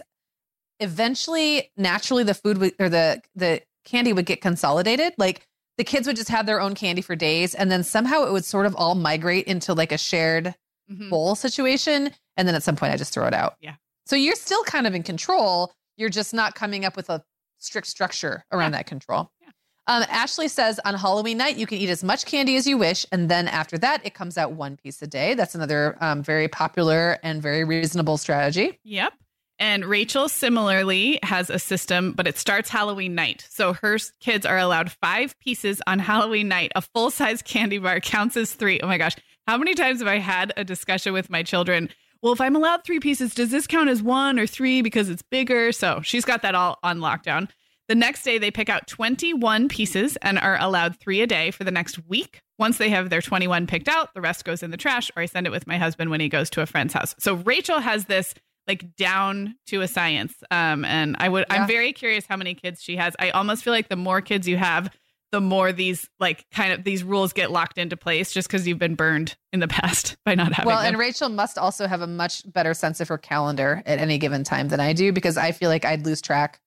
eventually, 0.79 1.71
naturally, 1.77 2.23
the 2.23 2.33
food 2.33 2.57
would, 2.59 2.73
or 2.79 2.89
the 2.89 3.21
the 3.35 3.61
candy 3.85 4.13
would 4.13 4.25
get 4.25 4.41
consolidated. 4.41 5.13
Like 5.17 5.47
the 5.79 5.83
kids 5.85 6.05
would 6.05 6.17
just 6.17 6.29
have 6.29 6.45
their 6.45 6.59
own 6.61 6.75
candy 6.75 7.01
for 7.01 7.15
days, 7.15 7.55
and 7.55 7.71
then 7.71 7.83
somehow 7.83 8.23
it 8.25 8.31
would 8.33 8.45
sort 8.45 8.65
of 8.67 8.75
all 8.75 8.93
migrate 8.95 9.47
into 9.47 9.73
like 9.73 9.91
a 9.91 9.97
shared 9.97 10.53
Mhm. 10.91 11.09
bowl 11.09 11.35
situation. 11.35 12.11
And 12.37 12.47
then 12.47 12.53
at 12.53 12.63
some 12.63 12.75
point, 12.75 12.93
I 12.93 12.97
just 12.97 13.13
throw 13.13 13.25
it 13.27 13.33
out. 13.33 13.55
Yeah. 13.61 13.75
So 14.05 14.15
you're 14.15 14.35
still 14.35 14.63
kind 14.65 14.85
of 14.85 14.93
in 14.93 15.03
control. 15.03 15.73
You're 15.97 16.09
just 16.09 16.33
not 16.33 16.53
coming 16.53 16.83
up 16.83 16.95
with 16.97 17.09
a 17.09 17.23
strict 17.59 17.87
structure 17.87 18.43
around 18.51 18.71
that 18.71 18.87
control. 18.87 19.31
Yeah. 19.41 19.49
Um, 19.87 20.03
Ashley 20.09 20.47
says 20.47 20.79
on 20.85 20.95
Halloween 20.95 21.37
night, 21.37 21.57
you 21.57 21.65
can 21.65 21.77
eat 21.77 21.89
as 21.89 22.03
much 22.03 22.25
candy 22.25 22.55
as 22.57 22.67
you 22.67 22.77
wish. 22.77 23.05
And 23.11 23.29
then 23.29 23.47
after 23.47 23.77
that, 23.79 24.05
it 24.05 24.13
comes 24.13 24.37
out 24.37 24.51
one 24.53 24.77
piece 24.77 25.01
a 25.01 25.07
day. 25.07 25.33
That's 25.33 25.55
another 25.55 25.97
um, 26.01 26.23
very 26.23 26.47
popular 26.47 27.17
and 27.23 27.41
very 27.41 27.63
reasonable 27.63 28.17
strategy. 28.17 28.79
Yep. 28.83 29.13
And 29.59 29.85
Rachel 29.85 30.29
similarly 30.29 31.19
has 31.21 31.49
a 31.49 31.59
system, 31.59 32.13
but 32.13 32.27
it 32.27 32.37
starts 32.37 32.69
Halloween 32.69 33.13
night. 33.13 33.45
So 33.49 33.73
her 33.73 33.97
kids 34.21 34.45
are 34.45 34.57
allowed 34.57 34.89
five 34.89 35.37
pieces 35.39 35.81
on 35.85 35.99
Halloween 35.99 36.47
night. 36.47 36.71
A 36.75 36.81
full 36.81 37.11
size 37.11 37.41
candy 37.41 37.77
bar 37.77 37.99
counts 37.99 38.37
as 38.37 38.53
three. 38.53 38.79
Oh 38.81 38.87
my 38.87 38.97
gosh. 38.97 39.15
How 39.47 39.57
many 39.57 39.73
times 39.73 39.99
have 39.99 40.07
I 40.07 40.19
had 40.19 40.53
a 40.55 40.63
discussion 40.63 41.11
with 41.11 41.29
my 41.29 41.43
children? 41.43 41.89
Well, 42.21 42.33
if 42.33 42.41
I'm 42.41 42.55
allowed 42.55 42.83
three 42.83 42.99
pieces, 42.99 43.33
does 43.33 43.51
this 43.51 43.67
count 43.67 43.89
as 43.89 44.01
one 44.01 44.39
or 44.39 44.47
three 44.47 44.81
because 44.81 45.09
it's 45.09 45.21
bigger? 45.21 45.71
So 45.71 46.01
she's 46.03 46.25
got 46.25 46.41
that 46.43 46.55
all 46.55 46.77
on 46.83 46.99
lockdown. 46.99 47.49
The 47.89 47.95
next 47.95 48.23
day, 48.23 48.37
they 48.37 48.51
pick 48.51 48.69
out 48.69 48.87
21 48.87 49.67
pieces 49.67 50.15
and 50.17 50.37
are 50.37 50.59
allowed 50.61 50.99
three 50.99 51.21
a 51.21 51.27
day 51.27 51.49
for 51.49 51.63
the 51.63 51.71
next 51.71 51.97
week. 52.07 52.43
Once 52.59 52.77
they 52.77 52.89
have 52.89 53.09
their 53.09 53.21
21 53.21 53.65
picked 53.65 53.87
out, 53.87 54.13
the 54.13 54.21
rest 54.21 54.45
goes 54.45 54.61
in 54.61 54.69
the 54.69 54.77
trash, 54.77 55.09
or 55.15 55.23
I 55.23 55.25
send 55.25 55.47
it 55.47 55.49
with 55.49 55.65
my 55.65 55.77
husband 55.77 56.11
when 56.11 56.19
he 56.19 56.29
goes 56.29 56.51
to 56.51 56.61
a 56.61 56.67
friend's 56.67 56.93
house. 56.93 57.15
So 57.17 57.33
Rachel 57.33 57.79
has 57.79 58.05
this 58.05 58.35
like 58.69 58.95
down 58.95 59.55
to 59.67 59.81
a 59.81 59.87
science. 59.87 60.33
Um, 60.51 60.85
and 60.85 61.15
I 61.19 61.27
would, 61.27 61.45
Yeah. 61.49 61.63
I'm 61.63 61.67
very 61.67 61.91
curious 61.91 62.25
how 62.27 62.37
many 62.37 62.53
kids 62.53 62.81
she 62.81 62.95
has. 62.97 63.15
I 63.19 63.31
almost 63.31 63.63
feel 63.63 63.73
like 63.73 63.89
the 63.89 63.95
more 63.95 64.21
kids 64.21 64.47
you 64.47 64.57
have, 64.57 64.89
the 65.31 65.41
more 65.41 65.71
these 65.71 66.07
like 66.19 66.45
kind 66.51 66.71
of 66.71 66.83
these 66.83 67.03
rules 67.03 67.33
get 67.33 67.51
locked 67.51 67.77
into 67.77 67.97
place 67.97 68.31
just 68.31 68.47
because 68.47 68.67
you've 68.67 68.79
been 68.79 68.95
burned 68.95 69.35
in 69.51 69.59
the 69.59 69.67
past 69.67 70.17
by 70.25 70.35
not 70.35 70.53
having 70.53 70.67
them. 70.67 70.67
Well, 70.67 70.77
them. 70.83 70.93
and 70.93 70.97
Rachel 70.99 71.29
must 71.29 71.57
also 71.57 71.87
have 71.87 72.01
a 72.01 72.07
much 72.07 72.43
better 72.51 72.73
sense 72.73 72.99
of 72.99 73.07
her 73.09 73.17
calendar 73.17 73.81
at 73.85 73.99
any 73.99 74.17
given 74.17 74.43
time 74.43 74.69
than 74.69 74.79
I 74.79 74.93
do 74.93 75.11
because 75.11 75.35
I 75.37 75.51
feel 75.51 75.69
like 75.69 75.83
I'd 75.85 76.05
lose 76.05 76.21
track 76.21 76.61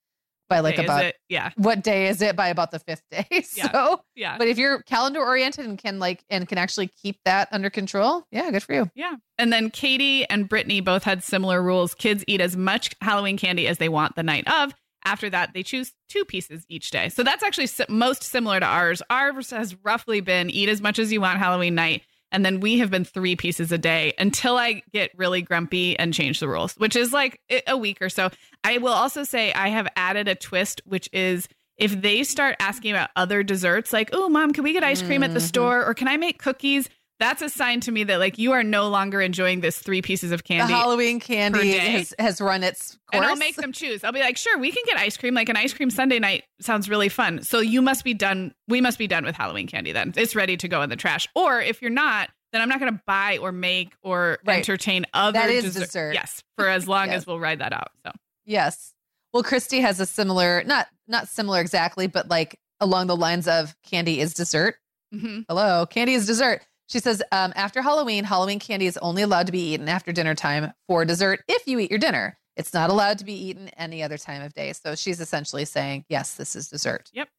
by 0.52 0.60
like 0.60 0.78
is 0.78 0.84
about 0.84 1.12
yeah, 1.28 1.50
what 1.56 1.82
day 1.82 2.08
is 2.08 2.22
it 2.22 2.36
by 2.36 2.48
about 2.48 2.70
the 2.70 2.78
fifth 2.78 3.02
day. 3.10 3.26
Yeah. 3.54 3.70
So, 3.70 4.00
yeah. 4.14 4.38
but 4.38 4.48
if 4.48 4.56
you're 4.56 4.82
calendar 4.82 5.20
oriented 5.20 5.66
and 5.66 5.76
can 5.76 5.98
like 5.98 6.24
and 6.30 6.48
can 6.48 6.58
actually 6.58 6.86
keep 6.86 7.18
that 7.24 7.48
under 7.52 7.70
control, 7.70 8.24
yeah, 8.30 8.50
good 8.50 8.62
for 8.62 8.72
you. 8.72 8.90
Yeah. 8.94 9.16
And 9.36 9.52
then 9.52 9.70
Katie 9.70 10.28
and 10.28 10.48
Brittany 10.48 10.80
both 10.80 11.02
had 11.02 11.22
similar 11.22 11.62
rules. 11.62 11.94
Kids 11.94 12.24
eat 12.26 12.40
as 12.40 12.56
much 12.56 12.94
Halloween 13.00 13.36
candy 13.36 13.66
as 13.66 13.78
they 13.78 13.88
want 13.88 14.16
the 14.16 14.22
night 14.22 14.48
of. 14.50 14.72
After 15.04 15.28
that, 15.30 15.52
they 15.52 15.62
choose 15.62 15.92
two 16.08 16.24
pieces 16.24 16.64
each 16.68 16.90
day. 16.90 17.08
So 17.08 17.22
that's 17.22 17.42
actually 17.42 17.68
most 17.88 18.22
similar 18.22 18.60
to 18.60 18.66
ours. 18.66 19.02
Ours 19.10 19.50
has 19.50 19.74
roughly 19.82 20.20
been 20.20 20.48
eat 20.48 20.68
as 20.68 20.80
much 20.80 20.98
as 20.98 21.12
you 21.12 21.20
want 21.20 21.38
Halloween 21.38 21.74
night. 21.74 22.02
And 22.32 22.44
then 22.44 22.60
we 22.60 22.78
have 22.78 22.90
been 22.90 23.04
three 23.04 23.36
pieces 23.36 23.70
a 23.70 23.78
day 23.78 24.14
until 24.18 24.56
I 24.56 24.82
get 24.92 25.10
really 25.16 25.42
grumpy 25.42 25.96
and 25.98 26.12
change 26.12 26.40
the 26.40 26.48
rules, 26.48 26.74
which 26.74 26.96
is 26.96 27.12
like 27.12 27.40
a 27.68 27.76
week 27.76 28.00
or 28.02 28.08
so. 28.08 28.30
I 28.64 28.78
will 28.78 28.92
also 28.92 29.22
say 29.22 29.52
I 29.52 29.68
have 29.68 29.86
added 29.94 30.26
a 30.28 30.34
twist, 30.34 30.80
which 30.86 31.08
is 31.12 31.46
if 31.76 32.00
they 32.00 32.22
start 32.24 32.56
asking 32.58 32.92
about 32.92 33.10
other 33.16 33.42
desserts, 33.42 33.92
like, 33.92 34.10
oh, 34.12 34.28
mom, 34.28 34.52
can 34.52 34.64
we 34.64 34.72
get 34.72 34.82
ice 34.82 35.02
cream 35.02 35.22
at 35.22 35.32
the 35.34 35.40
Mhm. 35.40 35.48
store 35.48 35.84
or 35.84 35.94
can 35.94 36.08
I 36.08 36.16
make 36.16 36.38
cookies? 36.38 36.88
That's 37.22 37.40
a 37.42 37.48
sign 37.48 37.80
to 37.80 37.92
me 37.92 38.04
that 38.04 38.18
like 38.18 38.36
you 38.38 38.52
are 38.52 38.62
no 38.64 38.88
longer 38.88 39.20
enjoying 39.20 39.60
this 39.60 39.78
three 39.78 40.02
pieces 40.02 40.32
of 40.32 40.44
candy. 40.44 40.72
the 40.72 40.76
Halloween 40.78 41.20
candy 41.20 41.72
has, 41.78 42.12
has 42.18 42.40
run 42.40 42.62
its 42.64 42.98
course. 43.10 43.22
and 43.22 43.24
I'll 43.24 43.36
make 43.36 43.56
them 43.56 43.72
choose. 43.72 44.02
I'll 44.04 44.12
be 44.12 44.20
like, 44.20 44.36
sure, 44.36 44.58
we 44.58 44.72
can 44.72 44.82
get 44.86 44.96
ice 44.96 45.16
cream. 45.16 45.34
Like 45.34 45.48
an 45.48 45.56
ice 45.56 45.72
cream 45.72 45.88
Sunday 45.90 46.18
night 46.18 46.44
sounds 46.60 46.88
really 46.88 47.08
fun. 47.08 47.42
So 47.42 47.60
you 47.60 47.80
must 47.80 48.04
be 48.04 48.12
done. 48.14 48.52
We 48.68 48.80
must 48.80 48.98
be 48.98 49.06
done 49.06 49.24
with 49.24 49.36
Halloween 49.36 49.66
candy 49.68 49.92
then. 49.92 50.12
It's 50.16 50.34
ready 50.34 50.56
to 50.56 50.68
go 50.68 50.82
in 50.82 50.90
the 50.90 50.96
trash. 50.96 51.28
Or 51.34 51.60
if 51.60 51.80
you're 51.80 51.90
not, 51.90 52.28
then 52.52 52.60
I'm 52.60 52.68
not 52.68 52.80
going 52.80 52.92
to 52.92 53.00
buy 53.06 53.38
or 53.38 53.52
make 53.52 53.94
or 54.02 54.38
Right. 54.44 54.56
entertain 54.58 55.06
other 55.14 55.38
That 55.38 55.48
is 55.50 55.64
dessert- 55.64 55.80
dessert. 55.86 56.14
Yes, 56.14 56.42
for 56.58 56.68
as 56.68 56.86
long 56.88 57.06
Yes. 57.10 57.18
as 57.18 57.26
we'll 57.26 57.40
ride 57.40 57.60
that 57.60 57.72
out. 57.72 57.92
So 58.04 58.12
Yes. 58.44 58.92
Well, 59.32 59.42
Christy 59.42 59.80
has 59.80 60.00
a 60.00 60.06
similar, 60.06 60.62
not 60.64 60.88
not 61.08 61.28
similar 61.28 61.60
exactly, 61.60 62.06
but 62.08 62.28
like 62.28 62.58
along 62.80 63.06
the 63.06 63.16
lines 63.16 63.46
of 63.48 63.74
candy 63.84 64.20
is 64.20 64.34
dessert. 64.34 64.74
mhm. 65.14 65.44
Hello, 65.48 65.86
candy 65.86 66.14
is 66.14 66.26
dessert. 66.26 66.62
She 66.92 66.98
says, 66.98 67.22
um, 67.32 67.54
after 67.56 67.80
Halloween, 67.80 68.22
Halloween 68.22 68.58
candy 68.58 68.84
is 68.84 68.98
only 68.98 69.22
allowed 69.22 69.46
to 69.46 69.52
be 69.52 69.72
eaten 69.72 69.88
after 69.88 70.12
dinner 70.12 70.34
time 70.34 70.74
for 70.86 71.06
dessert 71.06 71.40
if 71.48 71.66
you 71.66 71.78
eat 71.78 71.88
your 71.88 71.98
dinner. 71.98 72.36
It's 72.54 72.74
not 72.74 72.90
allowed 72.90 73.16
to 73.20 73.24
be 73.24 73.32
eaten 73.32 73.70
any 73.78 74.02
other 74.02 74.18
time 74.18 74.42
of 74.42 74.52
day. 74.52 74.74
So 74.74 74.94
she's 74.94 75.18
essentially 75.18 75.64
saying, 75.64 76.04
yes, 76.10 76.34
this 76.34 76.54
is 76.54 76.68
dessert. 76.68 77.08
Yep. 77.14 77.30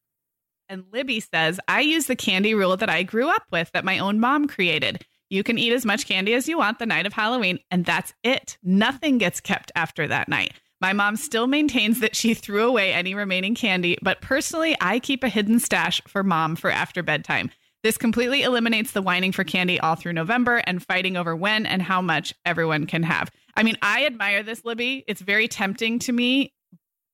And 0.69 0.85
Libby 0.91 1.19
says, 1.19 1.59
I 1.67 1.81
use 1.81 2.07
the 2.07 2.15
candy 2.15 2.55
rule 2.55 2.75
that 2.77 2.89
I 2.89 3.03
grew 3.03 3.29
up 3.29 3.43
with 3.51 3.71
that 3.73 3.85
my 3.85 3.99
own 3.99 4.19
mom 4.19 4.47
created. 4.47 5.05
You 5.29 5.43
can 5.43 5.59
eat 5.59 5.71
as 5.71 5.85
much 5.85 6.07
candy 6.07 6.33
as 6.33 6.47
you 6.47 6.57
want 6.57 6.79
the 6.79 6.87
night 6.87 7.05
of 7.05 7.13
Halloween, 7.13 7.59
and 7.69 7.85
that's 7.85 8.11
it. 8.23 8.57
Nothing 8.63 9.19
gets 9.19 9.39
kept 9.39 9.71
after 9.75 10.07
that 10.07 10.29
night. 10.29 10.53
My 10.81 10.93
mom 10.93 11.15
still 11.15 11.45
maintains 11.45 11.99
that 11.99 12.15
she 12.15 12.33
threw 12.33 12.67
away 12.67 12.91
any 12.91 13.13
remaining 13.13 13.53
candy, 13.53 13.99
but 14.01 14.19
personally, 14.19 14.75
I 14.81 14.97
keep 14.97 15.23
a 15.23 15.29
hidden 15.29 15.59
stash 15.59 16.01
for 16.07 16.23
mom 16.23 16.55
for 16.55 16.71
after 16.71 17.03
bedtime. 17.03 17.51
This 17.83 17.97
completely 17.97 18.43
eliminates 18.43 18.91
the 18.91 19.01
whining 19.01 19.33
for 19.33 19.43
candy 19.43 19.77
all 19.77 19.95
through 19.95 20.13
November 20.13 20.57
and 20.65 20.81
fighting 20.81 21.17
over 21.17 21.35
when 21.35 21.65
and 21.65 21.81
how 21.81 22.01
much 22.01 22.33
everyone 22.45 22.85
can 22.85 23.03
have. 23.03 23.29
I 23.55 23.63
mean, 23.63 23.77
I 23.81 24.05
admire 24.05 24.41
this, 24.41 24.63
Libby. 24.63 25.03
It's 25.05 25.19
very 25.19 25.49
tempting 25.49 25.99
to 25.99 26.13
me, 26.13 26.53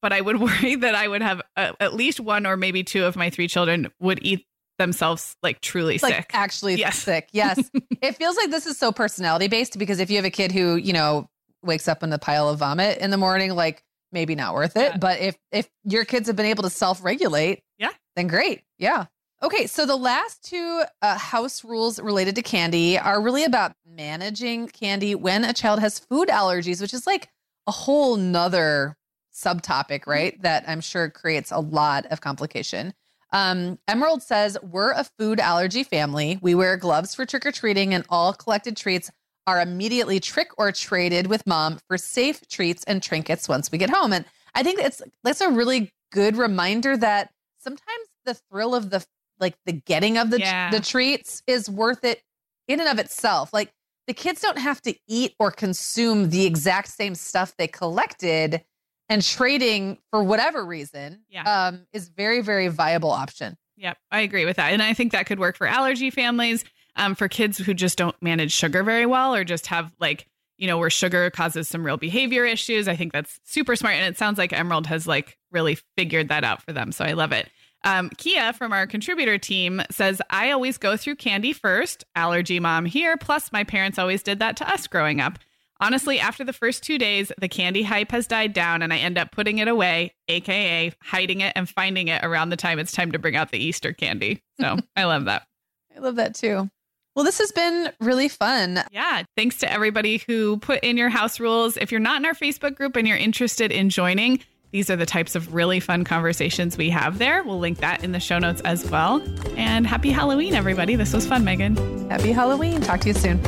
but 0.02 0.14
I 0.14 0.22
would 0.22 0.40
worry 0.42 0.76
that 0.76 0.94
I 0.94 1.08
would 1.08 1.24
have 1.24 1.42
uh, 1.58 1.74
at 1.80 1.96
least 1.96 2.20
one 2.20 2.46
or 2.46 2.56
maybe 2.56 2.84
two 2.84 3.06
of 3.06 3.16
my 3.16 3.32
three 3.32 3.48
children 3.48 3.90
would 4.00 4.20
eat 4.22 4.46
themselves 4.78 5.36
like 5.44 5.60
truly 5.60 6.00
like 6.02 6.16
sick. 6.16 6.32
actually 6.34 6.76
yes. 6.76 7.00
sick. 7.00 7.30
Yes. 7.32 7.70
it 8.02 8.16
feels 8.16 8.38
like 8.38 8.52
this 8.52 8.68
is 8.68 8.78
so 8.78 8.92
personality 8.92 9.48
based 9.48 9.78
because 9.78 10.00
if 10.00 10.10
you 10.12 10.18
have 10.18 10.26
a 10.26 10.30
kid 10.30 10.52
who, 10.52 10.76
you 10.76 10.94
know, 10.94 11.28
wakes 11.64 11.88
up 11.88 12.04
in 12.04 12.12
the 12.12 12.20
pile 12.20 12.48
of 12.48 12.60
vomit 12.60 13.00
in 13.00 13.10
the 13.10 13.18
morning, 13.18 13.56
like 13.56 13.84
maybe 14.12 14.36
not 14.36 14.54
worth 14.54 14.78
it. 14.78 14.92
Yeah. 14.92 14.98
But 14.98 15.20
if 15.20 15.36
if 15.52 15.68
your 15.84 16.06
kids 16.06 16.28
have 16.28 16.36
been 16.36 16.46
able 16.46 16.64
to 16.64 16.70
self-regulate, 16.70 17.64
yeah, 17.80 17.92
then 18.16 18.28
great. 18.28 18.64
Yeah. 18.78 19.06
Okay, 19.42 19.68
so 19.68 19.86
the 19.86 19.96
last 19.96 20.44
two 20.44 20.84
uh, 21.02 21.18
house 21.18 21.64
rules 21.64 21.98
related 22.00 22.36
to 22.36 22.42
candy 22.42 23.00
are 23.00 23.22
really 23.22 23.46
about 23.46 23.72
managing 23.86 24.68
candy 24.68 25.16
when 25.16 25.46
a 25.46 25.54
child 25.54 25.80
has 25.80 25.98
food 25.98 26.28
allergies, 26.28 26.82
which 26.82 26.94
is 26.94 27.08
like 27.08 27.30
a 27.66 27.72
whole 27.72 28.18
nother 28.18 28.98
subtopic, 29.34 30.02
mm-hmm. 30.02 30.10
right? 30.10 30.42
That 30.42 30.66
I'm 30.68 30.82
sure 30.82 31.10
creates 31.10 31.52
a 31.52 31.60
lot 31.60 32.06
of 32.08 32.20
complication. 32.20 32.94
Um, 33.32 33.80
Emerald 33.88 34.24
says, 34.24 34.58
We're 34.62 34.92
a 34.92 35.06
food 35.18 35.40
allergy 35.40 35.84
family. 35.84 36.38
We 36.42 36.54
wear 36.54 36.76
gloves 36.76 37.16
for 37.16 37.26
trick 37.26 37.46
or 37.46 37.54
treating, 37.54 37.94
and 37.94 38.04
all 38.10 38.34
collected 38.34 38.76
treats 38.76 39.10
are 39.48 39.62
immediately 39.62 40.20
trick 40.20 40.50
or 40.58 40.74
traded 40.74 41.28
with 41.28 41.48
mom 41.48 41.80
for 41.88 41.98
safe 41.98 42.46
treats 42.50 42.84
and 42.84 43.02
trinkets 43.02 43.48
once 43.48 43.72
we 43.72 43.78
get 43.78 43.90
home. 43.90 44.12
And 44.12 44.26
I 44.54 44.64
think 44.64 44.82
it's 44.82 45.02
that's 45.24 45.42
a 45.42 45.50
really 45.50 45.94
good 46.12 46.36
reminder 46.36 46.98
that 46.98 47.32
sometimes 47.60 48.08
the 48.26 48.34
thrill 48.34 48.76
of 48.76 48.90
the 48.90 49.06
like 49.40 49.56
the 49.66 49.74
getting 49.74 50.18
of 50.18 50.30
the 50.30 50.40
yeah. 50.40 50.72
the 50.72 50.80
treats 50.80 51.44
is 51.48 51.70
worth 51.70 52.04
it 52.04 52.22
in 52.68 52.80
and 52.80 52.90
of 52.90 53.00
itself. 53.00 53.52
Like 53.54 53.72
the 54.08 54.14
kids 54.14 54.42
don't 54.42 54.58
have 54.58 54.82
to 54.82 54.96
eat 55.08 55.36
or 55.40 55.52
consume 55.52 56.32
the 56.32 56.46
exact 56.46 56.88
same 56.88 57.14
stuff 57.14 57.54
they 57.58 57.68
collected 57.68 58.64
and 59.08 59.24
trading 59.24 60.00
for 60.12 60.24
whatever 60.24 60.66
reason 60.66 61.22
yeah. 61.30 61.44
um, 61.68 61.86
is 61.94 62.10
very 62.10 62.42
very 62.42 62.70
viable 62.70 63.12
option 63.12 63.56
yep 63.78 63.98
i 64.12 64.22
agree 64.22 64.46
with 64.46 64.58
that 64.58 64.72
and 64.72 64.82
i 64.82 64.94
think 64.94 65.12
that 65.12 65.26
could 65.26 65.40
work 65.40 65.58
for 65.58 65.68
allergy 65.68 66.10
families 66.10 66.66
um, 66.96 67.14
for 67.16 67.28
kids 67.28 67.58
who 67.58 67.74
just 67.74 67.98
don't 67.98 68.16
manage 68.22 68.52
sugar 68.52 68.84
very 68.84 69.06
well 69.06 69.34
or 69.36 69.44
just 69.44 69.68
have 69.68 69.92
like 70.00 70.26
you 70.58 70.68
know 70.68 70.78
where 70.78 70.90
sugar 70.90 71.30
causes 71.30 71.68
some 71.68 71.86
real 71.86 71.98
behavior 71.98 72.46
issues 72.46 72.88
i 72.88 72.96
think 72.96 73.14
that's 73.14 73.40
super 73.44 73.76
smart 73.76 73.96
and 73.96 74.06
it 74.06 74.18
sounds 74.18 74.38
like 74.38 74.54
emerald 74.54 74.88
has 74.88 75.08
like 75.08 75.38
really 75.52 75.78
figured 75.98 76.30
that 76.30 76.44
out 76.44 76.62
for 76.64 76.74
them 76.74 76.92
so 76.92 77.06
i 77.06 77.14
love 77.14 77.32
it 77.32 77.50
um, 77.84 78.10
Kia 78.18 78.54
from 78.54 78.74
our 78.74 78.88
contributor 78.88 79.38
team 79.38 79.82
says, 79.90 80.22
I 80.30 80.52
always 80.52 80.78
go 80.78 80.98
through 80.98 81.16
candy 81.16 81.54
first, 81.54 82.04
allergy 82.16 82.60
mom 82.60 82.86
here. 82.86 83.18
Plus, 83.18 83.52
my 83.52 83.64
parents 83.64 83.98
always 83.98 84.24
did 84.24 84.40
that 84.40 84.58
to 84.58 84.70
us 84.72 84.88
growing 84.88 85.22
up. 85.22 85.40
Honestly, 85.82 86.20
after 86.20 86.44
the 86.44 86.52
first 86.52 86.84
two 86.84 86.98
days, 86.98 87.32
the 87.40 87.48
candy 87.48 87.84
hype 87.84 88.12
has 88.12 88.28
died 88.28 88.52
down 88.52 88.82
and 88.82 88.92
I 88.92 88.98
end 88.98 89.18
up 89.18 89.32
putting 89.32 89.60
it 89.60 89.70
away, 89.70 90.14
AKA 90.28 90.92
hiding 91.02 91.40
it 91.40 91.54
and 91.56 91.70
finding 91.70 92.10
it 92.10 92.24
around 92.24 92.50
the 92.50 92.58
time 92.58 92.80
it's 92.80 92.92
time 92.92 93.14
to 93.14 93.20
bring 93.20 93.38
out 93.38 93.52
the 93.52 93.64
Easter 93.64 93.94
candy. 93.94 94.44
So 94.60 94.78
I 94.98 95.06
love 95.06 95.26
that. 95.26 95.48
I 95.96 96.00
love 96.00 96.18
that 96.18 96.36
too. 96.36 96.70
Well, 97.16 97.26
this 97.26 97.40
has 97.40 97.52
been 97.52 97.92
really 98.02 98.28
fun. 98.28 98.82
Yeah. 98.92 99.24
Thanks 99.36 99.58
to 99.60 99.72
everybody 99.72 100.22
who 100.28 100.58
put 100.58 100.84
in 100.84 100.98
your 100.98 101.10
house 101.10 101.40
rules. 101.40 101.78
If 101.78 101.92
you're 101.92 102.00
not 102.00 102.20
in 102.20 102.26
our 102.26 102.34
Facebook 102.34 102.76
group 102.76 102.96
and 102.96 103.08
you're 103.08 103.18
interested 103.18 103.72
in 103.72 103.90
joining, 103.90 104.40
these 104.72 104.90
are 104.90 104.96
the 104.96 105.06
types 105.06 105.36
of 105.36 105.54
really 105.54 105.80
fun 105.80 106.04
conversations 106.04 106.78
we 106.78 106.90
have 106.90 107.18
there. 107.18 107.44
We'll 107.44 107.60
link 107.60 107.80
that 107.80 108.04
in 108.04 108.12
the 108.12 108.20
show 108.20 108.40
notes 108.40 108.62
as 108.62 108.90
well. 108.90 109.22
And 109.58 109.88
happy 109.88 110.12
Halloween, 110.12 110.54
everybody. 110.54 110.96
This 110.96 111.14
was 111.14 111.26
fun, 111.28 111.44
Meagan. 111.44 111.76
Happy 112.10 112.32
Halloween. 112.32 112.82
Talk 112.82 113.02
to 113.02 113.08
you 113.08 113.14
soon. 113.14 113.42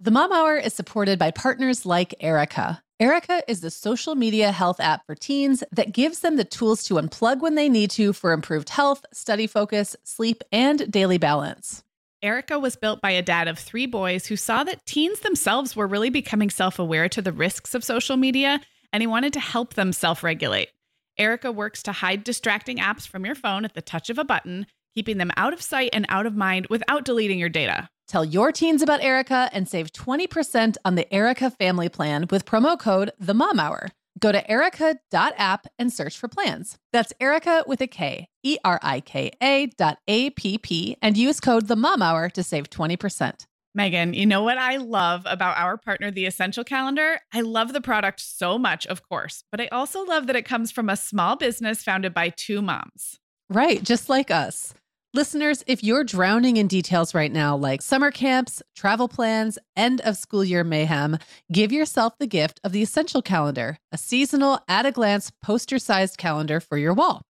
The 0.00 0.12
Mom 0.12 0.32
Hour 0.32 0.56
is 0.56 0.74
supported 0.74 1.18
by 1.18 1.32
partners 1.32 1.84
like 1.84 2.14
Erika. 2.20 2.82
Erika 3.00 3.42
is 3.48 3.60
the 3.60 3.70
social 3.70 4.14
media 4.14 4.52
health 4.52 4.80
app 4.80 5.04
for 5.06 5.14
teens 5.14 5.62
that 5.72 5.92
gives 5.92 6.20
them 6.20 6.36
the 6.36 6.44
tools 6.44 6.84
to 6.84 6.94
unplug 6.94 7.40
when 7.40 7.56
they 7.56 7.68
need 7.68 7.90
to 7.90 8.12
for 8.12 8.32
improved 8.32 8.70
health, 8.70 9.04
study 9.12 9.46
focus, 9.46 9.96
sleep, 10.04 10.42
and 10.50 10.90
daily 10.90 11.18
balance. 11.18 11.84
Erika 12.22 12.58
was 12.58 12.74
built 12.74 13.00
by 13.00 13.12
a 13.12 13.22
dad 13.22 13.46
of 13.46 13.58
three 13.58 13.86
boys 13.86 14.26
who 14.26 14.34
saw 14.34 14.64
that 14.64 14.84
teens 14.86 15.20
themselves 15.20 15.76
were 15.76 15.86
really 15.86 16.10
becoming 16.10 16.50
self 16.50 16.80
aware 16.80 17.08
to 17.08 17.22
the 17.22 17.32
risks 17.32 17.74
of 17.74 17.84
social 17.84 18.16
media, 18.16 18.60
and 18.92 19.02
he 19.02 19.06
wanted 19.06 19.32
to 19.34 19.40
help 19.40 19.74
them 19.74 19.92
self 19.92 20.24
regulate. 20.24 20.70
Erika 21.16 21.52
works 21.52 21.82
to 21.84 21.92
hide 21.92 22.24
distracting 22.24 22.78
apps 22.78 23.06
from 23.06 23.24
your 23.24 23.36
phone 23.36 23.64
at 23.64 23.74
the 23.74 23.82
touch 23.82 24.10
of 24.10 24.18
a 24.18 24.24
button, 24.24 24.66
keeping 24.96 25.18
them 25.18 25.30
out 25.36 25.52
of 25.52 25.62
sight 25.62 25.90
and 25.92 26.06
out 26.08 26.26
of 26.26 26.34
mind 26.34 26.66
without 26.68 27.04
deleting 27.04 27.38
your 27.38 27.48
data. 27.48 27.88
Tell 28.08 28.24
your 28.24 28.50
teens 28.50 28.82
about 28.82 29.02
Erika 29.02 29.48
and 29.52 29.68
save 29.68 29.92
20% 29.92 30.76
on 30.84 30.94
the 30.96 31.12
Erika 31.14 31.50
family 31.50 31.88
plan 31.88 32.26
with 32.30 32.46
promo 32.46 32.76
code 32.76 33.12
The 33.20 33.34
Mom 33.34 33.60
Hour. 33.60 33.90
Go 34.18 34.32
to 34.32 34.50
erika.app 34.50 35.66
and 35.78 35.92
search 35.92 36.18
for 36.18 36.28
plans. 36.28 36.78
That's 36.92 37.12
Erika 37.20 37.64
with 37.66 37.80
a 37.80 37.86
K, 37.86 38.28
E 38.42 38.58
R 38.64 38.80
I 38.82 39.00
K 39.00 39.32
A 39.42 39.66
dot 39.66 39.98
A 40.08 40.30
P 40.30 40.58
P, 40.58 40.96
and 41.02 41.16
use 41.16 41.40
code 41.40 41.68
The 41.68 41.76
Mom 41.76 42.02
Hour 42.02 42.28
to 42.30 42.42
save 42.42 42.70
20%. 42.70 43.46
Meagan, 43.74 44.14
you 44.14 44.26
know 44.26 44.42
what 44.42 44.58
I 44.58 44.76
love 44.76 45.22
about 45.26 45.56
our 45.58 45.76
partner, 45.76 46.10
The 46.10 46.26
Essential 46.26 46.64
Calendar? 46.64 47.20
I 47.32 47.42
love 47.42 47.72
the 47.72 47.80
product 47.80 48.20
so 48.20 48.58
much, 48.58 48.86
of 48.86 49.06
course, 49.08 49.44
but 49.52 49.60
I 49.60 49.68
also 49.68 50.04
love 50.04 50.26
that 50.26 50.36
it 50.36 50.44
comes 50.44 50.72
from 50.72 50.88
a 50.88 50.96
small 50.96 51.36
business 51.36 51.84
founded 51.84 52.14
by 52.14 52.30
two 52.30 52.60
moms. 52.60 53.20
Right, 53.50 53.82
just 53.82 54.08
like 54.08 54.30
us. 54.30 54.74
Listeners, 55.14 55.64
if 55.66 55.82
you're 55.82 56.04
drowning 56.04 56.58
in 56.58 56.68
details 56.68 57.14
right 57.14 57.32
now, 57.32 57.56
like 57.56 57.80
summer 57.80 58.10
camps, 58.10 58.62
travel 58.76 59.08
plans, 59.08 59.58
end 59.74 60.02
of 60.02 60.18
school 60.18 60.44
year 60.44 60.62
mayhem, 60.62 61.16
give 61.50 61.72
yourself 61.72 62.12
the 62.18 62.26
gift 62.26 62.60
of 62.62 62.72
the 62.72 62.82
Essential 62.82 63.22
Calendar, 63.22 63.78
a 63.90 63.96
seasonal, 63.96 64.60
at 64.68 64.84
a 64.84 64.92
glance, 64.92 65.32
poster 65.40 65.78
sized 65.78 66.18
calendar 66.18 66.60
for 66.60 66.76
your 66.76 66.92
wall. 66.92 67.22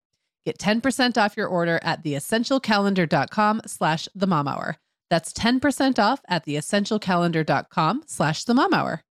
Get 0.44 0.58
10% 0.58 1.20
off 1.20 1.38
your 1.38 1.48
order 1.48 1.80
at 1.84 2.04
theessentialcalendar.com 2.04 3.62
slash 3.68 4.08
the 4.16 4.28
mom 4.28 4.48
hour. 4.48 4.78
That's 5.12 5.32
10% 5.34 6.00
off 6.00 6.22
at 6.28 6.48
theessentialcalendar.com 6.48 8.04
slash 8.08 8.44
the 8.46 8.54
mom 8.56 8.74
hour. 8.74 9.04